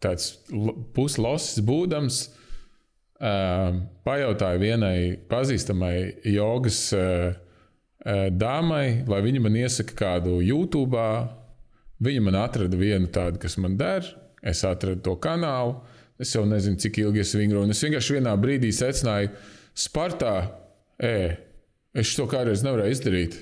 [0.05, 0.35] tāds
[0.93, 2.23] puslosis būdams,
[3.25, 4.97] uh, pajautāju vienai
[5.33, 5.95] pazīstamai
[6.29, 11.09] jogas uh, uh, dāmai, lai viņa man iesaka kādu YouTube.
[12.03, 14.13] Viņa man atrada vienu tādu, kas man der.
[14.43, 15.81] Es atradu to kanālu,
[16.23, 17.73] Es jau nezinu, cik ilgi es vingroju.
[17.73, 19.33] Es vienkārši vienā brīdī secināju,
[19.73, 20.35] Spartā,
[21.03, 21.17] ē,
[21.99, 23.39] es to kādreiz nevarēju izdarīt.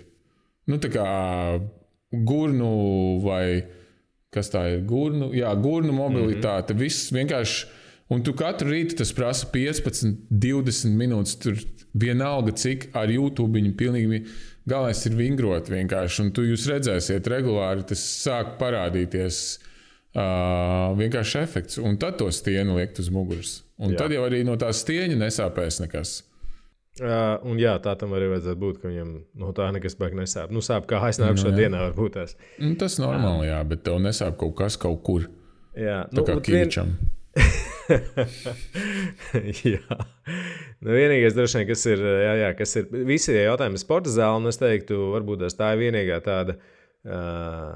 [0.70, 1.04] Nu, tā kā
[2.10, 2.70] gurnu
[3.24, 3.66] vai
[4.32, 4.84] kas tā ir?
[4.86, 6.72] Gurnu, jā, gurnu mobilitāte.
[6.72, 6.82] Mm -hmm.
[6.82, 7.66] Viss vienkārši.
[8.10, 11.38] Un tu katru rītu tas prasa 15, 20 minūtes.
[11.38, 11.54] Tur
[11.94, 14.26] vienalga, cik ar YouTube viņa pilnīgi
[14.66, 16.22] galvenais ir vingrot vienkārši.
[16.22, 19.58] Un tu jūs redzēsiet regulāri, tas sāk parādīties.
[20.10, 23.60] Uh, vienkārši efekts, un tad to stieni liekt uz muguras.
[23.78, 24.00] Un jā.
[24.00, 26.14] tad jau arī no tā stieņa nesāpēs nekas.
[26.98, 30.50] Uh, un jā, tā tam arī vajadzētu būt, ka viņam no tā nekas beigas nesāp.
[30.50, 32.34] Nu, sāp kā nu, dienā, varbūt tās.
[32.58, 35.30] Nu, tas normāli, jā, bet tev nesāp kaut kas kaut kur.
[35.78, 36.90] Jā, tā nu, kā kīčam.
[36.90, 37.14] Vien...
[39.70, 40.00] jā,
[40.82, 44.50] nu, vienīgais, droši vien, kas ir, jā, jā, kas ir visi jautājumi sporta zāle, un
[44.50, 47.70] es teiktu, varbūt tā ir vienīgā tāda uh, Uh,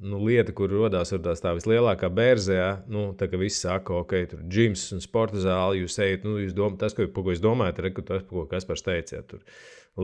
[0.00, 4.40] nu, lieta, kur radās tā vislielākā bērze, ja, nu, tā kā visi saka, ok, tur
[4.40, 7.82] ir gyms un sporta zāle, jūs ejat, nu, jūs domājat, tas, ko, ko jūs domājat,
[7.84, 9.44] ir tas, ko Kaspars teica, ja, tur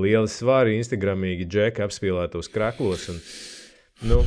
[0.04, 3.08] lieli svari, instagramīgi, džeki apspīlētos kraklos.
[3.14, 3.22] Un,
[4.12, 4.20] nu,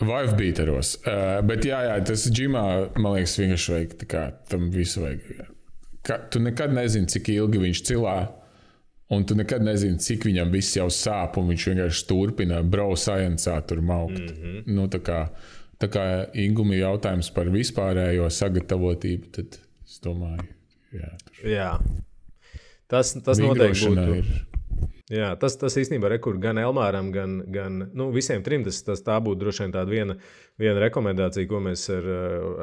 [0.00, 0.94] Vive beateros.
[1.02, 2.64] Uh, bet jā, jā, tas džimā,
[3.00, 5.46] man liekas, vienkārši vajag kā, tam visu vajag.
[6.06, 8.18] Ka, tu nekad nezini, cik ilgi viņš cilā.
[9.14, 13.84] Un tu nekad nezini, cik viņam viss jau sāp, un viņš vienkārši turpina brausājiencā tur
[13.86, 14.18] maukt.
[14.18, 14.74] Mm -hmm.
[14.74, 15.20] nu, tā kā,
[15.78, 16.04] tā kā
[16.34, 20.48] Ingūna jautājums par vispārējo sagatavotību, tad es domāju,
[20.92, 21.12] jā.
[21.22, 21.48] Tur.
[21.50, 21.70] jā.
[22.90, 24.18] Tas, tas noteikti būtu.
[24.18, 24.46] Ir.
[25.06, 28.64] Jā, tas, tas īstenībā ir gan Elmāram, gan, gan nu, visiem trim.
[28.66, 30.16] Tas, tas tā būtu droši vien tāda viena,
[30.58, 32.08] viena rekomendācija, ko mēs ar,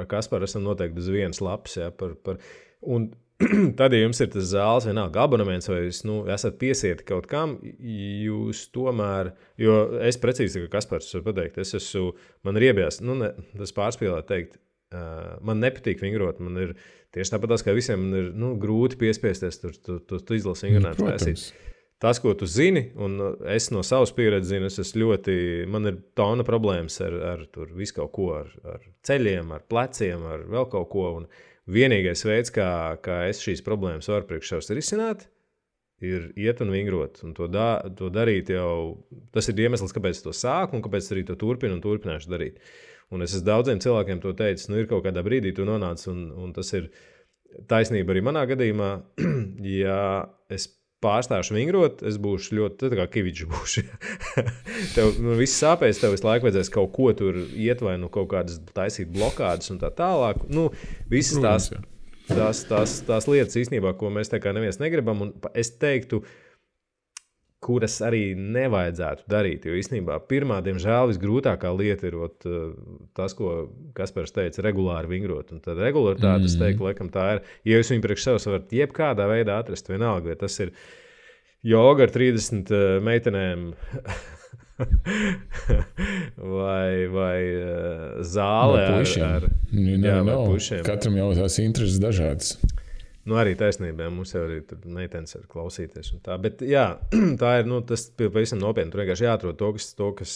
[0.02, 1.78] ar Kasparu esam noteikti uz vienas lapas.
[1.80, 2.42] Jā, par, par,
[2.84, 3.14] un
[3.80, 7.58] tad, ja jums ir tas zāles, vienalga abonements, vai jūs nu, esat piesieti kaut kam,
[7.64, 12.12] jūs tomēr, jo es precīzi, ka Kaspars var pateikt, es esmu,
[12.48, 14.58] man ir iebies, nu, ne, tas pārspīlēt teikt,
[14.96, 16.74] uh, man nepatīk vingrot, man ir
[17.16, 21.14] tieši tāpat kā visiem, man ir nu, grūti piespiesties tur, tur, tur, tur izlasīt vingrinājumu
[21.14, 21.72] taisīt.
[22.04, 23.14] Tas, ko tu zini, un
[23.48, 25.36] es no savas pieredzes zinu, es ļoti,
[25.72, 27.46] man ir tona problēmas ar, ar
[27.78, 31.06] visu kaut ko, ar, ar ceļiem, ar pleciem, ar vēl kaut ko.
[31.22, 32.68] Un, uh, Vienīgais veids, kā,
[33.04, 35.28] kā es šīs problēmas varu priekš sevis risināt,
[36.04, 37.22] ir iet un vingrot.
[37.24, 41.08] Un to, da, to darīt jau tas ir iemesls, kāpēc es to sāku un kāpēc
[41.14, 42.60] arī to turpinu un turpināšu darīt.
[43.14, 46.26] Un es esmu daudziem cilvēkiem to teicis, nu ir kaut kādā brīdī tu nonāc, un,
[46.36, 46.90] un tas ir
[47.70, 48.92] taisnība arī manā gadījumā.
[49.84, 50.00] ja
[50.52, 50.68] es
[51.04, 53.48] pārstāšu vingrot, es būšu ļoti kā kivičs.
[53.52, 53.84] Būšu.
[54.96, 58.32] tev nu, viss sāpēs, tev visu laiku vajadzēs kaut ko tur iet vai nu kaut
[58.34, 60.46] kādas taisīt blokādes un tā tālāk.
[60.54, 60.70] Nu,
[61.12, 61.70] visas tās,
[62.30, 66.24] tās, tās, tās lietas īstenībā, ko mēs tā kā neviens negribam, un es teiktu,
[67.64, 69.68] kuras arī nevajadzētu darīt.
[69.68, 72.74] Jo īstenībā pirmā, diemžēl, visgrūtākā lieta ir ot, eh,
[73.18, 75.54] tas, ko Kaspars teica, regulāri vingrot.
[75.56, 76.52] Un tad regulāritāte, mm.
[76.52, 77.44] es teiktu, laikam tā ir.
[77.70, 80.74] Ja jūs viņu priekš sevis varat jebkādā veidā atrast, vienalga, vai tas ir
[81.64, 83.72] joga ar 30 uh, meitenēm.
[86.58, 90.82] vai vai uh, zāle ar, ar, nu, jā, no, pušiem.
[90.88, 92.56] Katram jau tās intereses dažādas.
[93.24, 94.60] Nu, arī taisnība, mums jau arī
[94.92, 96.12] meitenes ir klausīties.
[96.26, 96.36] Tā.
[96.44, 96.90] Bet jā,
[97.42, 98.92] tā ir nu, tas pavisam nopietni.
[98.92, 100.34] Tur vienkārši jāatrod to, kas, to, kas,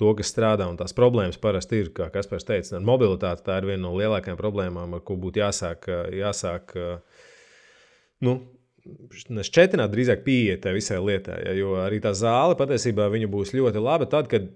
[0.00, 0.66] to, kas strādā.
[0.70, 3.46] Un tās problēmas parasti ir, kā Kaspars teica, ar mobilitāti.
[3.46, 5.88] Tā ir viena no lielākajām problēmām, ar ko būtu jāsāk.
[6.18, 6.76] jāsāk
[8.26, 8.38] nu,
[8.84, 14.04] Šķetināt drīzāk pieiet tai visai lietai, ja, jo arī tā zāle patiesībā būs ļoti laba
[14.04, 14.50] tad, kad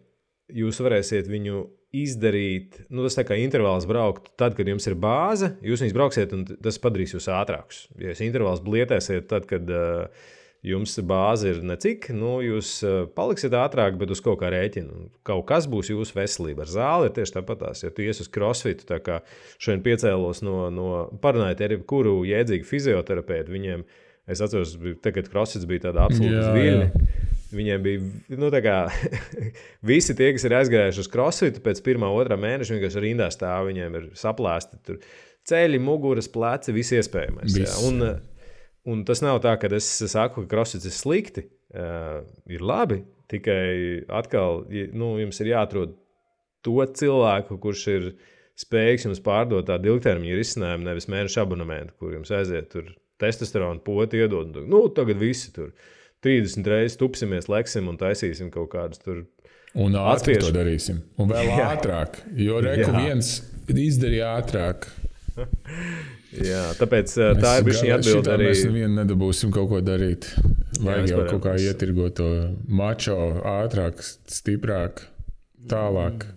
[0.52, 1.62] jūs varēsiet viņu
[1.96, 6.34] izdarīt, nu, tas tā kā intervāls braukt, tad, kad jums ir bāze, jūs viņus brauksiet,
[6.36, 7.86] un tas padarīs jūs ātrākus.
[7.96, 10.26] Ja jūs intervāls blietēsiet, tad, kad uh,
[10.68, 15.08] jums bāze ir necik, nu, jūs uh, paliksiet ātrāk, bet uz kaut kā rēķina.
[15.28, 16.66] Kaut kas būs jūsu veselība.
[16.66, 17.86] Ar zāli ir tieši tāpatās.
[17.86, 19.22] Ja tu ies uz crossfit, tā kā
[19.56, 20.90] šodien piecēlos no, no
[21.24, 23.88] parunājot ar jebkuru jēdzīgu fizioterapeitu, viņiem,
[24.28, 27.36] es atceros, tagad crossfits bija tāda absolūta zviļņa.
[27.48, 28.78] Viņiem bija nu, kā,
[29.90, 33.70] visi tie, kas ir aizgājuši uz crossfitu pēc pirmā, otrā mēneša, vienkārši rindā stāv.
[33.70, 34.98] Viņiem ir saplāsti tur
[35.48, 37.56] ceļi, muguras, pleci, viss iespējamais.
[37.56, 37.80] Viss.
[37.88, 38.04] Un,
[38.88, 41.48] un tas nav tā, ka es saku, ka crossfits ir slikti.
[41.68, 44.62] Uh, ir labi, tikai atkal
[44.96, 45.98] nu, jums ir jāatrod
[46.64, 48.06] to cilvēku, kurš ir
[48.58, 52.88] spējīgs jums pārdot tādu ilgtermiņa risinājumu, nevis mēneša abonementu, kur jums aiziet tur
[53.20, 54.56] testosteronu poti iedod.
[54.64, 59.24] Nu, tagad visi tur ir 30 reizes tupsimies, leksim un taisīsim kaut kādus tur.
[59.78, 61.02] Un ātrāk to darīsim.
[61.20, 61.72] Un vēl Jā.
[61.74, 62.22] ātrāk.
[62.38, 63.34] Jo reku viens
[63.68, 64.88] izdarīja ātrāk.
[66.38, 68.48] Jā, tāpēc mēs, tā ir bijusi atbilde arī.
[68.50, 70.26] Mēs nevienu nedabūsim kaut ko darīt.
[70.78, 72.26] Vajag Jā, jau kaut kā ietirgot to
[72.68, 73.16] mačo
[73.48, 75.06] ātrāk, stiprāk,
[75.70, 76.26] tālāk.
[76.28, 76.34] Nu,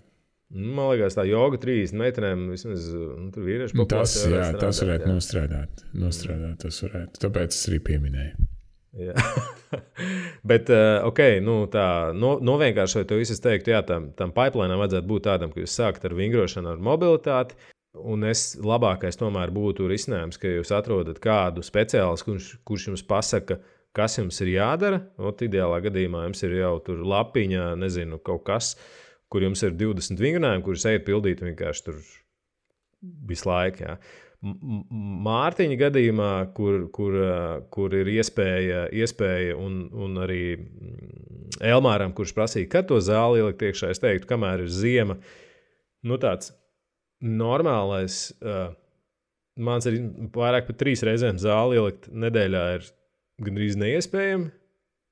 [0.76, 4.80] Man liekas, tā joga 30 metriem vismaz nu, tur vīrieši Nu, Tas, jā, varētu tas
[4.82, 5.14] strādāt, varētu jā.
[5.16, 5.84] nostrādāt.
[5.96, 7.22] nostrādāt tas varētu.
[7.24, 8.48] Tāpēc es arī pieminēju.
[10.50, 11.86] Bet, uh, ok, nu, tā
[12.18, 15.76] no, novienkāršot to visu, es teiktu, jā, tam, tam pipelinam vajadzētu būt tādam, ka jūs
[15.80, 17.58] sākat ar vingrošanu, ar mobilitāti.
[17.92, 23.60] Un es labākais tomēr būtu risinājums, ka jūs atrodat kādu speciālistu, kurš, kurš jums pasaka,
[23.96, 25.02] kas jums ir jādara.
[25.20, 28.74] Ot, ideālā gadījumā jums ir jau tur lapiņa, nezinu, kaut kas,
[29.32, 32.00] kur jums ir 20 vingrinājumi, kurus ejat pildīt vienkārši tur
[33.28, 33.84] visu laiku.
[33.84, 33.98] Jā.
[34.42, 37.18] Mārtiņa gadījumā, kur, kur,
[37.74, 43.62] kur ir iespēja, iespēja un, un arī mm, Elmāram, kurš prasīja, kad to zāli ielikt
[43.68, 45.20] iekšā, es teiktu, kamēr ir ziema,
[46.10, 46.56] nu tāds
[47.22, 48.32] normālais.
[49.62, 50.00] Mans ir
[50.34, 52.90] vairāk par trīs reizēm zāli ielikt nedēļā, ir
[53.46, 54.50] gandrīz neiespējami.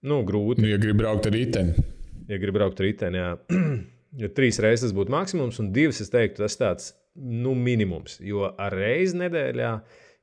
[0.09, 1.85] Nu, grūti, ja gribi braukt ar riteni,
[2.31, 3.21] ja gribi braukt ar riteni.
[3.21, 3.31] jā.
[4.17, 8.19] Jo trīs reizes tas būtu maksimums, un divas, es teiktu, tas tāds nu, minimums.
[8.23, 9.73] Jo ar reizi nedēļā,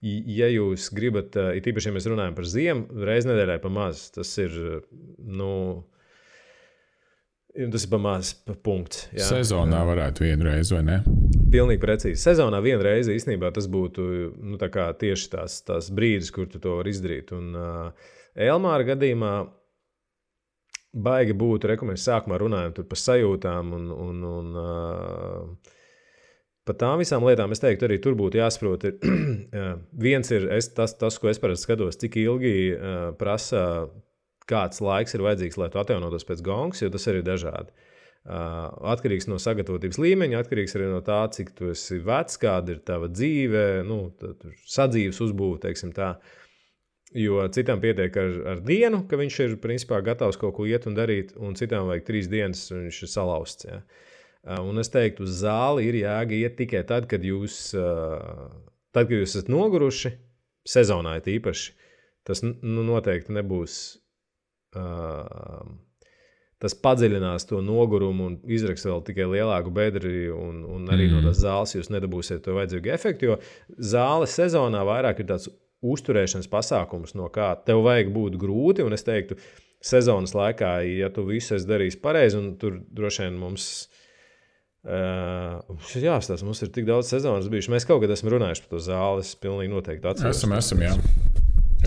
[0.07, 4.09] ja jūs gribat, it īpaši, ja mēs runājam par ziemu, reizi nedēļā pa maz.
[4.15, 4.57] Tas ir,
[5.19, 5.51] nu,
[7.57, 9.07] tas ir pa maz pa punkts.
[9.17, 9.27] jā.
[9.27, 11.01] sezonā varētu vienu reizi, vai ne?
[11.53, 12.21] Pilnīgi precīzi.
[12.21, 14.07] Sezonā viena reize īstenībā tas būtu
[14.37, 17.33] nu, tā tieši tās, tās brīdis, kur tu to vari izdarīt.
[17.37, 19.37] Un uh, Elmāra gadījumā
[20.97, 25.73] baigi būtu, re, ko mēs sākumā runājam tur par sajūtām un, un, un uh,
[26.67, 27.55] par tām visām lietām.
[27.55, 28.89] Es teiktu, arī tur būtu jāsaprot.
[28.89, 29.75] Ir, uh,
[30.07, 33.65] viens ir es, tas, tas, ko es parasti skatos, cik ilgi uh, prasa,
[34.51, 37.75] kāds laiks ir vajadzīgs, lai tu atjaunotos pēc gongas, jo tas arī ir dažādi.
[38.27, 42.81] Uh, atkarīgs no sagatavotības līmeņa, atkarīgs arī no tā, cik tu esi vecs, kāda ir
[42.87, 44.01] tava dzīve, nu,
[44.67, 46.17] sadzīves uzbūve, teiksim tā.
[47.15, 50.99] Jo citam pietiek ar, ar dienu, ka viņš ir principā gatavs kaut ko iet un
[50.99, 53.69] darīt, un citam vajag trīs dienas, un viņš ir salauzts.
[53.71, 53.79] Ja.
[53.79, 54.16] Uh,
[54.47, 58.47] Un es teiktu, uz zāli ir jāga iet tikai tad, kad jūs, uh,
[58.95, 60.13] tad, kad jūs esat noguruši,
[60.67, 61.73] sezonā ir īpaši.
[62.27, 63.75] Tas nu, noteikti nebūs.
[64.77, 65.67] Uh,
[66.63, 71.17] tas padziļinās to nogurumu un izraks vēl tikai lielāku bedri, un, un arī mm.
[71.17, 73.31] no tās zāles jūs nedabūsiet to vajadzīgo efektu.
[73.31, 73.39] Jo
[73.77, 75.51] zāles sezonā vairāk ir tāds
[75.87, 78.85] uzturēšanas pasākums, no kā tev vajag būt grūti.
[78.87, 79.37] Un es teiktu,
[79.85, 83.71] sezonas laikā, ja tu visu esi darījis pareizi, un tur droši vien mums.
[84.87, 87.73] Uh, ir jāstāsta, mums ir tik daudz sezonas bijušas.
[87.75, 89.25] Mēs kaut kad esam runājuši par to zāli.
[89.27, 90.39] Es pilnīgi noteikti atceros.
[90.39, 90.93] Esam, esam, jā.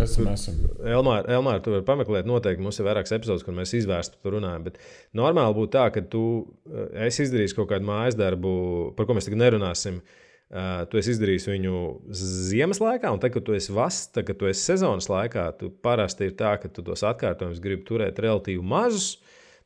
[0.04, 0.58] Esam, esam.
[0.84, 4.68] Elmāra, Elmāra, tu vari pameklēt, noteikti mums ir vairākas epizodes, kur mēs izvērstu to runājam.
[4.68, 4.82] Bet
[5.16, 6.24] normāli būtu tā, ka tu
[6.68, 8.52] eh, esi izdarījis kaut kādu mājas darbu,
[8.98, 10.02] par ko mēs tagad nerunāsim.
[10.50, 11.80] Uh, tu esi izdarījis viņu
[12.18, 15.70] ziemas laikā, un tad, kad tu esi vasarā, tad, kad tu esi sezonas laikā, tu
[15.70, 19.20] parasti ir tā, ka tu tos atkārtojumus gribi turēt relatīvi mazus.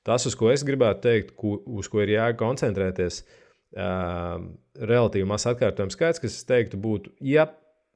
[0.04, 3.22] Tas, uz ko es gribētu teikt, ku, uz ko ir jākoncentrēties,
[3.78, 4.38] uh,
[4.80, 7.48] relatīvi mazs atkārtojumu skaits, kas, es teiktu, būtu, ja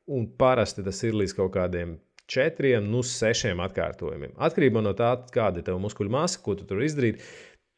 [0.07, 1.97] un parasti tas ir līdz kaut kādiem
[2.31, 4.35] četriem, nu, sešiem atkārtojumiem.
[4.43, 7.19] Atkarībā no tā, kāda ir tava muskuļu masa, ko tu tur izdarīji,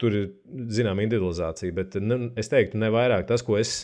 [0.02, 0.30] tur ir
[0.74, 1.76] zināma individualizācija.
[1.76, 3.84] Bet ne, es teiktu, ne vairāk tas, ko es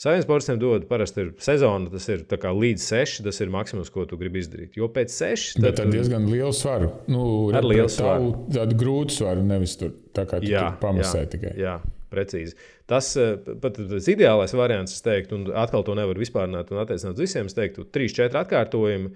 [0.00, 4.18] saviem sportistiem dodu, parasti ir sezona, tas ir līdz seši, tas ir maksimums, ko tu
[4.20, 4.76] gribi izdarīt.
[4.76, 6.90] Jo pēc seši Bet ar diezgan lielu svaru.
[7.10, 8.32] Nu, Ar lielu svaru.
[8.52, 11.52] Tādu grūtu svaru, nevis tur tā kā tu Jā, tur pamasē jā, tikai.
[11.60, 11.76] Jā,
[12.12, 12.56] precīzi.
[12.90, 17.16] Tas eh, pat tas ideālais variants, es teiktu, un atkal to nevar vispārināt un attiecināt
[17.16, 17.48] uz visiem.
[17.50, 19.14] Es teiktu, trīs, četri atkārtojumi.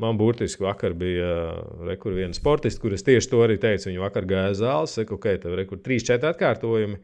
[0.00, 1.52] Man burtiski vakar bija
[1.84, 3.90] rekur, viena sportiste, kuras tieši to arī teica.
[3.90, 6.96] Viņa vakar gāja zāles, saka, ok, tev ir trīs, četri atkārtojumi,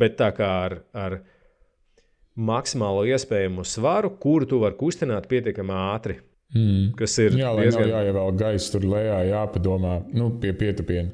[0.00, 1.18] bet tā kā ar, ar
[2.36, 6.18] maksimālo iespējamo svaru, kuru tu vari kustināt pietiekami ātri.
[6.54, 6.92] Mm.
[6.98, 7.86] Kas ir Jā, diezgan...
[7.86, 11.12] nav jāievēl gaisa tur lejā, jāpadomā, nu, pie pietupiena.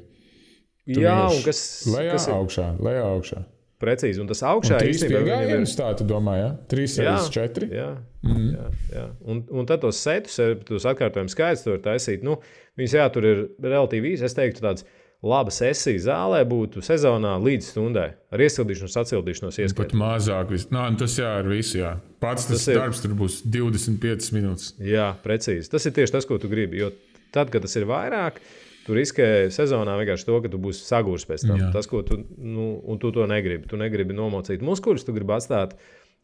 [0.87, 1.59] Tu Jā, un kas,
[1.91, 3.41] Lejā, kas ir augšā, lejā, augšā.
[3.77, 4.21] precīzi.
[4.23, 6.47] Un tas Un augšā trīs īstenībā ir- piegājienus, tā tu domā, ja?
[6.71, 7.67] Trīs Jā, reizes četri.
[7.69, 8.47] Jā, Mhm.
[8.55, 9.03] jā, jā.
[9.27, 12.23] Un, un tad tos setus, tos atkārtojumus skaidrs, tur taisīt.
[12.23, 12.39] Nu,
[12.79, 14.23] viņas jā, tur ir relatīvi īsi.
[14.23, 14.83] Es teiktu, tāds
[15.25, 19.97] laba sesija zālē būtu sezonā līdz stundai ar iesildīšanos, atsildīšanos Pat iespēju.
[19.97, 20.51] mazāk.
[20.53, 20.67] Vis...
[20.73, 21.79] Nā, nu tas jā, ar visu.
[21.81, 21.95] Jā.
[22.21, 24.75] Pats tas, Tas ir- darbs tur būs 25 minūtes.
[24.83, 25.71] Jā, precīzi.
[25.73, 26.79] Tas ir tieši tas, ko tu gribi.
[26.83, 26.91] Jo
[27.33, 28.37] tad, kad tas ir vairāk,
[28.85, 31.57] tu riskē sezonā vienkārši to, ka tu būsi sagūrs pēc tam.
[31.65, 31.71] Jā.
[31.73, 33.67] Tas, ko tu, nu, un tu to negribi.
[33.67, 35.73] Tu negribi nomocīt muskuļus, tu gribi atstāt,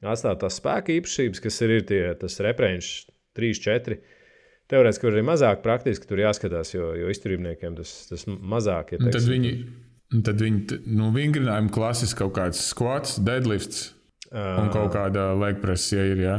[0.06, 2.92] atstāt tās spēka īpašības, kas ir, ir tie, tas reprēņš
[3.42, 3.98] 3, 4.
[4.72, 9.04] Teorētiski var arī mazāk, praktiski tur jāskatās, jo, jo izturībniekiem tas, tas mazāk ir.
[9.04, 9.52] Un tad viņi,
[10.24, 13.90] tad viņi nu, vingrinājumi klasiski kaut kāds squats, deadlifts
[14.32, 16.22] un kaut kāda legpress, ja ir.
[16.24, 16.38] Jā.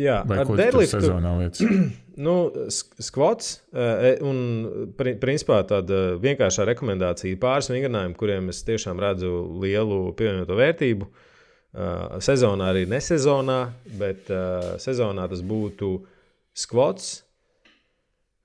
[0.00, 1.66] Jā, Vai ar deadliftu- sezonā lietas?
[2.20, 8.98] Nu, sk- skvots eh, un pri- principā tāda vienkāršā rekomendācija pāris vingrinājumi, kuriem es tiešām
[9.00, 9.30] redzu
[9.62, 11.06] lielu pievienoto vērtību.
[11.70, 13.56] Uh, sezonā arī nesezonā,
[13.96, 15.92] bet uh, sezonā tas būtu
[16.58, 17.22] skvots,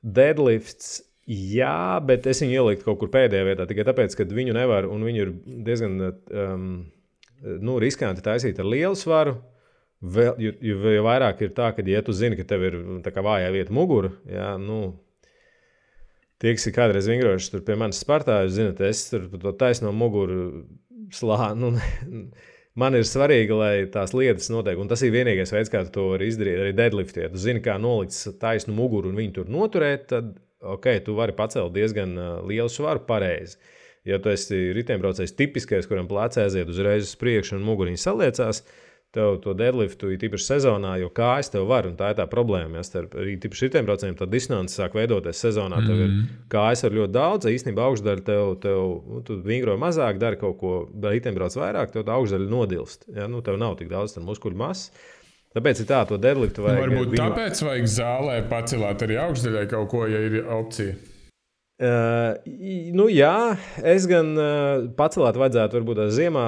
[0.06, 1.00] deadlifts.
[1.26, 5.02] Jā, bet es viņu ieliku kaut kur pēdējā vietā tikai tāpēc, ka viņu nevar, un
[5.08, 5.32] viņi ir
[5.66, 6.68] diezgan um,
[7.42, 9.40] nu, riskanti taisīt ar lielu svaru.
[10.06, 12.78] Vēl, jo, jo, vairāk ir tā, ka, ja tu zini, ka tev ir
[13.26, 14.80] vājā vieta mugura, jā, nu,
[16.38, 20.66] tie, kas ir kādreiz vingrojuši pie manis Spartā, jūs zināt, es tur to taisno muguru
[21.16, 21.56] slāņu.
[21.58, 21.72] Nu,
[22.80, 24.80] man ir svarīgi, lai tās lietas notiek.
[24.80, 26.62] Un tas ir vienīgais veids, kā to vari izdarīt.
[26.64, 27.26] Arī deadliftē.
[27.26, 30.36] Ja tu zini, kā nolikt taisnu muguru un viņu tur noturēt, tad
[30.66, 32.16] ok, tu vari pacelt diezgan
[32.48, 33.60] lielu svaru pareizi.
[34.06, 38.85] Ja tu esi riteņbraucējs tipiskais, kuram plēcē aiziet uzreiz uz priekšu un muguriņa saliecās, tad
[39.16, 42.82] tev to deadliftu, ir īpaši sezonā, jo kājas tev var, un tā ir tā problēma.
[42.82, 45.82] Ja starp īpaši šitiem braucējiem, tad distance sāk veidoties sezonā.
[45.86, 46.30] Tev ir mm.
[46.52, 50.78] kājas ar ļoti daudz, īstenībā augšdaļa tev, tev nu, tu vingroji mazāk, dari kaut ko,
[50.94, 53.08] bet rītdien brauc vairāk, tev tā augšdaļa nodilst.
[53.16, 53.30] Ja?
[53.32, 54.92] Nu, tev nav tik daudz muskuļu masas.
[55.56, 56.82] Tāpēc ir tā, to deadliftu vajag.
[56.84, 57.22] Varbūt viņu...
[57.22, 60.98] tāpēc vajag zālē pacelāt arī augšdaļai kaut ko, ja ir opcija.
[61.76, 62.38] Uh,
[62.96, 66.46] nu, jā, es gan uh, pacelāt, vajadzētu varbūt tā ziemā,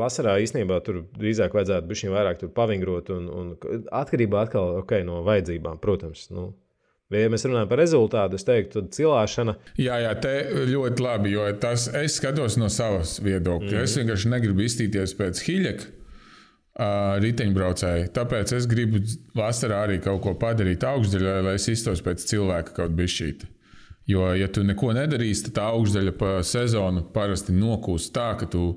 [0.00, 3.52] vasarā īstenībā tur drīzāk vajadzētu būt vairāk pavingrot un, un
[3.94, 6.26] atkarībā atkal okay, no vajadzībām, protams.
[6.34, 6.48] Nu.
[7.14, 9.54] Ja mēs runājam par rezultātu, es teiktu, tad cilāšana.
[9.78, 10.34] Jā, jā, te
[10.72, 13.70] ļoti labi, jo tas es skatos no savas viedokļa.
[13.70, 13.86] Mm -hmm.
[13.86, 15.92] Es vienkārši negribu iztīties pēc hiļeka.
[16.76, 18.10] Uh, riteņbraucēji.
[18.12, 18.98] Tāpēc es gribu
[19.32, 23.55] vasarā arī kaut ko padarīt augšdaļā, lai es iztos pēc cilvēka kaut bišķīti.
[24.06, 28.76] Jo, ja tu neko nedarīsi, tad tā augšdaļa pa sezonu parasti nokūst tā, ka tu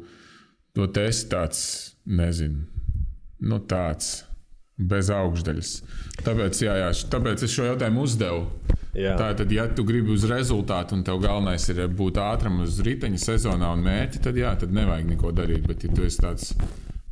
[0.73, 1.61] to esi tāds,
[2.05, 2.65] nezinu,
[3.45, 4.25] nu tāds.
[4.79, 5.69] Bez augšdaļas.
[6.23, 8.45] Tāpēc, jā, jā, tāpēc es šo jautājumu uzdevu.
[8.95, 9.17] Jā.
[9.19, 13.73] Tātad, ja tu gribi uz rezultātu, un tev galvenais ir būt ātram uz riteņa sezonā
[13.75, 15.67] un mērķi, tad jā, tad nevajag neko darīt.
[15.67, 16.53] Bet, ja tu esi tāds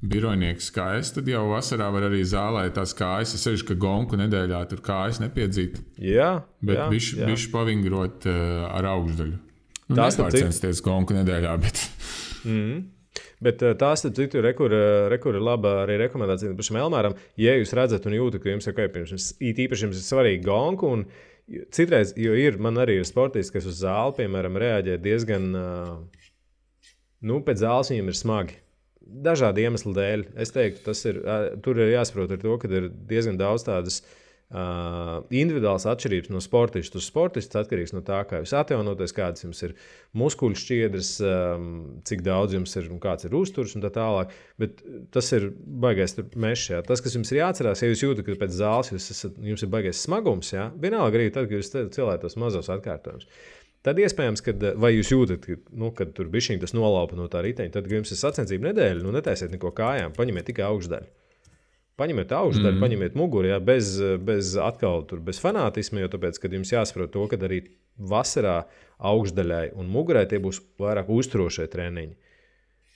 [0.05, 3.33] birojnieks kā es, tad jau vasarā var arī zālē tās kājas.
[3.37, 5.79] Es sevišķi, ka gonku nedēļā tur kājas nepiedzīt.
[6.01, 9.39] Jā, bet viņš bišķi pavingrot uh, ar augšdaļu.
[9.87, 11.81] Nu, tās ir censties gonku nedēļā, bet.
[12.49, 12.83] mm.
[13.41, 14.81] Bet uh, tās ir citu rekurbi,
[15.13, 17.17] rekur ir laba arī rekomendācija pašam Elmāram.
[17.41, 20.93] Ja jūs redzat un jūtat, ka jums ir kaut kas īpaši jums ir svarīgi gonku,
[20.93, 21.07] un
[21.73, 25.49] citreiz, jo ir, man arī ir sportisti, kas uz zāli, piemēram, reaģē diezgan,
[27.25, 28.57] nu, pēc zāles viņiem ir smagi
[29.07, 30.29] dažādu iemeslu dēļ.
[30.39, 31.19] Es teiktu, tas ir,
[31.65, 34.01] tur ir jāsaprot ar to, ka ir diezgan daudz tādas.
[34.47, 39.59] Uh, individuāls atšķirības no sportista uz sportista atkarīgs no tā, kā jūs atjaunoties, kādas jums
[39.67, 39.73] ir
[40.15, 41.65] muskuļu šķiedras, um,
[42.07, 44.31] cik daudz jums ir un kāds ir uzturs un tā tālāk.
[44.55, 44.79] Bet
[45.11, 46.69] tas ir baigais mežs.
[46.71, 46.79] Jā.
[46.87, 49.73] Tas, kas jums ir jāatcerās, ja jūs jūtat, ka pēc zāles jūs esat, jums ir
[49.75, 53.27] baigais smagums, jā, vienalga arī tad, kad jūs cilvēt tos mazos atkārtojumus.
[53.85, 57.43] Tad iespējams, ka vai jūs jūtat, ka, nu, kad tur bija šī nolaupa no tā
[57.45, 61.09] riteņa, tad, jums ir sacensību nedēļa, nu netaisiet neko kājām, paņemiet tikai augšdaļu.
[61.97, 62.83] Paņemiet augšdaļu, mm.
[62.83, 67.23] paņemiet muguru, jā, bez, bez atkal tur, bez fanātisma, jo tāpēc, kad jums jāsaprot to,
[67.31, 67.63] ka arī
[67.97, 68.59] vasarā
[68.97, 72.13] augšdaļai un mugurai tie būs vairāk uzturošie treniņi.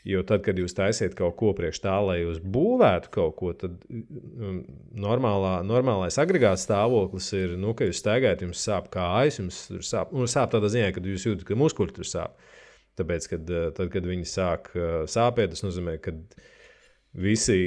[0.07, 3.75] Jo tad, kad jūs taisiet kaut ko priekš tā, lai jūs būvētu kaut ko, tad
[3.85, 4.63] um,
[4.97, 10.25] normālā, normālais agregāts stāvoklis ir, nu, ka jūs staigājat, jums sāp kājas, jums sāp, nu,
[10.31, 12.49] sāp tādā ziņā, ka jūs jūtat, ka muskuļi tur sāp.
[12.97, 16.15] Tāpēc, kad, uh, tad, kad viņi sāk uh, sāpēt, tas nozīmē, ka
[17.21, 17.59] visi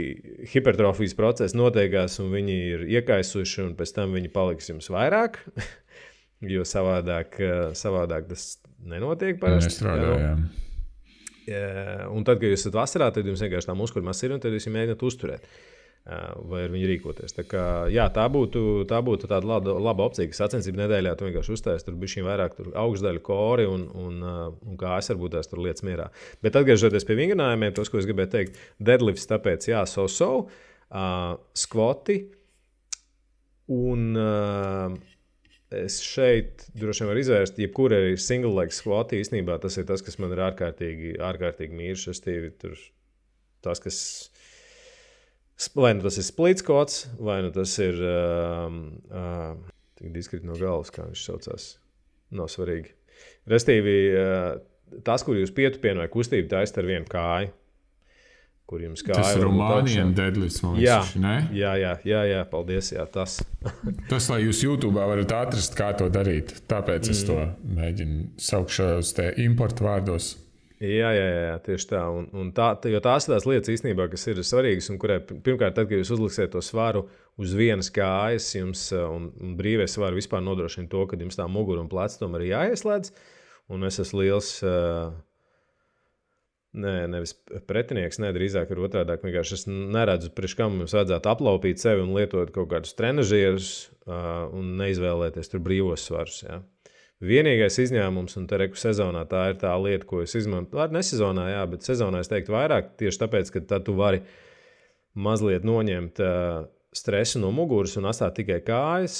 [0.51, 5.39] hipertrofijas procesi notiekās, un viņi ir iekaisuši, un pēc tam viņi paliks jums vairāk.
[6.55, 9.70] jo savādāk, uh, savādāk tas nenotiek parasti.
[9.70, 10.36] Nestrādā, jā.
[11.48, 14.54] Un tad, kad jūs esat vasarā, tad jums vienkārši tā muskuļu masa ir un tad
[14.56, 15.48] jūs mēģināt uzturēt.
[16.04, 17.32] Vai ar viņu rīkoties.
[17.32, 21.24] Tā, kā, jā, tā, būtu, tā būtu tāda laba, laba opcija, ka sacensību nedēļā tu
[21.24, 24.18] vienkārši uztaisīji tur bija vairāk augšdaļu kori un, un,
[24.52, 26.10] un kā es varbūt tās tur lietas mierā.
[26.44, 31.40] Bet atgriežoties pie vingrinājumiem, tos, ko es gribēju teikt, deadlifts, tāpēc jā, so so, uh,
[31.56, 32.20] skvoti
[33.72, 34.06] un.
[34.12, 35.00] Uh,
[35.73, 39.15] es šeit droši vien varu izvērst, jebkura ir single leg squat.
[39.16, 42.09] Īstenībā tas ir tas, kas man ir ārkārtīgi, ārkārtīgi mīļš.
[42.12, 42.77] Es tīvi tur
[43.65, 44.01] tas, kas.
[45.78, 48.03] Vai nu tas ir splits kods, vai nu tas ir.
[48.03, 49.55] Um, uh,
[49.95, 51.66] Tik diskrīt no galvas, kā viņš saucās.
[52.35, 52.91] Nav svarīgi.
[53.47, 54.57] Restīvi, uh,
[55.07, 57.53] tas, kur jūs pietupienu vai kustību taisat ar vienu kāju,
[58.69, 60.62] kur jums kā ir Rumānijas deadlifts.
[60.81, 62.93] Jā, jā, jā, jā, jā, paldies.
[62.95, 63.39] Jā, tas.
[64.12, 66.55] tas, lai jūs YouTube varat atrast, kā to darīt.
[66.70, 67.12] Tāpēc mm.
[67.12, 67.36] es to
[67.81, 69.12] mēģinu saukt šajos
[69.45, 70.35] importu vārdos.
[70.85, 72.01] Jā, jā, jā, tieši tā.
[72.12, 74.91] Un, un tā jo tās ir tās lietas īstenībā, kas ir svarīgas.
[74.93, 77.07] Un kurai, pirmkārt, tad, kad jūs uzliksiet to svaru
[77.41, 81.85] uz vienas kājas, jums un, un brīvais svaru vispār nodrošina to, ka jums tā mugura
[81.85, 83.15] un plecs tomēr ir jāieslēdz.
[83.73, 84.57] Un es esmu liels.
[84.65, 85.15] Uh,
[86.74, 87.36] Nē, nevis
[87.68, 89.14] pretinieks, ne drīzāk ir otrādi.
[89.22, 93.68] Vienkārši es neredzu, priekš kam mums vajadzētu aplaupīt sevi un lietot kaut kādus trenižierus
[94.09, 96.40] uh, un neizvēlēties tur brīvos svarus.
[96.42, 96.59] Ja.
[97.22, 100.82] Vienīgais izņēmums, un reku sezonā tā ir tā lieta, ko es izmantoju.
[100.82, 104.24] Ar nesezonā, jā, bet sezonā es teiktu vairāk tieši tāpēc, ka tad tu vari
[105.14, 109.16] mazliet noņemt uh, stresu no muguras un atstāt tikai kājas,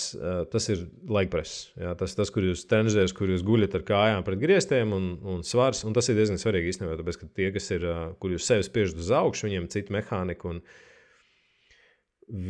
[0.53, 1.73] tas ir laikpress.
[1.81, 5.43] Jā, tas, tas, kur jūs trenižēties, kur jūs guļat ar kājām pret griestiem un, un
[5.47, 5.83] svars.
[5.89, 7.87] Un tas ir diezgan svarīgi īstenībā, tāpēc, ka tie, kas ir,
[8.23, 10.55] kur jūs sevi spiežat uz augšu, viņiem ir cita mehānika.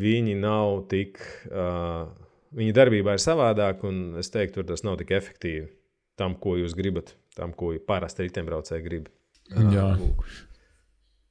[0.05, 1.19] Viņi nav tik,
[1.51, 2.07] uh,
[2.55, 5.67] viņa darbībā ir savādāk, un es teiktu, tur tas nav tik efektīvi
[6.21, 9.09] tam, ko jūs gribat, tam, ko parasti riteņbraucēji grib.
[9.51, 9.95] Jā.
[9.99, 10.45] Uh,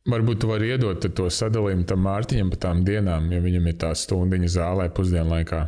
[0.03, 3.93] Varbūt tu vari iedot to sadalījumu tam Mārtiņam par tām dienām, ja viņam ir tā
[3.95, 5.61] stundiņa zālē pusdienlaikā.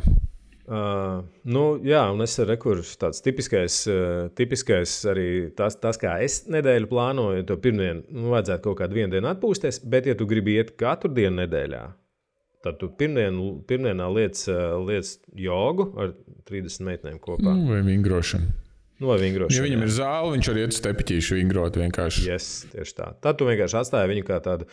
[0.66, 6.16] Uh, nu, jā, un es arī kurš tāds tipiskais, uh, tipiskais arī tas, tas, kā
[6.24, 10.26] es nedēļu plānoju, to pirmdienu nu, vajadzētu kaut kādu vienu dienu atpūsties, bet, ja tu
[10.28, 11.84] gribi iet katru dienu nedēļā,
[12.66, 13.38] tad tu pirmdien,
[13.70, 16.16] pirmdienā liec, uh, liec jogu ar
[16.50, 17.46] 30 meitenēm kopā.
[17.46, 18.65] Nu, vai vingrošanu.
[18.96, 19.58] Nu, vai vingrošana.
[19.58, 22.22] Ja viņam ir zāle, viņš arī iet uz tepiķīšu vingrot vienkārši.
[22.30, 23.08] Yes, tieši tā.
[23.20, 24.64] Tad tu vienkārši atstāji viņu kā tādu,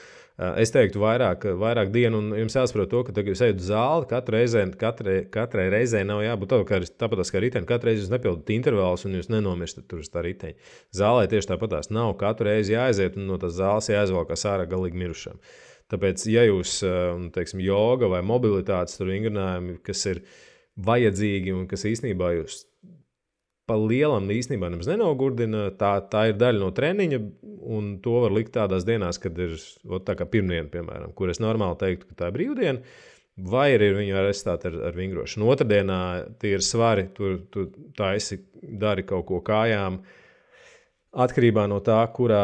[0.61, 2.21] es teiktu, vairāk, vairāk dienu.
[2.23, 6.05] Un jums jāsaprot to, ka, kad jūs ejat uz zāli, katru reizi, katrai, katrai reizei
[6.07, 7.69] nav jābūt tā, kā, tāpat kā riteņi.
[7.73, 10.71] Katru reizi jūs nepildat intervālus un jūs nenomirstat tur uz tā riteņa.
[10.95, 12.15] Zālē tieši tāpatās nav.
[12.23, 15.43] Katru reizi jāaiziet un no tās zāles jāizvelk ārā galīgi mirušam.
[15.91, 16.79] Tāpēc, ja jūs,
[17.35, 20.23] teiksim, joga vai mobilitātes vingrinājumi, kas ir
[20.79, 22.63] vajadzīgi un kas īstenībā jūs
[23.69, 25.69] pa lielam īstenībā nemaz nenogurdina.
[25.79, 27.19] Tā, tā ir daļa no treniņa,
[27.73, 29.55] un to var likt tādās dienās, kad ir
[30.07, 32.99] tā kā pirmdiena, piemēram, kur es normāli teiktu, ka tā ir brīvdiena.
[33.49, 35.47] Vai arī viņu var aizstāt ar, ar vingrošanu.
[35.49, 36.01] Otradienā
[36.41, 37.65] tie ir svari, tur tu
[37.97, 40.03] taisi, dari kaut ko kājām.
[41.23, 42.43] Atkarībā no tā, kurā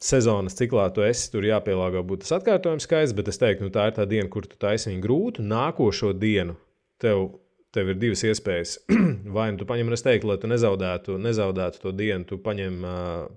[0.00, 3.88] sezonas ciklā tu esi, tur jāpielāgo būtu tas atkārtojums skaits, bet es teiktu, nu, tā
[3.90, 5.44] ir tā diena, kur tu taisi viņu grūtu.
[5.44, 6.56] Nākošo dienu
[7.02, 7.26] tev
[7.74, 8.74] tev ir divas iespējas.
[9.36, 12.84] Vai nu tu paņem, es teiktu, lai tu nezaudētu, nezaudētu to dienu, tu paņem,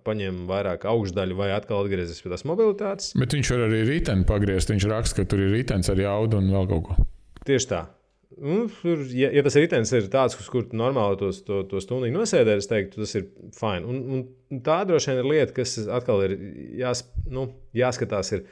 [0.07, 3.13] paņem vairāk augšdaļu, vai atkal atgriezīsies pie tās mobilitātes.
[3.19, 4.71] Bet viņš var arī rīteni pagriezt.
[4.71, 7.01] Viņš raksta, ka tur ir rītens ar jaudu un vēl kaut ko.
[7.47, 7.81] Tieši tā.
[8.41, 12.07] Nu, tur, ja, ja tas ritenis ir tāds, uz kur normāli tos, to, to stundu
[12.15, 13.27] nosēdēt, es teiktu, tas ir
[13.57, 13.83] fini.
[13.83, 14.23] Un,
[14.55, 16.37] un tā droši vien ir lieta, kas atkal ir
[16.79, 18.31] jās, nu, jāskatās.
[18.37, 18.45] Ir,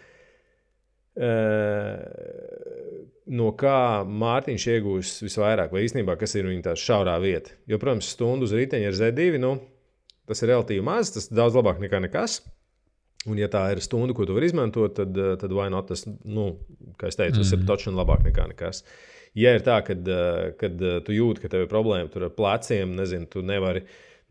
[3.29, 7.53] no kā Mārtiņš iegūs visvairāk, vai īstenībā kas ir viņa tā šaurā vieta.
[7.69, 9.55] Jo, protams, stundu uz riteņa ar Z2, nu,
[10.29, 12.39] tas ir relatīvi maz, tas ir daudz labāk nekā nekas.
[13.27, 16.53] Un, ja tā ir stunda, ko tu vari izmantot, tad, tad vai not tas, nu,
[16.99, 17.55] kā es teicu, tas mm.
[17.57, 17.69] ir mhm.
[17.69, 18.83] taču labāk nekā nekas.
[19.37, 20.07] Ja ir tā, kad,
[20.57, 23.83] kad tu jūti, ka tev ir problēma ar pleciem, nezinu, tu nevari,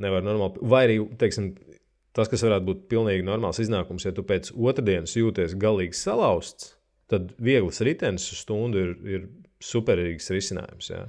[0.03, 1.53] nevari normāli, vai arī, teiksim,
[2.17, 6.73] tas, kas varētu būt pilnīgi normāls iznākums, ja tu pēc otrdienas jūties galīgi salauzts,
[7.09, 9.27] tad viegls ritenis uz stundu ir, ir
[9.65, 10.91] superīgs risinājums.
[10.93, 11.07] Jā.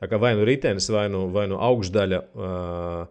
[0.00, 3.04] Tā kā vai nu ritenis, vai nu, vai nu augšdaļa, uh,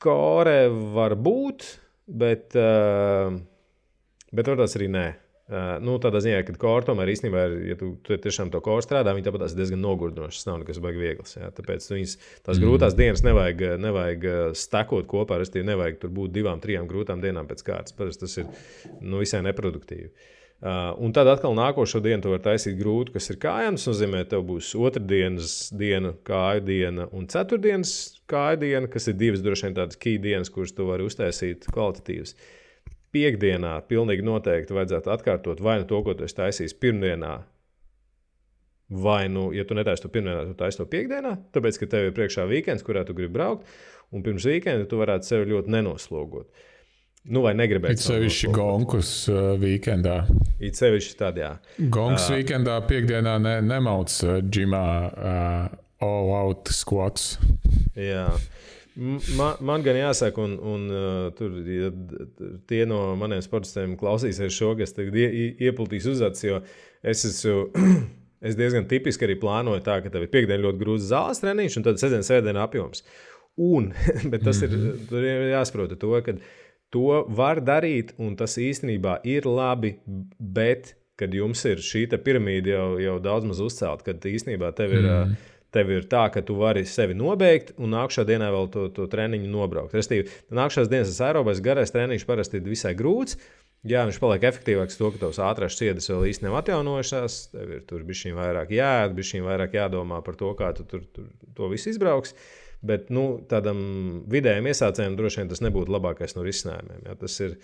[0.00, 0.60] kore
[0.94, 1.66] var būt,
[2.08, 3.34] bet, uh,
[4.32, 5.08] bet varbūt arī nē.
[5.50, 8.84] Uh, nu, tādā ziņā, ka kora tomēr īstenībā ir, ja tu, tu tiešām to koru
[8.86, 10.38] strādā, viņi tāpat diezgan nogurdinoši.
[10.38, 11.34] Tas nav nekas baigi viegls.
[11.34, 11.50] Jā.
[11.56, 12.12] Tāpēc viņas,
[12.46, 12.62] tās mm.
[12.62, 15.40] grūtās dienas nevajag, nevajag stakot kopā.
[15.42, 17.96] Es nevajag tur būt divām, trijām grūtām dienām pēc kārtas.
[17.98, 18.46] Parasti tas ir
[19.02, 20.12] nu, visai neproduktīvi.
[20.12, 23.78] Uh, Uh, un tad atkal nākošo dienu tu vari taisīt grūti, kas ir kājām.
[23.78, 27.92] Tas nozīmē, ka tev būs otrdienas diena, kāju diena un ceturtdienas
[28.28, 32.34] kāju diena, kas ir divas droši vien tādas key dienas, kuras tu vari uztaisīt kvalitatīvas.
[33.10, 37.32] Piektdienā pilnīgi noteikti vajadzētu atkārtot vai nu to, ko tu esi taisījis pirmdienā,
[39.00, 42.18] vai nu, ja tu netaisi to pirmdienā, tu taisi to piekdienā, tāpēc, ka tev ir
[42.20, 43.64] priekšā weekends, kurā tu gribi braukt,
[44.12, 46.46] un pirms weekenda tu varētu sevi ļoti nenoslogot.
[46.50, 46.69] Uh,
[47.28, 47.98] Nu, vai negribēt?
[47.98, 50.22] It sevišķi gonkus uh, weekendā.
[50.56, 51.50] It sevišķi tādā.
[51.76, 55.66] Gonkus uh, weekendā piekdienā ne, nemauc uh, džimā uh,
[56.00, 57.34] all out squats.
[57.92, 58.30] Jā.
[58.96, 61.90] Man, man gan jāsaka, un, un uh, tur ja,
[62.68, 65.28] tie no maniem sportistiem klausīsies šo, kas tagad ie,
[65.68, 66.62] iepildīs uzacis, jo
[67.04, 67.66] es esmu.
[68.40, 71.84] Es diezgan tipiski arī plānoju tā, ka tev ir piekdiena ļoti grūts zāles treniņš, un
[71.84, 73.02] tad sestdienas sēdienā apjoms.
[73.60, 73.90] Un,
[74.32, 74.72] bet tas ir,
[75.12, 76.46] ir jāsaprot to, ka uh,
[76.94, 79.94] To var darīt, un tas īstenībā ir labi,
[80.38, 85.08] bet, kad jums ir šī piramīda jau, jau daudz maz uzcelta, kad īstenībā tev ir.
[85.08, 85.38] Mm.
[85.70, 89.46] Tev ir tā, ka tu vari sevi nobeigt, un nākamā dienā vēl to, to treniņu
[89.52, 89.92] nobraukt.
[89.94, 93.36] Restīvi, nākamās dienas aerobais garais treniņš parasti ir visai grūts,
[93.88, 97.36] Jā, viņš paliek efektīvāks to, ka tavs ātrās ķiedes vēl īsti nav atjaunojušās.
[97.54, 101.30] Tev ir tur bijis vairāk jāēd, bijis vairāk jādomā par to, kā tu tur, tur
[101.56, 102.34] to visu izbrauks.
[102.80, 103.80] Bet nu, tādam
[104.30, 107.02] vidējam iesācējam droši vien tas nebūtu labākais no risinājumiem.
[107.10, 107.16] Ja?
[107.20, 107.58] Tas ir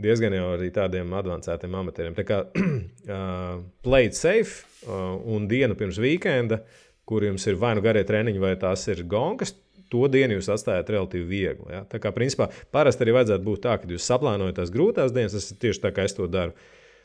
[0.00, 2.14] diezgan jau arī tādiem avansētiem amatieriem.
[2.18, 6.62] Tā kā uh, play safe uh, un dienu pirms weekenda,
[7.08, 9.56] kur jums ir vai nu garie treniņi, vai tās ir gonkas,
[9.90, 11.72] to dienu jūs atstājat relatīvi viegli.
[11.74, 11.82] Ja?
[11.90, 15.50] Tā kā principā parasti arī vajadzētu būt tā, ka jūs saplānojat tās grūtās dienas, tas
[15.50, 16.54] ir tieši tā, kā es to daru.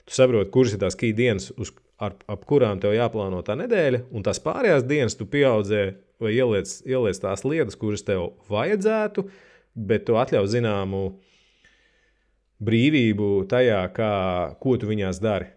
[0.06, 4.04] Tu saproti, kuras ir tās key dienas, uz, ar, ap kurām tev jāplāno tā nedēļa,
[4.14, 5.88] un tās pārējās dienas tu pieaudzē
[6.22, 9.28] vai ieliec, ieliec tās lietas, kuras tev vajadzētu,
[9.76, 11.04] bet tu atļauj zināmu
[12.66, 14.16] brīvību tajā, kā,
[14.62, 15.52] ko tu viņās dari.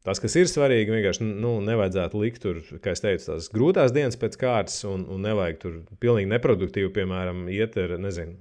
[0.00, 4.16] Tas, kas ir svarīgi, vienkārši nu, nevajadzētu likt tur, kā es teicu, tās grūtās dienas
[4.20, 8.38] pēc kārtas, un, un nevajag tur pilnīgi neproduktīvi, piemēram, iet ar, nezinu,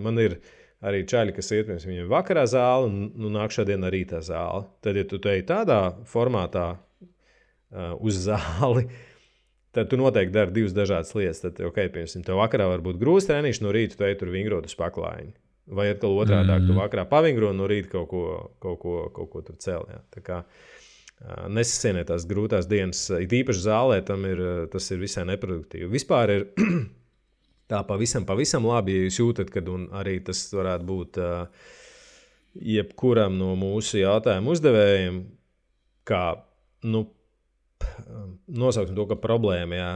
[0.00, 0.38] man ir
[0.80, 4.64] arī čaļi, kas iet, piemēram, viņiem vakarā zāli un nu, nākšā dienā rītā zāli.
[4.80, 8.88] Tad, ja tu te ej tādā formātā uh, uz zāli,
[9.76, 11.42] tad tu noteikti dari divas dažādas lietas.
[11.44, 14.68] Tad, ok, piemēram, tev vakarā var būt grūts treniņš, no rīta tu ej tur vingrot
[14.68, 15.34] uz paklājiņu.
[15.72, 16.68] Vai atkal otrādi, mm.
[16.68, 18.22] tu vakarā pavingro un no rīta kaut ko,
[18.62, 19.86] kaut ko, kaut ko tur cēl.
[19.92, 20.00] Ja?
[20.12, 20.72] Tā kā, uh,
[21.52, 23.04] nesasienēt tās grūtās dienas.
[23.22, 24.42] It īpaši zālē tam ir,
[24.72, 25.90] tas ir visai neproduktīvi.
[25.92, 26.46] Vispār ir
[27.70, 29.62] tā pavisam, pavisam labi, ja jūs jūtat, ka
[30.00, 31.22] arī tas varētu būt
[32.52, 35.22] jebkuram no mūsu jautājumu uzdevējiem,
[36.08, 36.24] kā
[36.90, 37.06] nu,
[38.46, 39.92] nosauksim to, ka problēma, jā,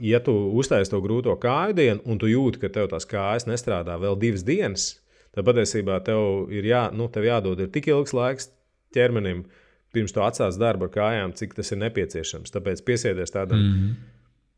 [0.00, 3.96] ja tu uztaisīji to grūto kāju dienu, un tu jūti, ka tev tās kājas nestrādā
[4.00, 4.90] vēl divas dienas,
[5.34, 8.50] tad patiesībā tev ir jā, nu, tev jādod ir tik ilgs laiks
[8.94, 9.64] ķermenim, uh,
[9.94, 12.52] pirms tu atsāc darbu ar kājām, cik tas ir nepieciešams.
[12.54, 13.94] Tāpēc piesiedies tādam mm -hmm.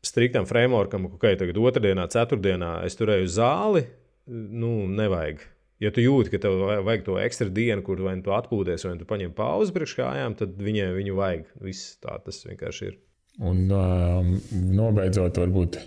[0.03, 3.85] striktam frameworkam, ka okay, tagad otrdienā, ceturtdienā es turēju zāli.
[4.27, 5.39] Nu, nevajag.
[5.81, 8.93] Ja tu jūti, ka tev vajag to ekstra dienu, kur vai nu tu atpūties, vai
[8.93, 11.47] nu tu paņem pauzi priekš kājām, tad viņai viņu vajag.
[11.65, 12.99] Viss tā tas vienkārši ir.
[13.41, 14.35] Un um,
[14.77, 15.79] nobeidzot, varbūt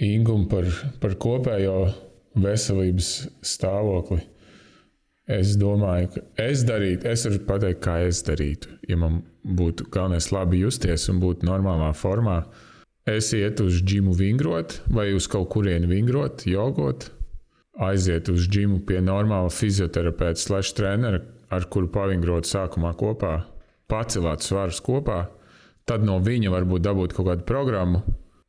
[0.00, 0.66] Ingūnu par,
[1.00, 1.78] par kopējo
[2.40, 3.10] veselības
[3.44, 4.22] stāvokli.
[5.30, 8.72] Es domāju, ka es darītu, es varu pateikt, kā es darītu.
[8.90, 12.40] Ja man būtu galvenais labi justies un būt normālā formā,
[13.08, 17.10] es ietu uz džimu vingrot vai uz kaut kurienu vingrot, jogot,
[17.78, 21.20] aiziet uz džimu pie normāla fizioterapeita, slash trenera,
[21.50, 23.36] ar kuru pavingrot sākumā kopā,
[23.90, 25.26] pacelāt svarus kopā.
[25.86, 28.02] Tad no viņa varbūt dabūt kaut kādu programmu,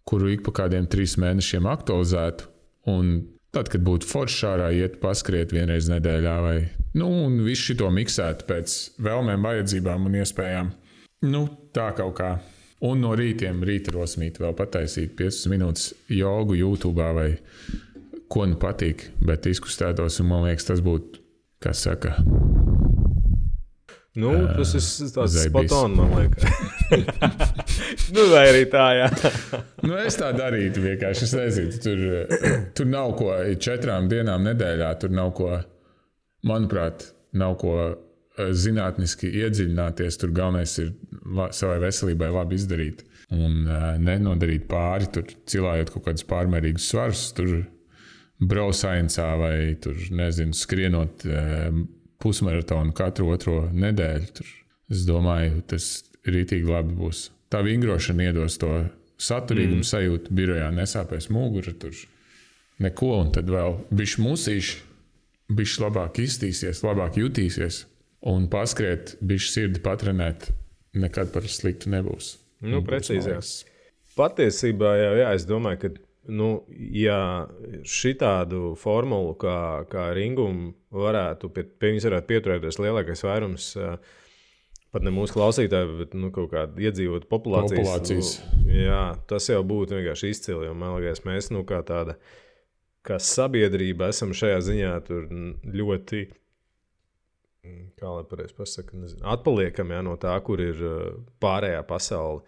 [0.06, 2.49] kuru ik pa kādiem trīs mēnešiem aktualizētu.
[2.91, 3.15] Un
[3.52, 6.56] Tad, kad būtu forši ārā, iet paskriet vienreiz nedēļā, vai
[6.95, 7.10] nu,
[7.43, 10.69] visu šo miksētu pēc vēlmēm, vajadzībām un iespējām.
[11.27, 11.41] Nu,
[11.76, 12.30] tā kaut kā.
[12.88, 17.27] Un no rītiem, rīta rosmīt, vēl pataisīt 5 minūtes jogu YouTube vai
[18.31, 21.21] ko nu patīk, bet izkustētos, un man liekas, tas būtu,
[21.61, 22.15] kas saka,
[24.19, 26.43] Nu, tas ir tāds spot on, man liekas.
[28.15, 29.05] nu, vai arī tā, jā.
[29.87, 31.27] nu, es tā darītu vienkārši.
[31.29, 32.01] Es nezinu, tur,
[32.75, 34.89] tur nav ko četrām dienām nedēļā.
[34.99, 35.53] Tur nav ko,
[36.43, 37.07] manuprāt,
[37.39, 37.77] nav ko
[38.35, 40.19] zinātniski iedziļināties.
[40.19, 40.91] Tur galvenais ir
[41.55, 47.29] savai veselībai labi izdarīt un uh, nenodarīt pāri, tur cilājot kaut kādus pārmērīgus svarus.
[47.37, 47.61] Tur
[48.41, 51.26] brausaincā vai tur, nezinu, skrienot.
[51.26, 51.81] Uh,
[52.22, 54.31] pusmaratonu katru otro nedēļu.
[54.38, 54.49] Tur,
[54.93, 55.89] es domāju, tas
[56.27, 57.30] rītīgi labi būs.
[57.51, 58.72] Tā vingrošana iedos to
[59.22, 59.89] saturīgumu mm.
[59.89, 61.95] sajūtu, birojā nesāpēs mugura, tur
[62.81, 64.77] neko, un tad vēl bišķi musīši,
[65.57, 67.84] bišķi labāk iztīsies, labāk jutīsies,
[68.31, 70.49] un paskriet, bišķi sirdi patrenēt,
[70.97, 72.35] nekad par sliktu nebūs.
[72.65, 73.35] Nu, precīzi.
[74.18, 75.91] Patiesībā, jā, jā, es domāju, ka
[76.30, 76.49] nu,
[76.93, 77.48] ja
[77.88, 79.57] šitādu formulu kā,
[79.91, 83.72] kā ringumu varētu, pie, pie viņas varētu pieturēties lielākais vairums.
[84.91, 87.80] Pat ne mūsu klausītāji, bet nu, kaut kāda iedzīvota populācijas.
[87.80, 88.31] populācijas.
[88.68, 90.72] Jā, tas jau būtu vienkārši izcili.
[90.76, 92.18] Man liekas, mēs nu, kā tāda
[93.07, 94.91] kā sabiedrība esam šajā ziņā
[95.80, 96.26] ļoti,
[98.02, 98.99] kā lai pareizi pasakā,
[99.31, 100.84] atpaliekam jā, no tā, kur ir
[101.41, 102.43] pārējā pasaule.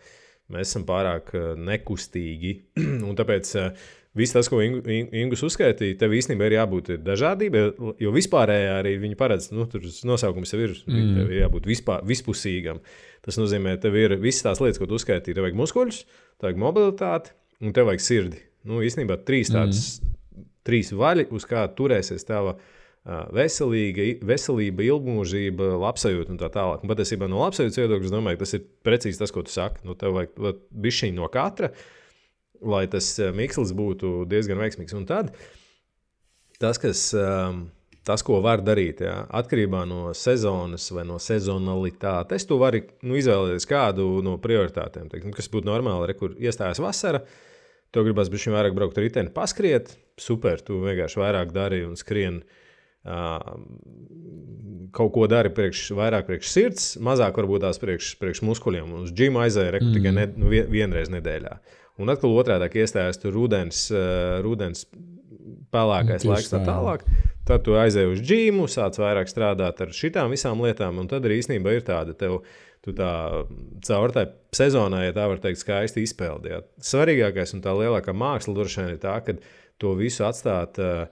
[0.52, 2.54] Mēs esam pārāk eh, nekustīgi.
[3.08, 3.86] un tāpēc eh,
[4.20, 7.64] viss tas, ko Ingus uzskaitīja, tev īstenībā ir jābūt dažādībai,
[8.04, 11.16] jo vispārējā arī viņa paredz, nu, tur nosaukums jau ir, mm.
[11.18, 12.84] tev ir jābūt vispār, vispusīgam.
[13.24, 15.38] Tas nozīmē, tev ir visas tās lietas, ko tu uzskaitīji.
[15.38, 16.04] Tev vajag muskuļus,
[16.38, 18.44] tev vajag mobilitāti un tev vajag sirdi.
[18.68, 20.48] Nu, īstenībā trīs tādas, mm.
[20.68, 22.58] trīs vaļi, uz kā turēsies tava
[23.04, 26.84] veselīga, veselība, ilgmūžība, labsajūta un tā tālāk.
[26.84, 29.84] Un patiesībā no labsajūtas viedokļa, es domāju, tas ir precīzi tas, ko tu saki.
[29.88, 31.74] Nu, tev vajag bišķiņu no katra,
[32.64, 34.96] lai tas mikslis būtu diezgan veiksmīgs.
[34.96, 35.34] Un tad
[36.64, 37.10] tas, kas,
[38.08, 43.68] tas, ko var darīt, jā, atkarībā no sezonas vai no sezonalitātes, tu vari nu, izvēlēties
[43.68, 45.12] kādu no prioritātēm.
[45.12, 47.26] Teik, nu, kas būtu normāli, re, kur iestājas vasara,
[47.92, 52.40] tev gribas būt vairāk braukt ar riteni, paskriet, super, tu vienkārši vairāk dari un skrien.
[52.40, 52.60] Uh,
[54.94, 58.94] kaut ko dari priekš, vairāk priekš sirds, mazāk varbūt tās priekš, priekš muskuļiem.
[59.04, 59.96] Uz džina aizēja mm.
[59.98, 61.58] tikai ne, nu, vienreiz nedēļā.
[62.02, 63.86] Un atkal otrādi iestājās tur rudens,
[64.46, 64.88] rudens
[65.74, 67.04] pelēkais laiks, tā tālāk.
[67.48, 71.42] Tad tu aizēji uz džīmu, sāc vairāk strādāt ar šitām visām lietām, un tad arī
[71.42, 72.44] īstenībā ir tāda tev.
[72.84, 73.10] Tu tā
[73.88, 76.66] caur tai sezonai, ja tā var teikt, skaisti izpildījāt.
[76.84, 79.38] Svarīgākais un tā lielākā māksla droši vien ir tā, ka
[79.80, 81.06] to visu atstāt uh,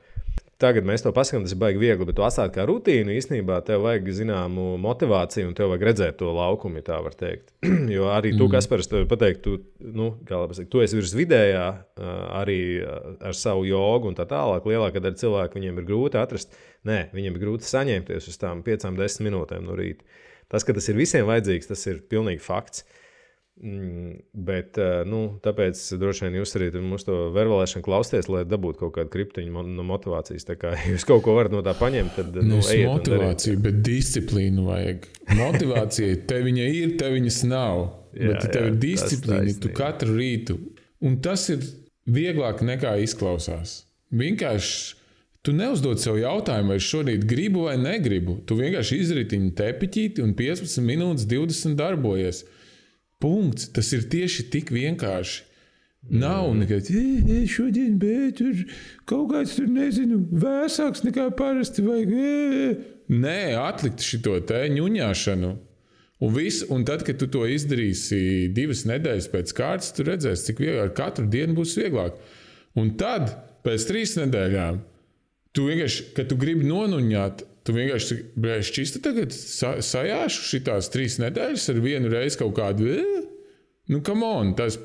[0.62, 3.16] Tagad mēs to pasakām, tas ir baigi viegli, bet tu atstāt kā rutīnu.
[3.18, 7.50] Īsnībā tev vajag zināmu motivāciju, un tev vajag redzēt to laukumu, ja tā var teikt.
[7.96, 8.52] jo arī tu, mm.
[8.54, 11.66] kas parasti pateikt, tu, nu, pasaka, tu esi virs vidējā,
[12.38, 14.70] arī ar savu jogu un tā tālāk.
[14.70, 16.54] Lielākā daļa cilvēku viņiem ir grūti atrast.
[16.86, 20.06] Nē, viņiem ir grūti saņemties uz tām piecām, desmit minūtēm no rīta.
[20.52, 22.86] Tas, ka tas ir visiem vajadzīgs, tas ir pilnīgi fakts.
[22.86, 23.01] Uh,
[23.62, 28.96] bet, eh, nu, tāpēc droši vien jūs arī mūsu to verbalēšanu klausāties, lai dabūtu kaut
[28.96, 30.48] kādu kriptiņu no motivācijas.
[30.48, 34.66] Tā kā jūs kaut ko varat no tā paņemt, tad nu, Nevis motivāciju, bet disciplīnu
[34.70, 35.06] vajag.
[35.38, 37.84] Motivācija te viņa ir, te viņas nav.
[38.16, 40.58] jā, bet, tev jā, ir disciplīna, tu katru rītu,
[41.06, 41.62] un tas ir
[42.10, 43.86] vieglāk nekā izklausās.
[44.12, 45.00] Vienkārši
[45.42, 48.36] Tu neuzdod sev jautājumu, vai es šorīt gribu vai negribu.
[48.46, 52.44] Tu vienkārši izritiņi tepiķīti un 15 minūtes, 20 darbojies.
[53.22, 53.69] Punkts.
[53.76, 55.48] Tas ir tieši tik vienkārši.
[56.10, 56.61] Nav mm.
[56.64, 58.64] nekāds, e, šodien, bet tur
[59.10, 61.84] kaut kāds tur, nezinu, vēsāks nekā parasti.
[61.85, 62.72] Vajag, e.
[63.14, 65.52] Nē, atlikt šo te ņuņāšanu.
[66.22, 70.61] Un, viss, un tad, kad tu to izdarīsi divas nedēļas pēc kārtas, tu redzēsi, cik
[70.61, 72.18] vieglāk katru dienu būs vieglāk.
[72.77, 73.31] Un tad,
[73.65, 74.77] pēc trīs nedēļām,
[75.57, 78.18] tu vienkārši, kad tu gribi nonuņāt, Tu vienkārši
[78.66, 82.96] šķisti tagad sa sajāšu šīs trīs nedēļas ar vienu reizi kaut kādu.
[83.92, 84.56] Nu, come on!
[84.58, 84.80] Tas,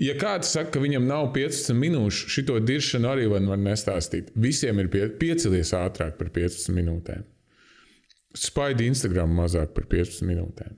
[0.00, 4.32] ja kāds saka, ka viņam nav 15 minūšu, šito diršanu arī var, nestāstīt.
[4.34, 7.22] Visiem ir pie, piecelies ātrāk par 15 minūtēm.
[8.36, 10.74] Spaidi Instagram mazāk par 15 minūtēm.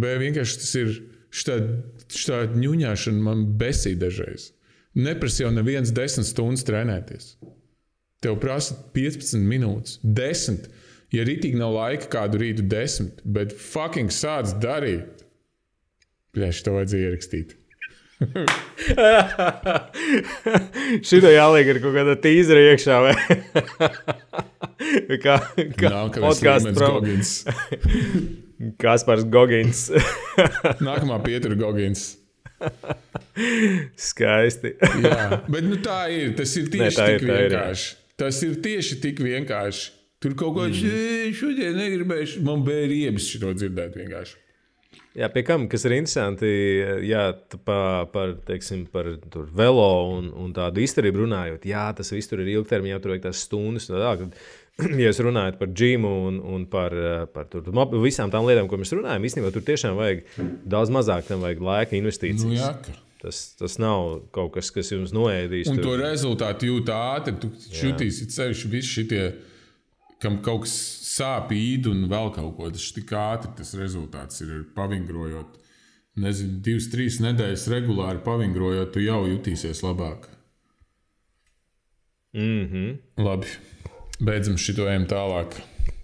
[0.00, 0.92] Bet vienkārši tas ir
[1.30, 4.50] šāda ņuņāšana, man besī dažreiz.
[4.98, 7.36] Neprasa jau neviens desmit stundas trenēties.
[8.20, 10.68] Tev prasa 15 minūtes, 10.
[11.14, 15.24] Ja rītīgi nav laika kādu rītu, 10, bet fucking sāc darīt.
[16.36, 17.56] Plēš, to vajadzēja ierakstīt.
[21.08, 22.96] Šitā jāliek ar kaut kāda tīzera iekšā.
[25.24, 25.36] Kā
[25.76, 27.30] kā podkāsts Gogins.
[28.82, 29.80] Kaspars Gogins.
[30.84, 32.02] Nākamā pietura Gogins.
[33.96, 34.74] Skaisti.
[35.04, 36.34] Jā, bet nu, tā ir.
[36.36, 37.99] Tas ir tieši ne, tā tik ir, vienkārši.
[38.20, 39.96] Tas ir tieši tik vienkārši.
[40.20, 41.32] Tur kaut ko mm.
[41.38, 42.42] šodien negribēju.
[42.44, 44.36] Man bija riebis šo dzirdēt vienkārši.
[45.18, 46.48] Jā, pie kam, kas ir interesanti,
[47.08, 47.22] jā,
[47.66, 49.08] pa, par, teiksim, par
[49.58, 53.42] velo un, un tādu izturību runājot, jā, tas viss tur ir ilgtermiņā, tur vajag tās
[53.48, 53.88] stundas.
[53.90, 54.38] Tā, tad,
[55.00, 56.94] ja jūs runājat par džimu un, un par,
[57.34, 57.66] par tur,
[57.98, 60.22] visām tām lietām, ko mēs runājam, īstenībā tur tiešām vajag
[60.76, 62.46] daudz mazāk tam vajag laika investīcijas.
[62.46, 65.68] Nu, jā, Tas, tas nav kaut kas, kas jums noēdīs.
[65.68, 65.90] Un tur.
[65.90, 67.34] to rezultātu jūt ātri.
[67.42, 67.50] Tu
[67.82, 69.24] jutīsi sevišķi visi šitie,
[70.22, 70.76] kam kaut kas
[71.10, 72.70] sāp īdi un vēl kaut ko.
[72.72, 75.58] Tas tik ātri tas rezultāts ir pavingrojot.
[76.20, 80.26] Nezinu, divas, trīs nedēļas regulāri pavingrojot, tu jau jutīsies labāk.
[82.32, 82.98] Mm -hmm.
[83.24, 83.46] Labi,
[84.20, 85.60] beidzam šo ejam tālāk.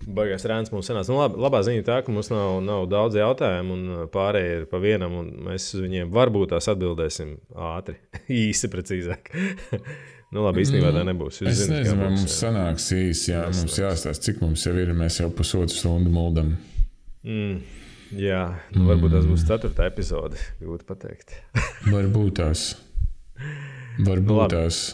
[0.07, 1.11] Baigās rēns mums sanāca.
[1.11, 4.67] Nu, labi, labā ziņa tā, ka mums nav, nav daudz jautājumu, un uh, pārējie ir
[4.71, 7.33] pa vienam, un mēs uz viņiem varbūt tās atbildēsim
[7.73, 7.97] ātri,
[8.43, 9.33] īsi, precīzāk.
[10.33, 11.41] nu, labi, īstenībā tā nebūs.
[11.43, 13.33] Jūs es zināt, nezinu, vai mums sanāks īsi.
[13.33, 14.93] Jā, mums jāstāsta, cik mums jau ir.
[14.95, 16.53] Mēs jau pusotru stundu muldam.
[17.27, 17.57] Mm.
[18.15, 18.45] Jā,
[18.77, 18.91] nu, mm.
[18.93, 20.39] varbūt tas būs ceturtā epizode.
[20.61, 21.35] Grūti pateikt.
[21.97, 22.69] varbūt tās.
[24.07, 24.85] Varbūt tās.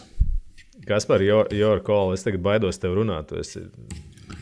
[0.89, 2.17] Kas par Jorku Kolu?
[2.17, 3.29] Es tagad baidos tev runāt.
[3.29, 3.61] Tu esi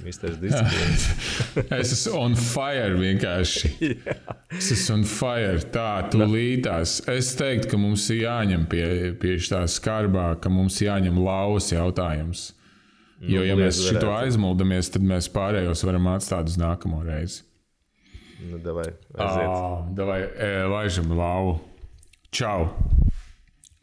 [1.80, 3.72] es esmu on fire vienkārši.
[4.58, 5.60] es esmu on fire.
[5.74, 7.00] Tā, tu līdās.
[7.12, 8.88] Es teiktu, ka mums ir jāņem pie,
[9.22, 12.50] pie tā skarbā, ka mums jāņem laus jautājums.
[13.22, 17.44] Jo, ja nu, mēs šo aizmuldamies, tad mēs pārējos varam atstāt uz nākamo reizi.
[18.42, 18.88] Nu, davai,
[19.22, 21.60] oh, davai, e, laižam lauvu.
[22.34, 22.72] Čau!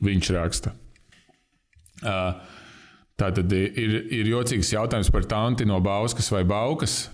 [0.02, 0.72] Viņš raksta.
[1.98, 2.34] Uh,
[3.18, 7.08] Tātad ir, ir jocīgs jautājums par tanti no Bauskas vai Baukas.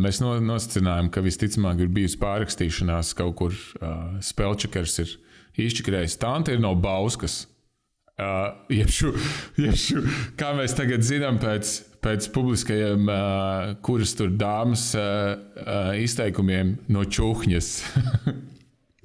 [0.00, 3.58] Mēs no, nosacījām, ka visticamāk ir bijusi pārrakstīšanās kaut kur.
[4.24, 5.12] Spēlčakars ir
[5.66, 6.16] izčakarējis.
[6.22, 7.42] Tanti ir no Bauskas.
[8.70, 9.12] Jebšu,
[9.58, 10.06] jebšu,
[10.38, 13.10] kā mēs tagad zinām, pēc, pēc publiskajiem,
[13.84, 14.92] kuras tur dāmas
[16.00, 17.72] izteikumiem no čūhņas.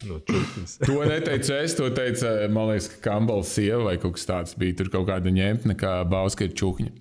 [0.08, 0.78] No čūskas.
[0.88, 4.78] to neteicu es, to teica, man liekas, ka Kambals sieva vai kaut kas tāds bija.
[4.80, 6.94] Tur kaut kāda ņemtne, kā Bauska ir čūhņa.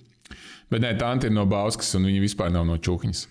[0.69, 3.25] Bet nē, tā ir no Bauskas, un viņa vispār nav no čūhņas.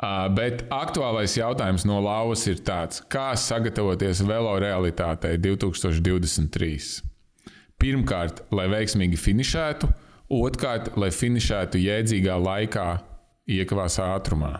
[0.00, 7.02] Uh, bet aktuālais jautājums no Lauvas ir tāds, kā sagatavoties velo realitātei 2023?
[7.80, 9.90] Pirmkārt, lai veiksmīgi finišētu,
[10.40, 12.86] otrkārt, lai finišētu jēdzīgā laikā,
[13.50, 14.54] iekavās ātrumā.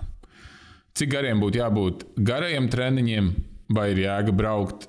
[0.99, 3.33] Cik gariem būtu jābūt garajiem treniņiem,
[3.71, 4.89] vai ir jēga braukt,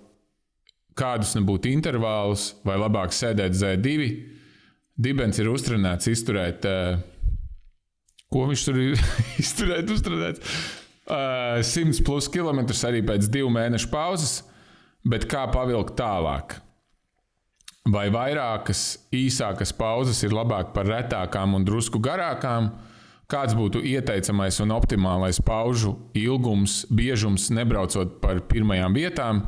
[0.98, 4.10] kādus nebūtu intervālus, vai labāk sēdēt Z2.
[5.02, 6.68] Dibens ir uztrenēts, izturēt,
[8.32, 9.06] ko viņš tur ir
[9.44, 10.62] izturēt, uztrenēts.
[11.12, 14.36] 100 plus km arī pēc divu mēnešu pauzes,
[15.04, 16.60] bet kā pavilkt tālāk?
[17.92, 22.70] Vai vairākas īsākas pauzes ir labāk par retākām un drusku garākām?
[23.32, 29.46] Kāds būtu ieteicamais un optimālais paužu ilgums, biežums, nebraucot par pirmajām vietām?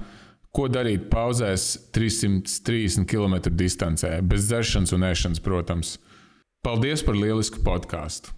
[0.54, 5.98] Ko darīt pauzēs 330 km distancē, bez dzeršanas un ēšanas, protams.
[6.64, 8.32] Paldies par lielisku podkāstu.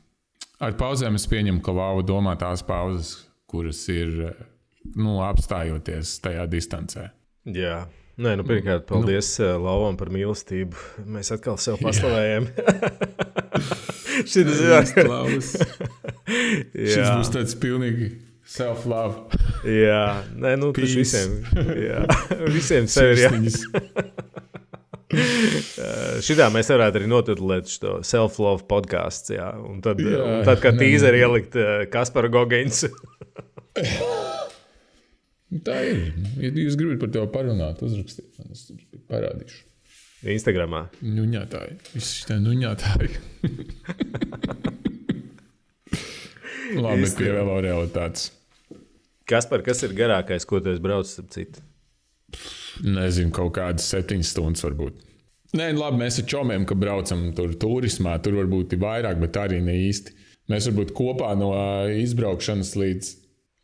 [0.63, 4.15] Ar pauzēm es pieņemu, ka Vāva domā tās pauzes, kuras ir
[4.95, 7.11] nu, apstājoties tajā distancē.
[7.45, 7.84] Jā,
[8.15, 9.49] Nē, nu, pirmkārt, paldies nu.
[9.65, 11.03] Lauvam par mīlestību.
[11.17, 12.47] Mēs atkal sev paslavējam.
[14.24, 15.52] Šis ir Klaus.
[16.94, 18.14] Šis būs tāds pilnīgi
[18.56, 19.40] self-love.
[19.68, 20.04] jā,
[20.38, 21.40] nē, nu tas visiem.
[21.90, 22.06] Jā,
[22.56, 23.32] visiem sev ir jā.
[26.26, 29.38] Šitā mēs varētu arī notutulēt šo self-love podkāstu.
[29.86, 31.56] Tad, jā, un tad kā tīzeri ielikt
[31.94, 32.84] Kasparu Gogēns.
[35.66, 36.02] Tā ir.
[36.42, 38.68] Ja jūs gribat par to parunāt, uzrakstiet man, es
[39.12, 39.65] parādīšu.
[40.34, 40.88] Instagramā.
[41.06, 41.77] Nuņātāji.
[41.93, 43.10] Visi šie nuņātāji.
[46.85, 48.31] Labi, pie vēl realitātes.
[49.30, 51.61] Kas par kas ir garākais, ko tu esi braucis ar citu?
[52.85, 54.97] Nezinu, kaut kādas septiņas stundas varbūt.
[55.56, 59.61] Nē, labi, mēs ar čomiem, ka braucam tur turismā, tur varbūt ir vairāk, bet arī
[59.64, 60.15] ne īsti.
[60.52, 61.53] Mēs varbūt kopā no
[62.02, 63.14] izbraukšanas līdz,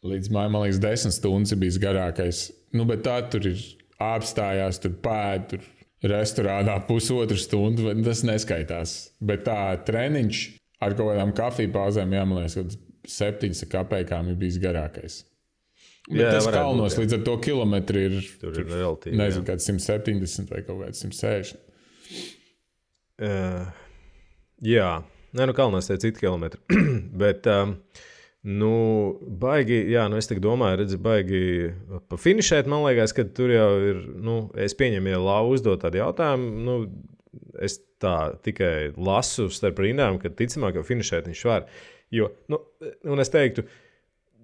[0.08, 2.46] līdz mājām, man liekas, desmit stundas ir bijis garākais.
[2.78, 3.60] Nu, bet tā tur ir
[4.02, 5.68] apstājās, tur pēd, tur
[6.08, 8.96] restorānā pusotru stundu, tas neskaitās.
[9.22, 10.44] Bet tā treniņš
[10.82, 15.22] ar kaut kādām kafiju pauzēm, jā, man liekas, ka septiņas kapekām ir bijis garākais.
[16.10, 18.20] Bet jā, tas kalnos būt, līdz ar to kilometru ir.
[18.42, 19.18] Tur ir relatīvi.
[19.20, 21.70] Nezinu, kāds 170 vai kaut kāds 160.
[23.22, 23.68] Uh,
[24.66, 24.96] jā,
[25.32, 26.60] Nē, nu kalnos ir citi kilometri.
[27.22, 27.78] Bet um,
[28.42, 28.74] Nu,
[29.22, 31.42] baigi, jā, nu es domāju, redzi, baigi
[32.10, 32.70] pa finišēt.
[32.72, 34.00] Man liekas, ka tur jau ir.
[34.18, 36.50] Nu, es pieņemu, ja Lapa uzdod tādu jautājumu.
[36.66, 36.78] Nu,
[37.62, 41.70] es tā tikai lasu starp rindām, ka ticamāk, ka finišēt viņš var.
[42.12, 42.60] Jo, nu,
[43.14, 43.68] un es teiktu,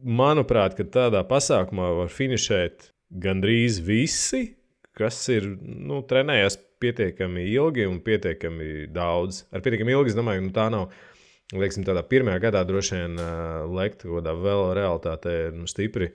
[0.06, 2.92] manuprāt, ka tādā pasākumā var finišēt
[3.24, 4.44] gandrīz visi,
[4.98, 9.48] kas ir nu, trenējies pietiekami ilgi un pietiekami daudz.
[9.50, 10.92] Ar pietiekami ilgi, es domāju, nu, tā nav
[11.56, 16.10] Lieksim, tādā pirmajā gadā droši vien uh, lekt kaut kādā vēl realitātē nu, stipri.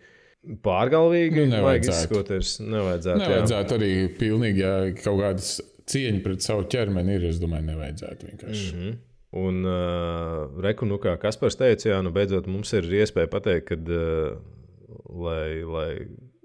[0.66, 2.18] Pārgalvīgi nu, nevajadzētu.
[2.66, 5.54] Nevajadzētu, nevajadzētu arī pilnīgi, ja kaut kādas
[5.88, 7.24] cieņa pret savu ķermeni ir.
[7.30, 8.66] Es domāju, nevajadzētu vienkārši.
[8.74, 9.00] Mm -hmm.
[9.32, 13.78] Un, uh, reku, nu, kā Kaspars teica, jā, nu, beidzot mums ir iespēja pateikt, ka,
[13.80, 14.36] uh,
[15.08, 15.88] lai, lai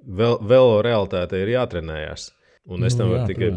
[0.07, 2.31] vēl, vēl realitāte ir jātrenējas.
[2.71, 3.51] Un es tam nu, varu tikai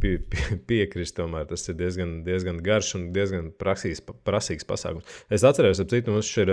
[0.00, 1.16] pie, pie, piekrist.
[1.18, 5.08] Tomēr tas ir diezgan, diezgan garš un diezgan prasīgs, prasīgs pasākums.
[5.32, 6.52] Es atceros, ap citu, mums ir,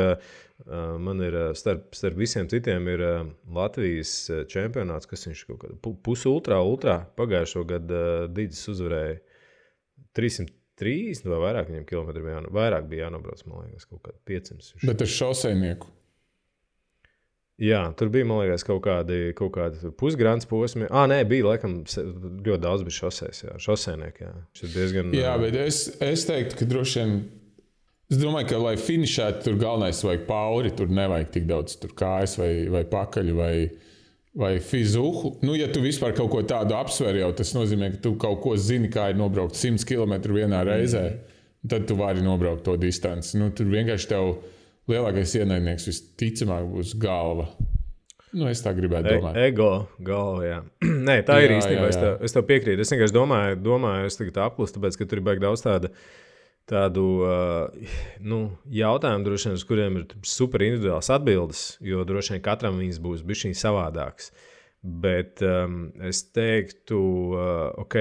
[1.03, 3.05] man ir starp, starp visiem citiem ir
[3.55, 4.15] Latvijas
[4.51, 8.03] čempionāts, kas viņš kaut kādā pusultrā, ultrā pagājušo gadu
[8.33, 9.17] Dīdzes uzvarēja
[10.17, 14.87] 330 vai vairāk viņam kilometru bija, jāno, vairāk bija jānobrauc, man liekas, kaut kādi 500.
[14.87, 15.91] Bet ar šoseinieku.
[17.61, 20.87] Jā, tur bija liekas, kaut kādi, kaut kādi pusgrāns posmi.
[20.89, 24.25] Ah, nē, bija laikam ļoti daudz bija šoseis, jā, šosēnieki.
[24.25, 24.33] Jā.
[24.73, 27.13] Diezgan, jā, bet es, es teiktu, ka droši vien.
[28.09, 30.73] Es domāju, ka, lai finišētu, tur galvenais vajag pauri.
[30.75, 33.53] Tur nevajag tik daudz kājas vai, vai pakaļ vai,
[34.37, 35.35] vai fizuhu.
[35.45, 38.57] Nu, ja tu vispār kaut ko tādu apsver, jau tas nozīmē, ka tu kaut ko
[38.57, 41.05] zini, kā ir nobraukt 100 km vienā reizē.
[41.13, 41.39] Mm.
[41.69, 43.37] Tad tu vari nobraukt to distanci.
[43.39, 44.52] Nu, tur vienkārši tev ir
[44.91, 47.47] lielākais ienaidnieks visticamāk būs galva.
[48.33, 49.37] Nu, es tā gribētu e domāt.
[49.45, 49.69] Ego,
[50.01, 50.59] galva, jā.
[51.07, 51.89] Nē, tā jā, ir īstenībā.
[51.91, 52.81] Es, tev, es tev piekrītu.
[52.81, 55.91] Es vienkārši domāju, domāju es tagad aplustu, tāpēc, ka tur ir baigi daudz tādu,
[56.69, 57.91] tādu uh,
[58.25, 58.39] nu,
[58.73, 63.21] jautājumu, droši vien, uz kuriem ir super individuāls atbildes, jo droši vien katram viņas būs
[63.27, 64.33] bijis savādāks.
[64.83, 66.97] Bet um, es teiktu,
[67.37, 67.99] uh, ok,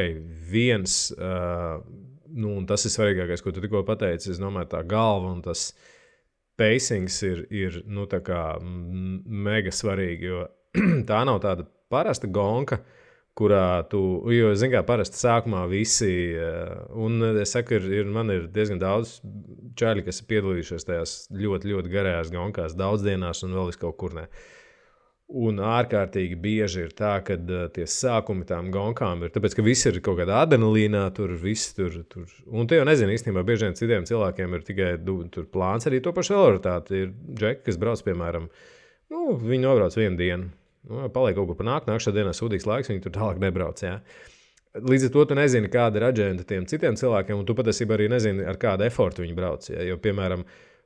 [0.51, 1.05] viens.
[1.15, 1.85] Uh,
[2.33, 4.33] nu, tas ir svarīgākais, ko tu tikko pateici.
[4.33, 5.69] Es domāju, tā galva un tas
[6.59, 8.07] pacings ir, ir nu,
[9.27, 10.33] mega svarīgi.
[10.33, 10.47] Jo
[11.09, 12.81] tā nav tāda parasta gonka,
[13.39, 14.01] kurā tu,
[14.33, 18.81] jo, zināmā mērā, parasti sākumā visi, eh, un es saku, ir, ir, man ir diezgan
[18.83, 19.19] daudz
[19.81, 23.97] čaļi, kas ir piedalījušies tajās ļoti, ļoti garajās gonkās, daudz dienās un vēl vis kaut
[24.01, 24.27] kur ne.
[25.33, 29.33] Un ārkārtīgi bieži ir tā, ka uh, tie sākumi tām gonkām ir.
[29.33, 32.03] Tāpēc, ka viss ir kaut kādā adrenalīnā, tur viss tur.
[32.13, 32.27] tur.
[32.53, 34.91] Un te jau nezinu, īstenībā, bieži vien citiem cilvēkiem ir tikai
[35.33, 37.07] tur plāns arī to pašu veloritāti.
[37.07, 38.51] Ir džeki, kas brauc, piemēram,
[39.15, 40.53] nu, viņi nobrauc vienu dienu
[40.83, 43.79] Nu, paliek kaut kur pa nākamā, dienā sūdīgs laiks, viņi tur tālāk nebrauc.
[43.85, 44.01] Jā.
[44.83, 48.09] Līdz ar to tu nezini, kāda ir aģenta tiem citiem cilvēkiem, un tu patiesībā arī
[48.11, 49.69] nezini, ar kādu efortu viņi brauc.
[49.71, 49.85] Jā.
[49.87, 50.43] Jo, piemēram,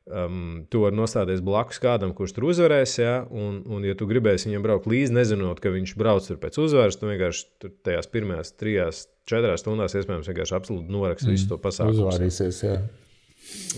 [0.06, 4.50] um, tu vari nostāties blakus kādam, kurš tur uzvarēs, jā, un, un, ja tu gribēsi
[4.50, 8.54] viņam braukt līdzi, nezinot, ka viņš brauc tur pēc uzvaras, tu vienkārši tur tajās pirmajās
[8.60, 11.36] trijās, četrās stundās iespējams vienkārši absolūti noraksti mm.
[11.36, 12.06] visu to pasākumu.
[12.06, 12.78] Uzvarīsies, jā.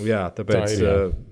[0.06, 0.64] Jā, tāpēc.
[0.64, 0.96] Tā ir, jā.
[1.08, 1.26] Uh,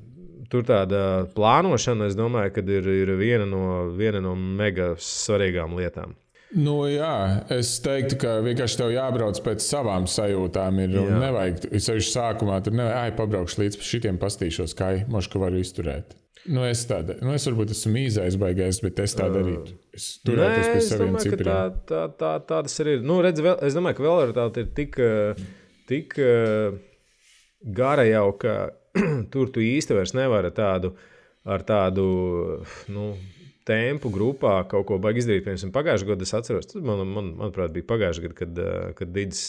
[0.52, 1.00] tur tāda
[1.36, 3.64] plānošana, es domāju, ir, ir viena, no,
[3.96, 6.14] viena no mega svarīgām lietām.
[6.56, 10.78] Nu, jā, es teiktu, ka vienkārši tev jābrauc pēc savām sajūtām.
[10.86, 11.18] Ir, jā.
[11.20, 16.16] Nevajag, sevišķi sākumā tur nevajag, ai, pabraukšu līdz šitiem pastīšos, kā mošu varu izturēt.
[16.46, 19.74] Nu, es tādu, nu, es varbūt esmu īzais, baigais, bet es tā darītu.
[19.96, 21.48] Es turētos pie saviem cipriem.
[21.48, 21.60] Tā,
[21.90, 23.06] tā, tā, tā tas arī ir.
[23.06, 24.98] Nu, redz, vēl, es domāju, ka tādu ir tik,
[25.90, 26.16] tik
[27.76, 28.56] gara jau, ka
[29.32, 30.94] tur tu īsti vairs nevari tādu
[31.46, 32.06] ar tādu.
[32.92, 33.10] Nu,
[33.66, 35.46] tempu grupā kaut ko baigi izdarīt.
[35.46, 38.60] Piemēram, pagājušajā gadā es atceros, tas man, man, manuprāt, bija pagājušajā gadā, kad,
[39.00, 39.46] kad Digis,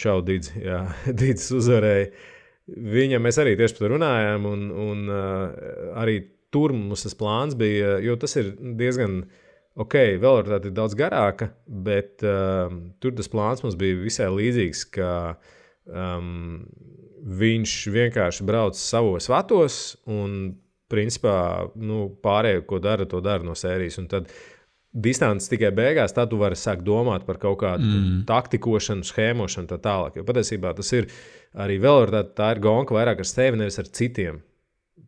[0.00, 2.10] Čau, Digis, jā, Digis uzvarēja.
[2.66, 5.10] Viņam mēs arī tieši par to runājām, un, un
[5.94, 6.18] arī
[6.54, 9.24] tur mums tas plāns bija, jo tas ir diezgan.
[9.76, 9.92] Ok,
[10.24, 15.10] ar tādu daudz garāka, bet uh, tur tas plāns mums bija visai līdzīgs, ka
[15.84, 16.62] um,
[17.36, 19.76] viņš vienkārši brauc savos vatos
[20.08, 20.54] un
[20.92, 21.38] principā
[21.76, 23.98] nu, pārējo, ko dara, to dara no sērijas.
[24.02, 24.30] Un tad
[24.96, 28.18] distance tikai beigās, tad tu vari sākt domāt par kaut kādu mm.
[28.28, 30.20] taktikošanu, schēmošanu, tā tālāk.
[30.20, 31.08] Jo patiesībā tas ir
[31.56, 34.42] arī vēl tā, tā ir gonka vairāk ar sevi, nevis ar citiem.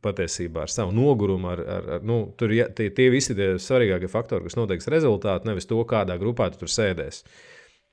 [0.05, 4.11] Patiesībā ar savu nogurumu, ar, ar, ar, nu, tur ja, tie, tie visi tie svarīgākie
[4.13, 7.25] faktori, kas noteiks rezultātu, nevis to, kādā grupā tu tur sēdēsi.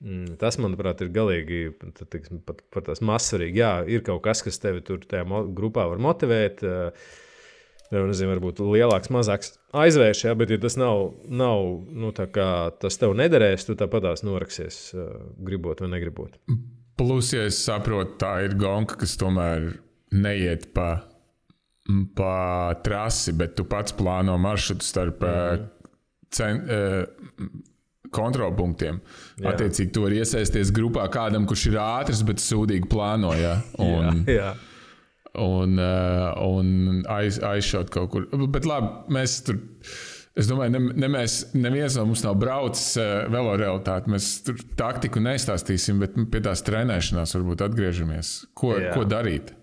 [0.03, 1.61] Mm, tas, manuprāt, ir galīgi
[2.11, 3.61] tiksim, pat, pat tas mazsvarīgi.
[3.63, 5.23] Jā, ir kaut kas, kas tevi tur tajā
[5.55, 6.61] grupā var motivēt.
[7.91, 12.47] Tev, nezinu, varbūt lielāks, mazāks aizvērš, ja, bet, ja tas nav, nav nu, kā,
[12.81, 14.79] tas tev nederēs, tu tāpat tās noraksies,
[15.45, 16.39] gribot vai negribot.
[16.97, 19.69] Plus, ja es saprotu, tā ir gonka, kas tomēr
[20.15, 20.89] neiet pa,
[22.17, 22.35] pa
[22.85, 25.65] trasi, bet tu pats plāno maršrutu starp mm.
[26.33, 26.61] cen,
[28.15, 29.01] kontrolpunktiem.
[29.41, 29.51] Jā.
[29.51, 33.57] Attiecīgi, tu vari iesaisties grupā kādam, kurš ir ātrs, bet sūdīgi plānoja.
[33.83, 34.53] Un, jā, jā.
[35.41, 38.27] Un, uh, un aiz, aizšaut kaut kur.
[38.51, 39.61] Bet labi, mēs tur.
[40.35, 44.11] Es domāju, ne, ne mēs, neviens no mums nav braucis uh, velo realitāti.
[44.11, 48.33] Mēs tur taktiku nestāstīsim, bet pie tās trenēšanās varbūt atgriežamies.
[48.57, 48.91] Ko, jā.
[48.95, 49.53] ko darīt?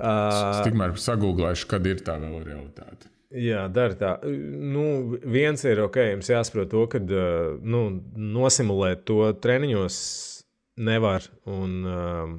[0.00, 3.12] Uh, es tikmēr sagūglēšu, kad ir tā velo realitāte.
[3.32, 4.12] Jā, dara tā.
[4.24, 7.82] Nu, viens ir ok, jums jāsaprot to, ka nu,
[8.12, 10.00] nosimulēt to treniņos
[10.84, 11.28] nevar.
[11.48, 12.34] Un, um,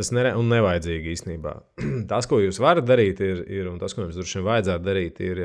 [0.00, 1.52] tas un nevajadzīgi īstenībā.
[2.10, 5.20] tas, ko jūs varat darīt, ir, ir un tas, ko jums droši vien vajadzētu darīt,
[5.24, 5.42] ir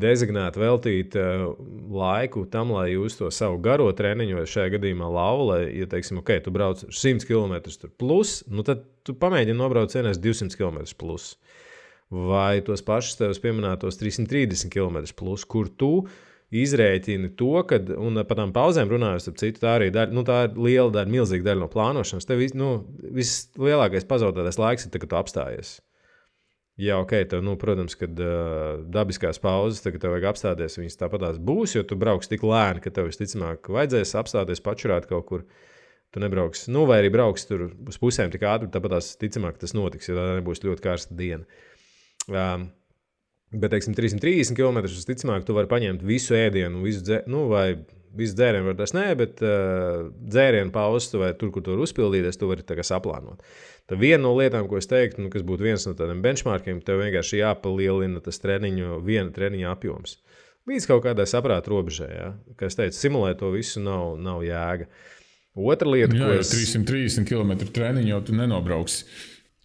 [0.00, 1.48] dezignēt, veltīt uh,
[1.90, 6.20] laiku tam, lai jūs to savu garo treniņu, vai šajā gadījumā lauvu, lai, ja teiksim,
[6.22, 7.56] ok, tu brauc 100 km
[7.98, 11.34] plus, nu tad tu pamēģini nobraukt vienais 200 km plus.
[12.10, 15.92] Vai tos pašus tevis pieminētos 330 km, plus, kur tu
[16.50, 20.40] izrēķini to, ka, un par tām pauzēm runājot, ap citu, tā arī daļa, nu, tā
[20.48, 22.26] ir liela daļa, milzīga daļa no plānošanas.
[22.26, 22.72] Tev nu,
[23.18, 25.76] vislielākais pazaudētais laiks ir, kad tu apstājies.
[26.80, 31.40] Jā, ok, tev, nu, protams, kad uh, dabiskās pauzes, tad, tev vajag apstāties, viņas tāpatās
[31.44, 35.44] būs, jo tu brauks tik lēni, ka tev visticamāk vajadzēs apstāties, pačurāt kaut kur.
[36.10, 39.76] Tu nebrauksi, nu, vai arī brauks tur uz pusēm tik ātri, tāpat tās ticamāk tas
[39.78, 41.44] notiks, ja tā nebūs ļoti karsta diena.
[42.26, 42.64] Um,
[43.52, 47.66] bet, teiksim, 330 km visticamāk, tu vari paņemt visu ēdienu, visu dzērienu, nu, vai
[48.16, 52.50] visu dzērienu, var tas nē, bet uh, dzērienu paustu vai tur, kur tur uzpildīties, tu
[52.50, 53.44] vari saplānot.
[53.90, 57.02] Tā viena no lietām, ko es teiktu, nu, kas būtu viens no tādiem benchmarkiem, tev
[57.02, 60.18] vienkārši jāpalielina tas treniņu, viena treniņa apjoms.
[60.70, 62.10] Līdz kaut kādai saprāta robežai.
[62.12, 62.28] Ja?
[62.58, 64.86] Kā es teicu, simulēt to visu nav, nav jēga.
[65.58, 66.52] Otra lieta, Jā, ko es...
[66.54, 69.08] 330 km treniņu jau tu nenobrauksi.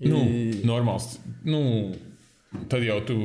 [0.09, 0.23] Nu,
[0.67, 1.19] normāls.
[1.45, 1.61] Nu,
[2.71, 3.19] tad jau tu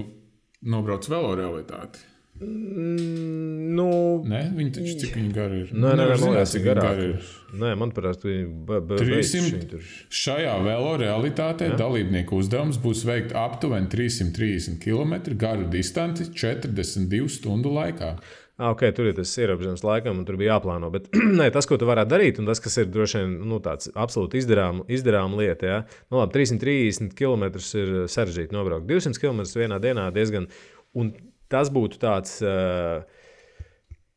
[0.62, 2.06] nobrauc velo realitāti.
[2.40, 3.88] Mm, nu,
[4.24, 5.72] Nē, viņi taču cik viņi gari ir.
[5.74, 7.26] Nē, nē, nē, man liekas, cik viņi gari ir.
[7.60, 9.10] Nē, manuprāt, viņi be- be- 300.
[9.12, 9.90] beidz šī tur.
[10.22, 11.76] Šajā velo realitātē ja?
[11.76, 18.14] dalībnieku uzdevums būs veikt aptuveni 330 km garu distanci 42 stundu laikā.
[18.60, 20.90] Ah, ok, tur ir tas ierobežojums laikam, un tur bija jāplāno.
[20.92, 21.06] Bet
[21.40, 24.36] nē, tas, ko tu varētu darīt, un tas, kas ir droši vien nu, tāds absolūti
[24.42, 25.78] izdarāms izdarām lieta, ja?
[26.12, 28.84] nu, labi, 330 km ir sarežģīti nobraukt.
[28.90, 30.50] 200 km vienā dienā diezgan.
[30.92, 31.14] Un
[31.48, 32.36] tas būtu tāds.
[32.44, 33.00] Uh,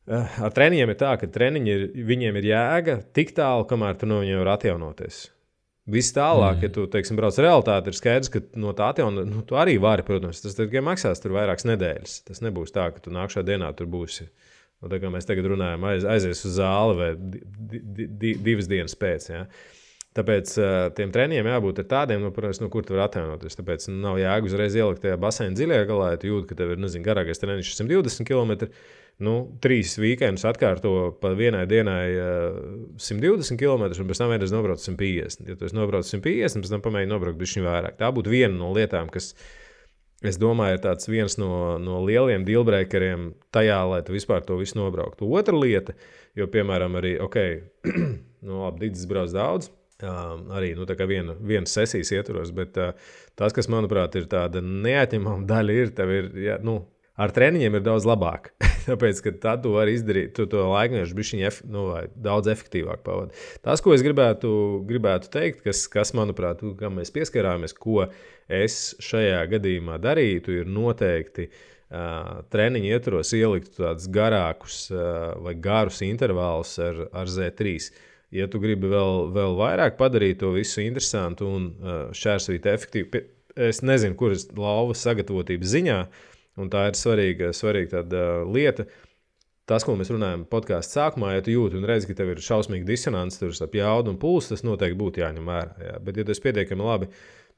[0.03, 4.19] Ar treniņiem ir tā, ka treniņi ir, viņiem ir jēga tik tālu, kamēr tu no
[4.19, 5.19] viņiem vari atjaunoties.
[5.91, 6.63] Viss tālāk, mm.
[6.63, 10.05] ja tu teiksim, brauc realitāti, ir skaidrs, ka no tā atjaunot, nu, tu arī vari,
[10.07, 12.13] protams, tas tikai maksās tur vairākas nedēļas.
[12.29, 14.29] Tas nebūs tā, ka tu nākamā dienā tur būsi.
[14.79, 17.43] Nu, tā kā mēs tagad runājam, aiz, aizies uz zāli vai di,
[17.83, 19.27] di, di, divas dienas pēc.
[19.33, 19.43] Ja?
[20.15, 23.59] Tāpēc uh, tiem treniņiem jābūt tādiem, nu, protams, no kur tu vari atjaunoties.
[23.59, 26.83] Tāpēc nav jēga uzreiz ielikt tajā basēnā dziļajā galā, ja tu jūti, ka tev ir
[26.83, 28.71] nezinu, garākais treniņš 120 km.
[29.21, 30.91] Nu, trīs weekendus atkārto
[31.21, 32.55] pa vienai dienai uh,
[32.97, 35.45] 120 km, un pēc tam vienreiz nobrauc 150.
[35.51, 37.99] Ja tu esi nobraucis 150, pēc tam pamēģini nobraukt bišķiņu vairāk.
[37.99, 39.35] Tā būtu viena no lietām, kas,
[40.25, 45.29] es domāju, ir viens no, no lieliem dealbreakeriem tajā, lai tu vispār to visu nobrauktu.
[45.29, 45.93] Otra lieta,
[46.39, 47.39] jo, piemēram, arī, ok,
[48.47, 49.69] nu, labi, Digis brauc daudz.
[50.03, 52.97] Um, arī nu, viena, viena sesijas ietvaros, bet uh,
[53.39, 56.81] tas, kas manuprāt ir tāda neatņemama daļa, ir, ir ja, nu,
[57.19, 58.51] ar treniņiem ir daudz labāk.
[58.87, 61.85] Tāpēc, ka tad tu vari izdarīt tu to laikmešu bišķiņu ef, nu,
[62.19, 63.43] daudz efektīvāk pavadīt.
[63.63, 64.53] Tas, ko es gribētu,
[64.89, 68.07] gribētu teikt, kas, kas manuprāt, kam mēs pieskarāmies, ko
[68.51, 76.01] es šajā gadījumā darītu, ir noteikti uh, treniņu ietvaros ielikt tādus garākus uh, vai garus
[76.03, 77.77] intervālus ar, ar Z3
[78.33, 83.23] ja tu gribi vēl, vēl vairāk padarīt to visu interesantu un uh, šķērsvīt efektīvu,
[83.69, 85.97] es nezinu, kuras lauvas sagatavotības ziņā,
[86.59, 88.87] un tā ir svarīga, svarīga tāda uh, lieta.
[89.69, 92.83] Tas, ko mēs runājam podkāstu sākumā, ja tu jūti un redzi, ka tev ir šausmīga
[92.87, 95.77] disonance tur starp jaudu un pulsu, tas noteikti būtu jāņem vērā.
[95.87, 95.93] Jā.
[96.03, 97.07] Bet, ja tas ir pietiekami labi,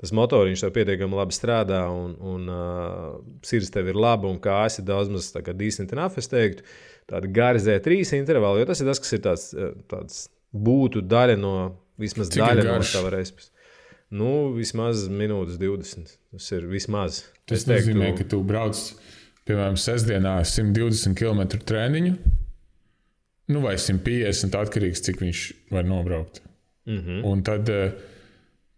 [0.01, 3.07] tas motoriņš tev pietiekami labi strādā un, un uh,
[3.47, 6.67] sirds tev ir laba un kājas ir daudz maz decent enough, es teiktu,
[7.09, 9.49] tāda garizē trīs intervāli, jo tas ir tas, kas ir tāds,
[9.89, 10.21] tāds
[10.53, 11.55] būtu daļa no
[12.01, 12.93] vismaz Cik ir daļa no garš?
[12.95, 13.51] tava respekta.
[14.15, 16.13] Nu, vismaz minūtes 20.
[16.35, 17.21] Tas ir vismaz.
[17.47, 18.79] Tas Es teiktu, nozīmē, ka tu brauc,
[19.47, 22.15] piemēram, sestdienā 120 km treniņu,
[23.53, 26.41] nu, vai 150 atkarīgs, cik viņš var nobraukt.
[26.89, 27.21] Mm -hmm.
[27.29, 27.93] Un tad uh,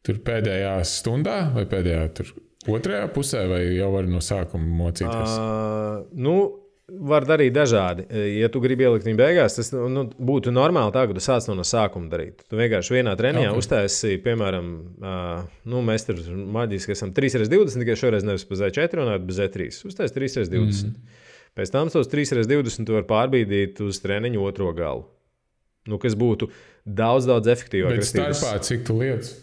[0.05, 2.31] tur pēdējā stundā vai pēdējā tur
[2.67, 5.33] otrajā pusē, vai jau var no sākuma mocīties.
[5.39, 6.35] Uh, nu,
[6.87, 8.05] var darīt dažādi.
[8.37, 11.57] Ja tu gribi ielikt viņu beigās, tas nu, būtu normāli tā, ka tu sāc no,
[11.59, 12.45] no sākuma darīt.
[12.47, 13.57] Tu vienkārši vienā treniņā Ok.
[13.57, 13.63] okay.
[13.63, 14.69] uztaisīji, piemēram,
[15.01, 16.21] uh, nu, mēs tur
[16.57, 19.67] maģiski esam 3x20, tikai šoreiz nevis pa Z4, un bez Z3.
[19.91, 20.93] Uztaisīji 3x20.
[20.93, 21.25] Mm.
[21.57, 25.07] Pēc tam tos 3x20 tu vari pārbīdīt uz treniņu otro galu.
[25.87, 26.51] Nu, kas būtu
[26.83, 27.95] daudz, daudz efektīvāk.
[27.95, 29.35] Bet Respektīvi, starpā cik tu lietas?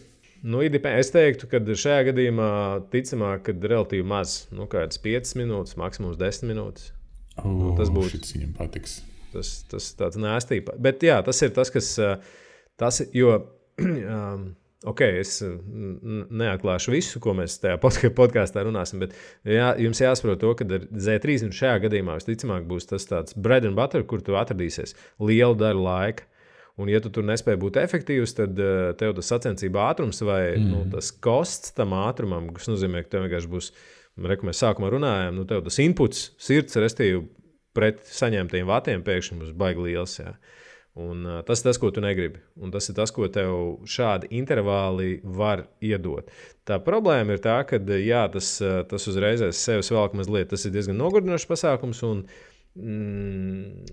[0.45, 2.49] Nu, es teiktu, ka šajā gadījumā
[2.93, 6.91] ticamāk, ka relatīvi maz, nu, kādas 5 minūtes, maksimums 10 minūtes.
[7.43, 8.99] Oh, tas būtu- Šis viņam patiks.
[9.35, 10.77] Tas, tas tāds nēstība.
[10.79, 11.95] Bet jā, tas ir tas, kas.
[11.99, 12.15] ā,
[12.75, 13.31] Tas, jo,
[13.79, 14.41] um,
[14.83, 17.77] ok, es n- neatklāšu visu, ko mēs tajā
[18.19, 19.15] podkāstā runāsim, bet
[19.47, 23.63] jā, jums jāsaprot to, ka ar Z3 un šajā gadījumā visticamāk būs tas tāds bread
[23.67, 26.27] and butter, kur tu atradīsies lielu daļu laika.
[26.75, 30.65] Un, ja tu tur nespēji būt efektīvs, tad uh, tev tas sacensību ātrums vai mm.
[30.73, 34.89] nu, tas kosts tam ātrumam, kas nozīmē, ka tev vienkārši būs, re, ko mēs sākumā
[34.93, 37.25] runājām, nu, tas inputs, sirds, restīvi
[37.75, 40.19] pret saņemtajiem vatiem pēkšņi būs baigi liels.
[40.21, 40.35] Jā.
[40.95, 42.39] Un, uh, tas ir tas, ko tu negribi.
[42.63, 46.29] Un tas ir tas, ko tev šādi intervāli var iedot.
[46.67, 50.47] Tā problēma ir tā, ka jā, tas, ā, tas uzreiz aiz sevis velk mazliet.
[50.53, 51.99] Tas ir diezgan nogurdinošs pasākums.
[52.07, 52.23] Un,
[52.79, 53.91] mm,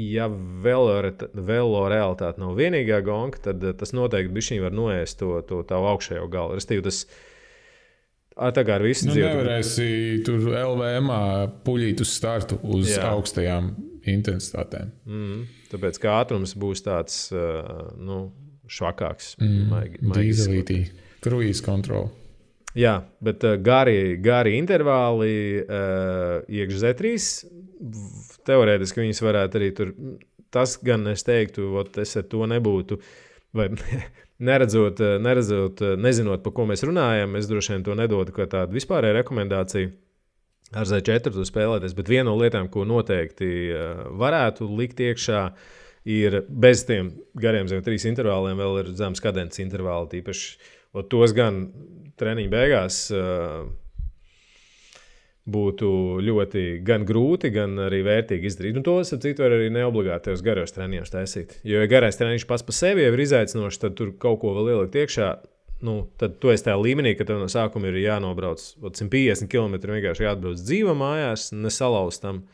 [0.00, 0.30] ja
[0.64, 6.24] velo realitāte nav vienīgā gonka, tad tas noteikti bišķiņi var noēst to, to tavu augšējo
[6.32, 6.56] galu.
[6.56, 7.31] Restīvi, tas ar
[8.56, 9.26] tā kā ar visu Nu, dzīvi.
[9.28, 9.86] nevarēsi
[10.26, 11.10] tur LVM
[11.66, 13.02] puļīt uz startu uz Jā.
[13.02, 13.10] Jā.
[13.16, 13.72] augstajām
[14.08, 14.88] intensitātēm.
[15.06, 15.42] Mm,
[15.72, 18.32] tāpēc kā ātrums būs tāds uh, nu,
[18.72, 19.34] švakāks.
[19.42, 20.10] Mm.
[20.16, 20.80] Dīzelītī,
[21.22, 22.10] kruīz kontroli.
[22.78, 27.12] Jā, bet uh, gari, gari intervāli uh, iekšā Z3.
[27.78, 29.92] v- Teorētiski viņas varētu arī tur.
[30.52, 32.96] Tas gan es teiktu, ot, es ar to nebūtu.
[33.56, 33.68] Vai
[34.44, 38.48] neredzot, uh, neredzot, uh, nezinot, par ko mēs runājam, es droši vien to nedodu kā
[38.50, 39.92] tādu vispārēju rekomendāciju.
[40.72, 45.42] Ar Z4 spēlēties, bet viena no lietām, ko noteikti uh, varētu likt iekšā,
[46.08, 50.08] ir bez tiem gariem zem trīs intervāliem, vēl ir zemes kadences intervāli.
[50.16, 51.66] Tīpaši tos gan
[52.20, 53.68] treniņa beigās uh,
[55.42, 55.88] būtu
[56.22, 58.76] ļoti gan grūti, gan arī vērtīgi izdarīt.
[58.78, 61.56] Un tos, ap citu, var arī neobligāti tajos garos treniņos taisīt.
[61.66, 64.70] Jo, ja garais treniņš pats par sevi jau ir izaicinošs, tad tur kaut ko vēl
[64.76, 65.32] ielikt iekšā.
[65.82, 69.80] Nu, tad tu esi tajā līmenī, ka tev no sākuma ir jānobrauc 150 km.
[69.82, 72.44] vienkārši jāatbrauc dzīva mājās, nesalauztam.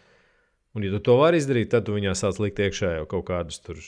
[0.79, 3.59] Un, ja tu to vari izdarīt, tad tu viņā sāc likt iekšā jau kaut kādus
[3.65, 3.81] tur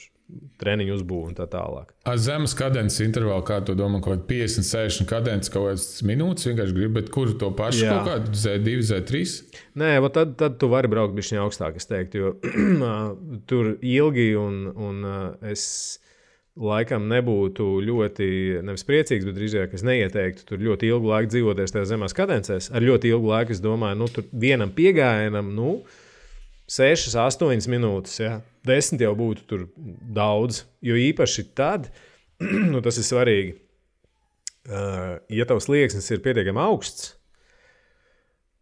[0.61, 1.93] treniņu uzbūvi un tā tālāk.
[2.07, 6.47] Ar zemes kadences intervālu, kā tu domā, kaut kāda 50, 60 kadences, kaut kādas minūtes
[6.47, 7.95] vienkārši gribi, bet kur to pašu Jā.
[7.97, 9.23] kaut kādu Z2, Z3?
[9.81, 12.35] Nē, tad, tad tu vari braukt bišķiņā augstāk, es teiktu, jo
[13.49, 15.03] tur ilgi un, un
[15.51, 15.65] es
[16.61, 18.27] laikam nebūtu ļoti,
[18.67, 22.71] nevis priecīgs, bet drīzāk es neieteiktu tur ļoti ilgu laiku dzīvoties tajā zemās kadencēs.
[22.75, 25.79] Ar ļoti ilgu laiku es domāju, nu, tur vienam piegājienam, nu,
[26.71, 28.37] 6, 8 minūtes, jā.
[28.67, 29.65] 10 jau būtu tur
[30.15, 30.63] daudz.
[30.85, 31.89] Jo īpaši tad,
[32.71, 33.55] nu, tas ir svarīgi,
[34.69, 37.15] uh, ja tavs slieksnis ir pietiekami augsts,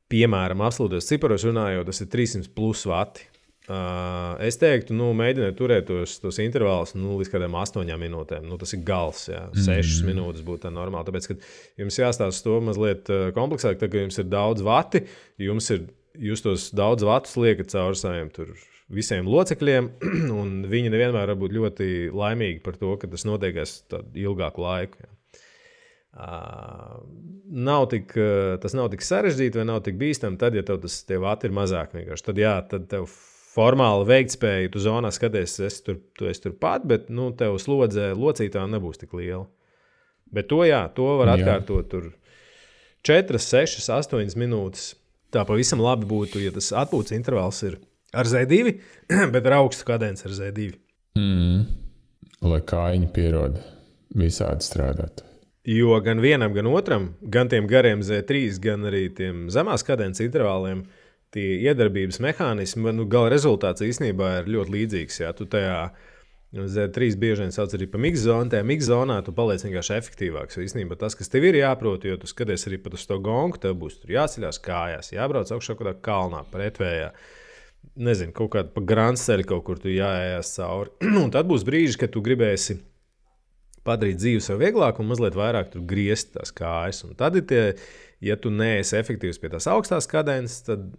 [0.10, 3.28] piemēram, absolūtos ciparos runājot, tas ir 300 plus vati.
[3.70, 8.48] Uh, es teiktu, nu, mēģiniet turēt tos, tos intervālus nu, līdz kādām astoņām minūtēm.
[8.50, 10.10] Nu, tas ir gals, jā, sešas mm.
[10.10, 11.06] minūtes būtu tā normāli.
[11.06, 11.46] Tāpēc, kad
[11.78, 15.04] jums jāstāsta to mazliet kompleksāk, tad, jums ir daudz vati,
[15.46, 15.86] jums ir,
[16.18, 18.52] jūs tos daudz vatus liekat caur saviem tur.
[18.90, 19.92] Visiem locekļiem,
[20.42, 23.82] un viņi nevienmēr var būt ļoti laimīgi par to, ka tas notiekās
[24.18, 25.04] ilgāku laiku.
[25.04, 25.16] Jā.
[26.20, 27.04] Uh,
[27.54, 30.40] nav tik, uh, tas nav tik sarežģīti vai nav tik bīstami.
[30.42, 32.26] Tad, ja tev tas tev ir mazāk, vienkārši.
[32.26, 33.06] tad, jā, tad tev
[33.50, 38.66] formāli veiktspēja, tu zonā skaties, es tur, tu esi turpat, bet nu, tev slodze locītā
[38.70, 39.46] nebūs tik liela.
[40.34, 42.10] Bet to, jā, to var atkārtot tur
[43.08, 44.92] 4, 6, 8 minūtes.
[45.34, 47.78] Tā pavisam labi būtu, ja tas atpūtas intervāls ir
[48.18, 48.76] ar Z2,
[49.34, 50.70] bet ar augstu kadenci ar Z2.
[51.20, 51.66] Mm.
[52.50, 53.60] Lai kājiņi pierod
[54.18, 55.26] visādi strādāt.
[55.70, 60.86] Jo gan vienam, gan otram, gan tiem gariem Z3, gan arī tiem zemās kadences intervāliem,
[61.36, 65.20] tie iedarbības mehānismi, nu, gala rezultāts īstenībā ir ļoti līdzīgs.
[65.22, 65.92] Jā, tu tajā
[66.50, 70.58] Z3 bieži vien sauc arī par mikzonu, tajā mikzonā tu paliec vienkārši efektīvāks.
[70.58, 73.76] Īstenībā tas, kas tev ir jāprot, jo tu skaties arī pat uz to gongu, tev
[73.78, 77.12] būs jāceļās kājās, jābrauc augšā kādā kalnā, pretvējā.
[78.02, 80.96] Nezinu, kaut kāda pa grāmatceļa kaut kur tu jāējās cauri.
[81.24, 82.80] un tad būs brīži, kad tu gribēsi
[83.86, 87.04] padarīt dzīvi sev vieglāku un mazliet vairāk griezt tās kājas.
[87.06, 87.62] Un tad ir tie,
[88.26, 90.90] ja tu neesi efektīvs pie tās augstās kadences, tad,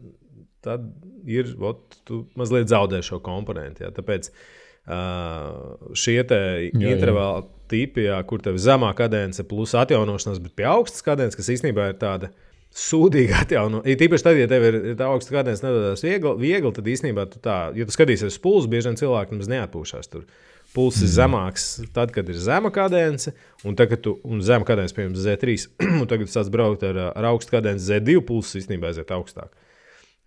[0.62, 0.86] tad
[1.26, 3.84] ir, ot, tu mazliet zaudē šo komponentu.
[3.84, 3.92] Jā.
[3.98, 4.48] Tāpēc uh,
[4.90, 11.38] šie intervāli tipi, jā, kur tev ir zemā kadence plus atjaunošanās, bet pie augstas kadences,
[11.38, 12.32] kas īstenībā ir tāda.
[12.70, 13.86] Sūdīgi atjaunot.
[13.90, 17.40] Ir tīpaši tad, ja tev ir tā augsta kadence, nedaudz viegli, viegli, tad īstenībā tu
[17.42, 20.28] tā, ja tu skatīsies uz pulsu, bieži vien cilvēki nemaz neatpūšas tur.
[20.70, 21.14] Pulss ir mm.
[21.16, 21.64] zemāks
[21.96, 23.32] tad, kad ir zema kadence,
[23.66, 25.56] un tagad, kad tu un zema kadence, piemēram, Z3,
[25.98, 29.50] un tagad tu sāc braukt ar, ar augstu kadenci Z2, pulss īstenībā aiziet augstāk.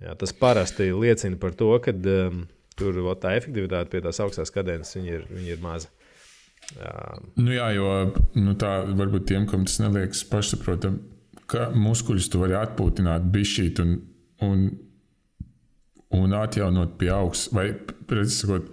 [0.04, 2.44] Jā, tas parasti liecina par to, ka um,
[2.80, 5.92] tur o, tā efektivitāte pie tās augstās kadences ir, ir maza.
[6.78, 6.94] Jā.
[7.38, 7.90] Nu jā, jo
[8.40, 11.02] nu tā varbūt tiem, kam tas neliekas pašsaprotami,
[11.52, 13.94] ka muskuļus tu vari atpūtināt, bišķīt un,
[14.48, 14.66] un,
[16.18, 17.52] un atjaunot pie augsts.
[17.56, 17.70] Vai,
[18.10, 18.72] precīzāk,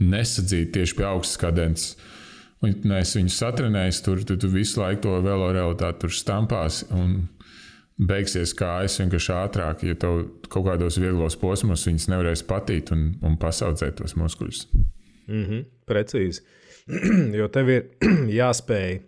[0.00, 1.94] nesadzīt tieši pie augstas kadences.
[2.60, 6.82] Un, ja es viņu satrenēju, tur tu, tu visu laiku to velo realitāti tur stampās.
[8.00, 13.10] Beigsies kā es vienkārši ātrāk, ja tev kaut kādos vieglos posmos viņas nevarēs patīt un,
[13.26, 14.64] un pasaudzēt tos muskuļus.
[15.28, 16.42] Mm -hmm, precīzi.
[17.38, 17.86] jo tev ir
[18.40, 19.00] jāspēj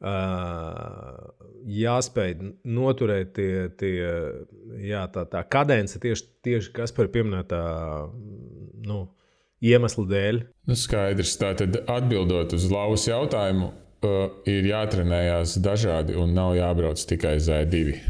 [0.00, 1.28] Uh,
[1.68, 2.30] jāspēj
[2.64, 3.96] noturēt tie, tie
[4.80, 7.60] jā, tā, tā kadence tieši, tieši kas par pieminētā
[8.88, 9.02] nu,
[9.60, 10.40] iemesla dēļ.
[10.70, 11.34] Nu, skaidrs.
[11.42, 13.74] Tātad atbildot uz Lauvas jautājumu,
[14.06, 18.00] uh, ir jātrenējās dažādi un nav jābrauc tikai Z2.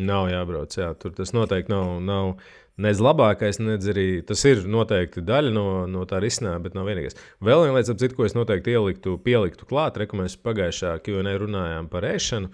[0.00, 2.00] Nav jābrauc, jā, tur tas noteikti nav.
[2.04, 2.34] nav
[2.80, 7.18] Nedz labākais, nedz arī tas ir noteikti daļa no, no tā risinājuma, bet nav vienīgais.
[7.44, 11.90] Vēl viena lieta, citu, ko es noteikti ieliktu, pieliktu klāt, reku mēs pagājušā Q&A runājām
[11.92, 12.48] par ēšanu.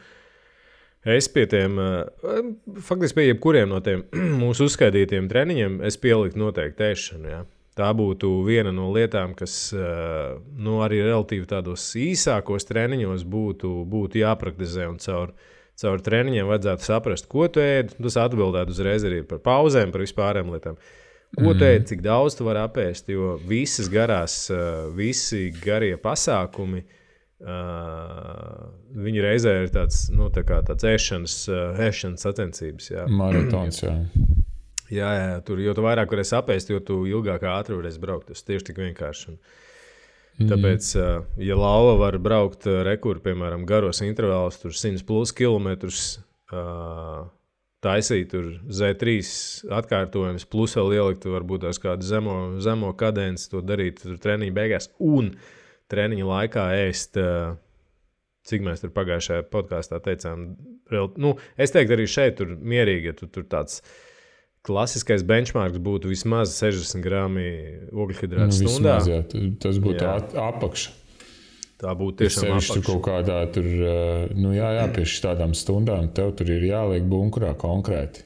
[1.06, 2.40] Es pie tiem, eh,
[2.88, 4.02] faktiski pie jebkuriem no tiem
[4.42, 7.30] mūsu uzskaitītiem treniņiem, es pieliktu noteikti ēšanu.
[7.30, 7.44] Ja.
[7.76, 14.22] Tā būtu viena no lietām, kas eh, nu, arī relatīvi tādos īsākos treniņos būtu, būtu
[14.22, 15.34] jāpraktizē un caur
[15.76, 17.98] caur treniņiem vajadzētu saprast, ko tu ēd.
[18.00, 20.78] Tas atbildētu uzreiz arī par pauzēm, par vispārējām lietām.
[21.36, 26.86] Ko tu ēd, cik daudz tu vari apēst, jo visas garās, eh, visi garie pasākumi.
[27.36, 28.62] Uh,
[28.96, 32.86] viņi reizē ir tāds, nu, tā kā tāds ēšanas, uh, ēšanas sacensības.
[32.94, 33.04] Jā.
[33.12, 33.92] Maratons, jā.
[34.92, 38.30] Jā, jā, tur jau vairāk varēs apēst, jo tu ilgāk ātri varēsi braukt.
[38.32, 39.32] Tas tieši tik vienkārši.
[39.32, 39.40] Un,
[40.36, 40.50] Mm.
[40.52, 40.90] Tāpēc,
[41.40, 45.32] ja lauva var braukt rekurbi, piemēram, garos intervālos, tur 100 plus
[46.52, 47.22] uh,
[47.84, 49.16] taisīt tur Z3
[49.78, 55.32] atkārtojumus, plus vēl ielikt varbūt tās kādu zemo, zemo kadenci, to darīt treniņa beigās un
[55.92, 57.20] treniņa laikā ēst.
[57.20, 57.54] Uh,
[58.46, 60.52] Cik mēs tur pagājušajā podkāstā teicām,
[61.18, 63.80] nu, es teiktu, arī šeit tur mierīgi, ja tu tur tāds
[64.66, 67.44] klasiskais benchmarks būtu vismaz 60 gramu
[67.94, 68.98] ogļhidrātu Nu, stundā.
[68.98, 69.20] vismaz, jā,
[69.62, 70.06] tas būtu
[70.42, 70.90] apakša.
[71.76, 72.82] Tā būtu tiešām apakša.
[72.86, 77.54] kaut kādā tur, eh, nu jā, jā, pie tādām stundām tev tur ir jāliek bunkurā
[77.60, 78.22] konkrēti.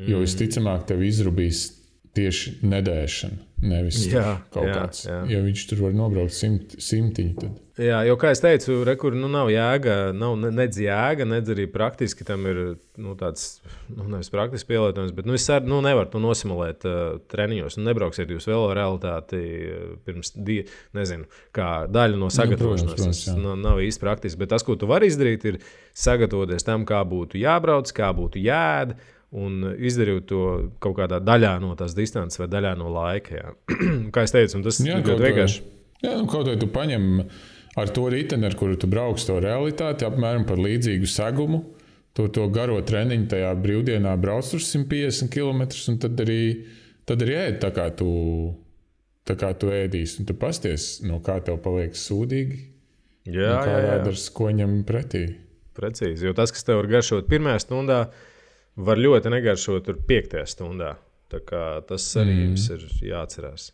[0.00, 0.24] Jo Mm.
[0.24, 1.72] visticamāk, tev izrūpīs
[2.16, 5.06] tieši nedēšana, nevis Jā, kaut jā, kāds.
[5.06, 5.18] jā.
[5.30, 7.50] Ja viņš tur var nobraukt simt, simtiņu, tad
[7.80, 11.64] Jā, jau kā es teicu, rekur, nu, nav jēga, nav ne- nedz jēga, nedz arī
[11.70, 12.58] praktiski tam ir
[13.00, 16.98] nu, tāds, nu, nevis praktiski pielietojums, bet nu, es ar, nu, nevaru to nosimulēt uh,
[17.32, 17.78] treniņos.
[17.78, 20.58] Nu, nebrauksiet jūs vēl realitāti uh, pirms, die,
[20.98, 21.24] nezinu,
[21.56, 22.98] kā daļa no sagatavošanās.
[22.98, 23.54] protams, Tas jā.
[23.64, 25.60] nav, īsti praktiski, bet tas, ko tu vari izdarīt, ir
[25.96, 28.98] sagatavoties tam, kā būtu jābrauc, kā būtu jēda.
[29.40, 33.36] Un izdarīt to kaut kādā daļā no tās distances vai daļā no laika.
[33.40, 33.52] Jā.
[34.12, 35.64] kā jau teicu, tas ir ļoti vienkārši.
[36.00, 37.04] Jā, nu, kaut vai tu paņem
[37.80, 41.62] ar to riteni, ar kuru tu brauks to realitāti, apmēram par līdzīgu segumu.
[42.18, 45.62] To, to garo treniņu tajā brīvdienā brauc tur 150 km,
[45.92, 46.40] un tad arī,
[47.06, 48.10] tad arī ēd tā kā tu,
[49.28, 50.20] tā kā tu ēdīsi.
[50.20, 52.58] Un tu pasties, no kā tev paliek sūdīgi,
[53.30, 53.92] Jā, kā jā, jā.
[53.92, 55.26] vēders ko ņem pretī.
[55.76, 58.00] Precīzi, jo tas, kas tev var garšot pirmajā stundā,
[58.80, 60.96] var ļoti negaršot piektajā stundā.
[61.30, 62.42] Tas arī mm.
[62.48, 63.68] jums ir jāatcerās.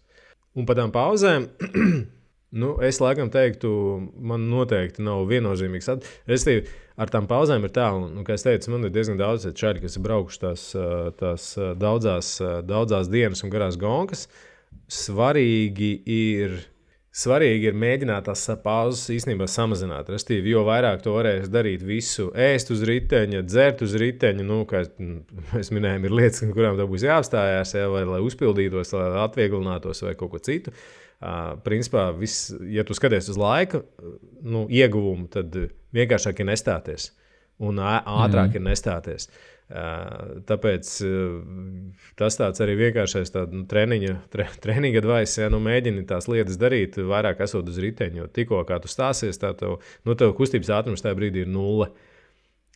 [0.57, 1.49] Un par tām pauzēm.
[2.57, 3.70] Nu, es laikam teiktu,
[4.16, 5.89] man noteikti nav viennozīmīgs.
[5.93, 9.19] at- Respektīvi, ar tām pauzēm ir tā, un, un, kā es teicu, man ir diezgan
[9.20, 10.87] daudz čaļi, kas ir braukuši tās, ā,
[11.20, 14.27] tās ā, daudzās, ā, daudzās dienas un garās gonkas.
[14.89, 16.57] Svarīgi ir
[17.16, 20.11] Svarīgi ir mēģināt tās pauzes īstenībā samazināt.
[20.12, 24.83] Restīvi, jo vairāk to varēs darīt visu, ēst uz riteņa, dzert uz riteņa, nu, kā
[25.55, 30.12] mēs minējām, ir lietas, kurām tev būs jāapstājās, ja, vai lai uzpildītos, lai atvieglinātos vai
[30.12, 30.77] kaut ko citu.
[30.77, 31.06] Uh,
[31.64, 33.80] principā, viss, ja tu skaties uz laika
[34.44, 35.55] nu, ieguvumu, tad
[35.97, 37.10] vienkāršāk ir nestāties
[37.62, 38.56] un ātrāk mm.
[38.59, 39.30] ir nestāties.
[39.66, 41.38] Uh, tāpēc uh,
[42.14, 46.60] tas tāds arī vienkāršais tād, nu, treniņa, tre, treniņa advice, ja nu mēģini tās lietas
[46.60, 48.20] darīt, vairāk esot uz riteņa.
[48.20, 51.90] Jo tikko kā tu stāsies, tā tev, nu, tev kustības ātrums tajā brīdī ir nulle.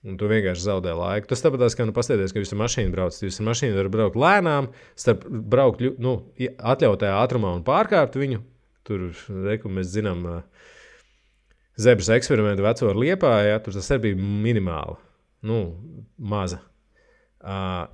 [0.09, 1.29] Un tu vienkārši zaudē laiku.
[1.29, 3.21] Tas tāpat kā nu, paskatieties, ka jūs ar mašīnu braucat.
[3.27, 8.41] Jūs ar mašīnu varat braukt lēnām, starp braukt nu, atļautajā ātrumā un pārkāpt viņu.
[8.89, 9.11] Tur,
[9.45, 10.25] reku, mēs zinām,
[11.81, 14.97] zebras eksperimentu veco ar liepā, ja, tur tas arī bija minimāli,
[15.47, 15.61] nu,
[16.17, 16.63] maza.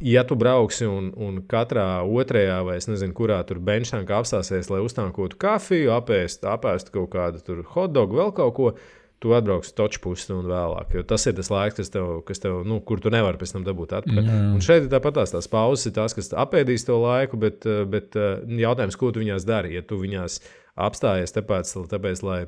[0.02, 4.80] Ja tu brauksi un, un katrā otrajā, vai es nezinu, kurā tur benchtankā apstāsies, lai
[4.82, 8.72] uztankotu kafiju, apēst, apēst kaut kādu hotdogu, vēl kaut ko,
[9.22, 10.92] tu atbrauksi toču pusstundu vēlāk.
[11.08, 13.94] Tas ir tas laiks, kas tev, kas tev nu, kur tu nevari pēc tam dabūt
[14.00, 14.30] atpakaļ.
[14.54, 18.16] Un šeit ir tāpat tās, tās pauzes, tās, kas apēdīs to laiku, bet, uh, bet
[18.20, 19.76] uh, jautājums, ko tu viņās dari?
[19.78, 20.40] Ja tu viņās
[20.86, 22.40] apstājies tāpēc, tāpēc lai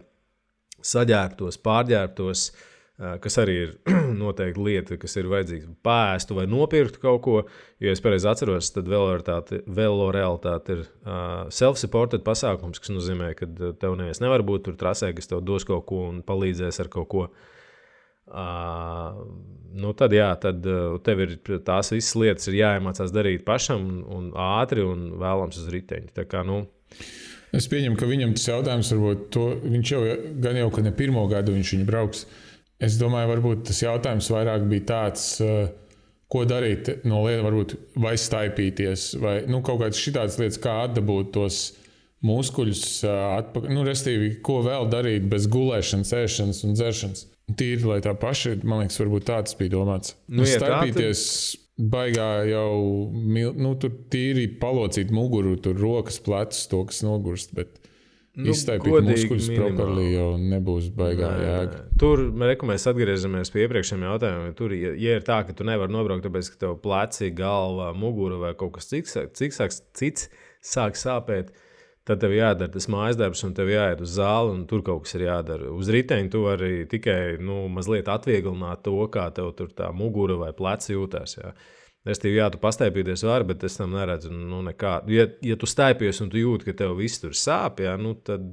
[0.84, 3.74] saģērbtos, pārģērbtos, ā, kas arī ir
[4.22, 5.70] noteikti lieta, kas ir vajadzīga.
[5.86, 7.36] Pēstu vai nopirktu kaut ko,
[7.82, 13.46] jo es pareizi atceros, tad velo realitāte ir uh, self-supported pasākums, kas nozīmē, ka
[13.78, 17.08] tev neviens nevar būt tur trasē, kas tev dos kaut ko un palīdzēs ar kaut
[17.12, 17.28] ko.
[18.28, 19.22] Uh,
[19.78, 24.28] nu tad, jā, tad uh, tev ir tās visas lietas, jāiemācās darīt pašam un, un
[24.58, 26.26] ātri un vēlams uz riteņa.
[26.28, 26.66] Kā, nu,
[27.48, 30.00] Es pieņemu, ka viņam tas jautājums varbūt to, viņš jau
[30.44, 32.26] gan jau, ka ne pirmo gadu viņš viņu brauks.
[32.80, 35.70] Es domāju, varbūt tas jautājums vairāk bija tāds, eh,
[36.30, 41.32] ko darīt no lietām, varbūt vai staipīties, vai nu, kaut kādas šitādas lietas, kā atdabūt
[41.34, 41.58] tos
[42.26, 43.72] muskuļus eh, atpakaļ.
[43.74, 47.26] Nu, restīvi, ko vēl darīt bez gulēšanas, ēšanas un dzeršanas.
[47.58, 50.14] Tīri, lai tā paša, man liekas, varbūt tāds bija domāts.
[50.28, 51.22] Nu, Nu, ja tā, tad- staipīties
[51.78, 57.54] baigā jau, nu, tur tīri palocīt muguru, tur rokas plecus, to, kas nogurst.
[57.54, 57.78] Bet
[58.38, 61.78] Nu, iztaipīt muskuļus properly jau nebūs baigā jēga.
[61.98, 64.52] Tur reku, mēs atgriežamies pie iepriekšējiem jautājumiem.
[64.58, 68.38] Tur, ja, ja ir tā, ka tu nevari nobraukt, tāpēc, ka tev pleci, galva, mugura
[68.38, 70.28] vai kaut kas cits, cits, cits
[70.62, 71.50] sāk sāpēt,
[72.06, 75.18] tad tev jādara tas mājas darbs, un tev jāiet uz zāli, un tur kaut kas
[75.18, 75.72] ir jādara.
[75.74, 80.54] Uz riteņa tu vari tikai nu, mazliet atvieglināt to, kā tev tur tā mugura vai
[80.56, 81.40] pleci jūtas.
[81.40, 81.56] Jā.
[82.08, 85.12] Es tev, jā, tu pastaipīties var, bet es tam neredzu nu, nekādu.
[85.12, 88.46] Ja, ja tu staipījies un tu jūti, ka tev viss tur sāp, jā, nu, tad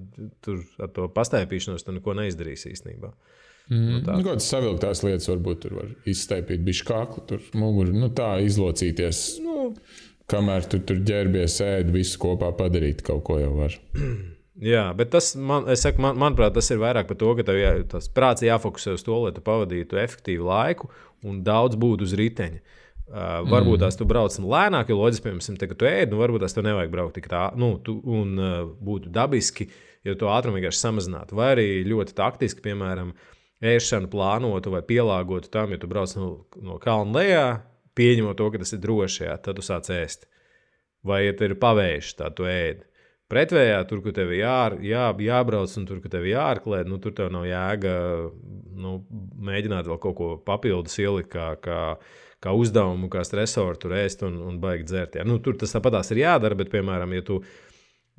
[0.43, 3.13] tur ar to pastaipīšanos tu neko neizdarīsi īstenībā.
[3.71, 4.03] Mm.
[4.03, 9.25] Nu, Kādas savilktās lietas varbūt tur var iztaipīt, bija kaklu, tur muguru, nu tā izlocīties.
[9.45, 9.71] Nu,
[10.29, 13.75] Kamēr tu tur ģērbies, ēd, visu kopā padarīt, kaut ko jau var.
[14.55, 17.73] Jā, bet tas, man, saku, man, manuprāt, tas ir vairāk par to, ka tev jā,
[18.15, 20.87] prāts jāfokusē uz to, lai tu pavadītu efektīvu laiku
[21.27, 22.61] un daudz būtu uz riteņa.
[23.05, 23.81] Uh, varbūt mm.
[23.83, 26.65] tās tu brauc lēnāk, jo loģiski, piemēram, te, kad tu ēd, nu, varbūt tās tev
[26.65, 29.67] nevajag braukt tik tālu, nu, tu, un uh, būtu dabiski,
[30.07, 31.37] ja to ātrumu vienkārši samazinātu.
[31.37, 33.11] Vai arī ļoti taktiski, piemēram,
[33.65, 36.31] ēšanu plānotu vai pielāgotu tam, ja tu brauc no,
[36.65, 37.45] no kalna lejā,
[37.95, 40.25] pieņemot to, ka tas ir droši, jā, tad tu sāc ēst.
[41.05, 42.87] Vai ja ir pavējš, tā tu ēdi.
[43.29, 47.31] Pretvējā, tur, kur tev jā, jā, jābrauc, un tur, kur tev jāārklē, nu, tur tev
[47.33, 47.93] nav jēga
[48.81, 48.99] nu,
[49.45, 51.79] mēģināt vēl kaut ko papildus ielikt, kā, kā,
[52.43, 55.19] kā uzdevumu, kā stresoru tur ēst un, un baigt dzert.
[55.19, 55.25] Jā.
[55.27, 57.39] Nu, tur tas tāpatās ir jādara, bet, piemēram, ja tu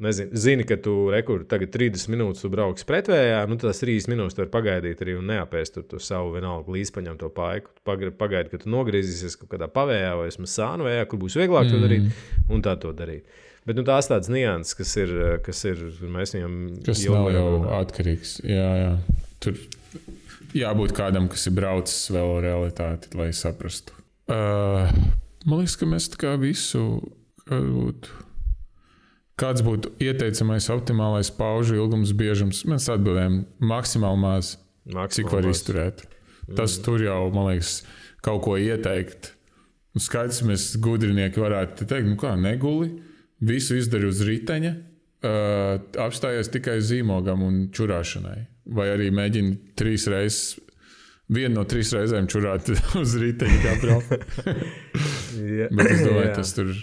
[0.03, 4.43] nezini, zini, ka tu rekur, tagad 30 minūtes brauks pretvējā, nu, tad 30 minūtes tu
[4.43, 7.73] vari pagaidīt arī un neapēst tur, tur savu vienalga līdzpaņemto paiku.
[7.87, 11.73] Pagaidi, ka tu nogriezīsies kaut kādā pavējā vai sānu vējā, kur būs vieglāk mm.
[11.73, 12.23] to darīt,
[12.53, 13.43] un tā to darīt.
[13.67, 15.13] Bet nu, tās tādas nianses, kas ir,
[15.43, 17.49] kas ir mēs viņam kas nav jau
[17.81, 18.37] atkarīgs.
[18.47, 18.93] Jā, jā.
[19.43, 19.59] Tur
[20.55, 23.96] jābūt kādam, kas ir braucis vēl realitāti, lai saprastu.
[24.27, 24.91] Uh,
[25.47, 26.83] man liekas, ka mēs tā kā visu.
[27.47, 28.25] Būtu,
[29.39, 32.65] kāds būtu ieteicamais, optimālais paužu ilgums, biežums?
[32.67, 34.57] Mēs atbildējam, maksimāli maz,
[34.89, 35.61] maksimāli cik var maz.
[35.61, 36.03] izturēt.
[36.49, 36.83] Tas mm.
[36.87, 37.79] tur jau, man liekas,
[38.27, 39.33] kaut ko ieteikt.
[39.97, 42.91] Skaidrs, mēs gudrinieki varētu teikt, nu kā neguli
[43.47, 48.41] visu izdari uz riteņa, uh, apstājies tikai zīmogam un čurāšanai.
[48.77, 50.57] Vai arī mēģini trīs reizes,
[51.33, 52.71] vienu no trīs reizēm čurāt
[53.03, 54.27] uz riteņa kā braukt.
[55.37, 55.71] yeah.
[55.73, 56.35] Bet es domāju, yeah.
[56.37, 56.75] tas tur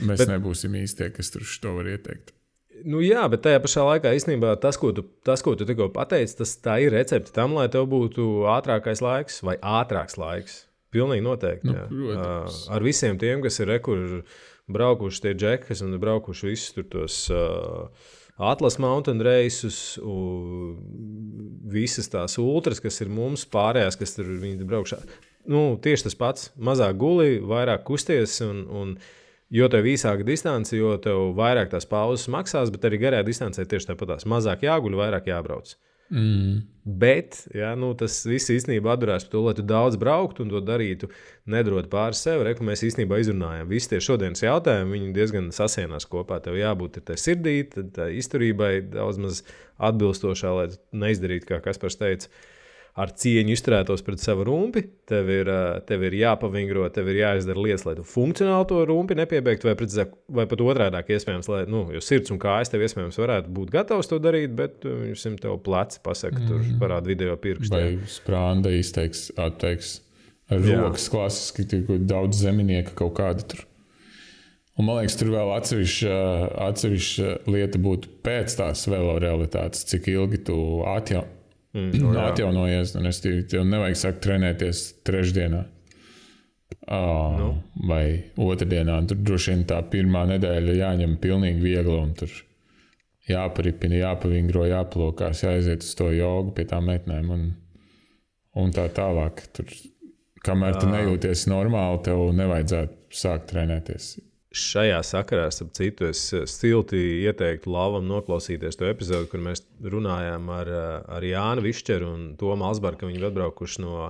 [0.00, 2.34] mēs bet, nebūsim īstie, kas tur to var ieteikt.
[2.80, 6.38] Nu, jā, bet tajā pašā laikā īstenībā tas, ko tu, tas, ko tu tikko pateici,
[6.38, 10.62] tas ir recepte tam, lai tev būtu ātrākais laiks vai ātrāks laiks.
[10.90, 11.68] Pilnīgi noteikti.
[11.70, 12.64] Nu, protams.
[12.72, 14.24] Ar visiem tiem, kas ir rekurbi
[14.70, 17.20] braukuši tie džekļi un braukuši visus tos.
[17.30, 19.98] Uh, Atlas mountain reisus,
[21.70, 25.00] visas tās ultras, kas ir mums pārējās, kas tur ir braukšā.
[25.50, 26.48] Nu, tieši tas pats.
[26.56, 28.38] Mazāk guli, vairāk kusties.
[28.44, 28.94] Un, un,
[29.52, 33.92] jo tev īsāka distance, jo tev vairāk tās pauzes maksās, bet arī garajā distancē tieši
[33.92, 34.26] tāpat.
[34.28, 35.74] Mazāk jāguļ, vairāk jābrauc.
[36.10, 36.60] Mm.
[36.80, 40.62] Bet jā, nu, tas viss īstenībā atdarās par to, lai tu daudz brauktu un to
[40.64, 41.10] darītu,
[41.50, 42.42] nedarot pāri sev.
[42.46, 43.68] Reku mēs īstenībā izrunājām.
[43.70, 46.40] Visi tie šodienas jautājumi, viņi diezgan sasienās kopā.
[46.42, 49.42] Tev jābūt tai sirdī, tai izturībai daudz maz
[49.76, 50.66] atbilstošā, lai
[51.04, 52.32] neizdarītu, kā Kaspars teica
[52.98, 54.82] ar cieņu izturētos pret savu rumpi.
[55.10, 55.50] Tev ir,
[55.86, 59.94] tev ir jāpavingro, tev ir jāizdara lietas, lai tu funkcionāli to rumpi nepiebeigtu, vai, pret,
[60.30, 64.20] vai pat otrādi- iespējams, lai nu, sirds un kājas tev iespējams varētu būt gatavs to
[64.22, 66.48] darīt, bet viņš simt tev pleci pasakot, mm.
[66.50, 67.74] tur parāda video pirkstu.
[67.74, 70.00] Vai sprāda izteiks, atteiks.
[70.50, 73.66] Rokas klasiski, tur daudz zemnieku kaut kāda tur.
[74.78, 76.14] Un, man liekas, tur vēl atsevišķa,
[76.66, 80.56] atsevišķa lieta būtu pēc tās vēl realitātes, cik ilgi tu
[80.88, 81.39] atjauno
[81.72, 85.60] Mm, nu, atjaunojies, un es tev nevajag sākt trenēties trešdienā.
[86.90, 87.50] Oh, nu.
[87.86, 88.04] Vai
[88.40, 88.96] otrdienā.
[89.10, 91.98] Tur droši vien tā pirmā nedēļa jāņem pilnīgi viegli.
[92.18, 92.34] Tur
[93.30, 97.46] jāparipina, jāpavingro, jāplokās, jāaiziet uz to jogu pie tām metnēm un,
[98.58, 99.44] un tā tālāk.
[99.54, 99.70] Tur,
[100.46, 104.12] kamēr tu nejūties normāli, tev nevajadzētu sākt trenēties.
[104.50, 110.48] Šajā sakarā, ap citu, es eh, silti ieteiktu Lāvam noklausīties to epizodi, kur mēs runājām
[110.50, 114.08] ar, eh, ar Jānu Višķeru un Tomu Alsbaru, ka viņi ir atbraukuši no,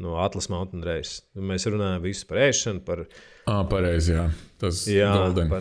[0.00, 1.26] no Atlas Mountain Race.
[1.36, 3.04] Mēs runājām par ēšanu, par.
[3.44, 4.30] Ah, pareizi, jā.
[4.62, 5.52] Tas ir golden.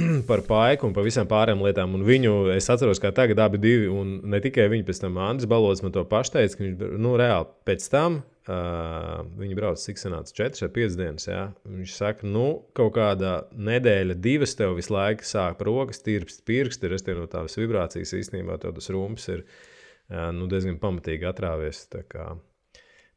[0.30, 1.96] Par, paiku un par visām pārējām lietām.
[1.98, 5.50] Un viņu es atceros, kā tagad abi divi, un ne tikai viņi, pēc tam Andris
[5.50, 8.20] Balots man to pašu teica, ka viņš nu, reāli pēc tam
[8.50, 11.26] Uh, viņi brauc cik senāts, 4 vai 5 dienas.
[11.28, 11.42] Jā.
[11.68, 17.20] Viņš saka, nu, kaut kādā nedēļa, divas tev visu laiku sāk rokas, tirpst pirksti, restīvi
[17.20, 21.84] no tās vibrācijas īstenībā tas rūms ir uh, nu, diezgan pamatīgi atrāvies.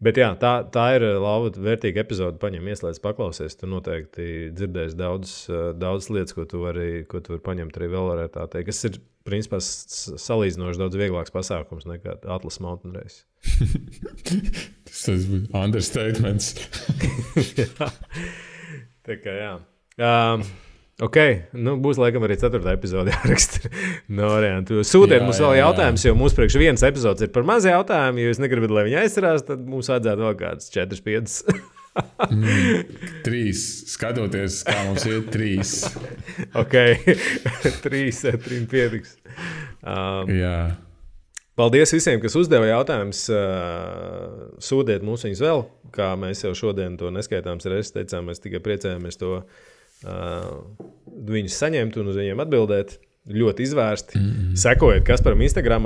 [0.04, 2.38] Bet jā, tā, tā ir laba, vērtīga epizode.
[2.42, 3.56] Paņem, ieslēdz, paklausies.
[3.58, 5.36] Tu noteikti dzirdēsi daudz,
[5.80, 9.00] daudz lietas, ko tu vari, ko tu vari paņemt arī vēl varētu teikt, kas ir
[9.24, 13.24] principā salīdzinoši daudz vieglāks pasākums nekā Atlas Mountain Race.
[15.04, 16.54] tas būtu understatements.
[19.08, 19.56] tā kā jā.
[20.00, 20.46] Um,
[21.02, 21.18] Ok,
[21.58, 23.72] nu, būs laikam arī ceturtā epizode jāraksta.
[24.14, 24.84] no variantu.
[24.86, 28.22] Sūtiet jā, mums vēl jautājumus, jo mums priekš viens epizodes ir par maz jautājumu.
[28.22, 31.40] Ja jūs negribat, lai viņi aizsarās, tad mums vajadzētu vēl kāds 4, 5.
[32.30, 32.94] mm,
[33.26, 33.66] trīs.
[33.90, 35.74] Skatoties, kā mums ir trīs.
[36.62, 36.78] ok,
[37.88, 39.18] trīs, trim pietiks.
[39.82, 40.58] Um, jā.
[41.54, 43.28] Paldies visiem, kas uzdeva jautājumus.
[44.64, 48.32] Sūtiet mums viņus vēl, kā mēs jau šodien to neskaitāms reizes teicām.
[48.32, 49.36] Mēs tikai priecājamies to
[51.30, 52.98] viņus saņemt un uz viņiem atbildēt.
[53.24, 54.20] ļoti izvērsti.
[54.20, 54.56] Mm -hmm.
[54.56, 55.86] Sekojiet Kasparam Instagram.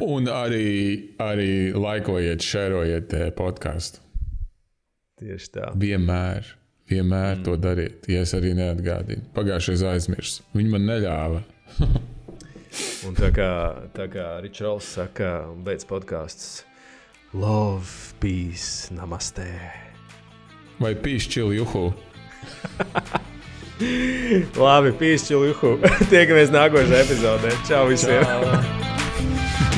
[0.00, 4.00] Un arī, arī laikojiet, šērojiet podkāstu.
[5.20, 5.70] Tieši tā.
[5.78, 6.44] Vienmēr,
[6.90, 7.42] vienmēr mm.
[7.42, 8.08] to dariet.
[8.08, 9.22] Ja es arī neatgādinu.
[9.34, 10.42] Pagājušajā aizmirsu.
[10.54, 11.42] Viņi man neļāva.
[13.06, 13.50] Un tā kā,
[13.96, 16.64] tā kā Ričards saka, beidz podkāsts.
[17.36, 19.46] Love, peace, namaste.
[20.80, 21.86] Vai pīšķilu juhu?
[24.66, 25.72] Labi, pīšķilu juhu.
[26.12, 27.54] Tiekamies nākošajā epizodē.
[27.68, 28.24] Čau visiem!
[28.24, 28.84] Čau.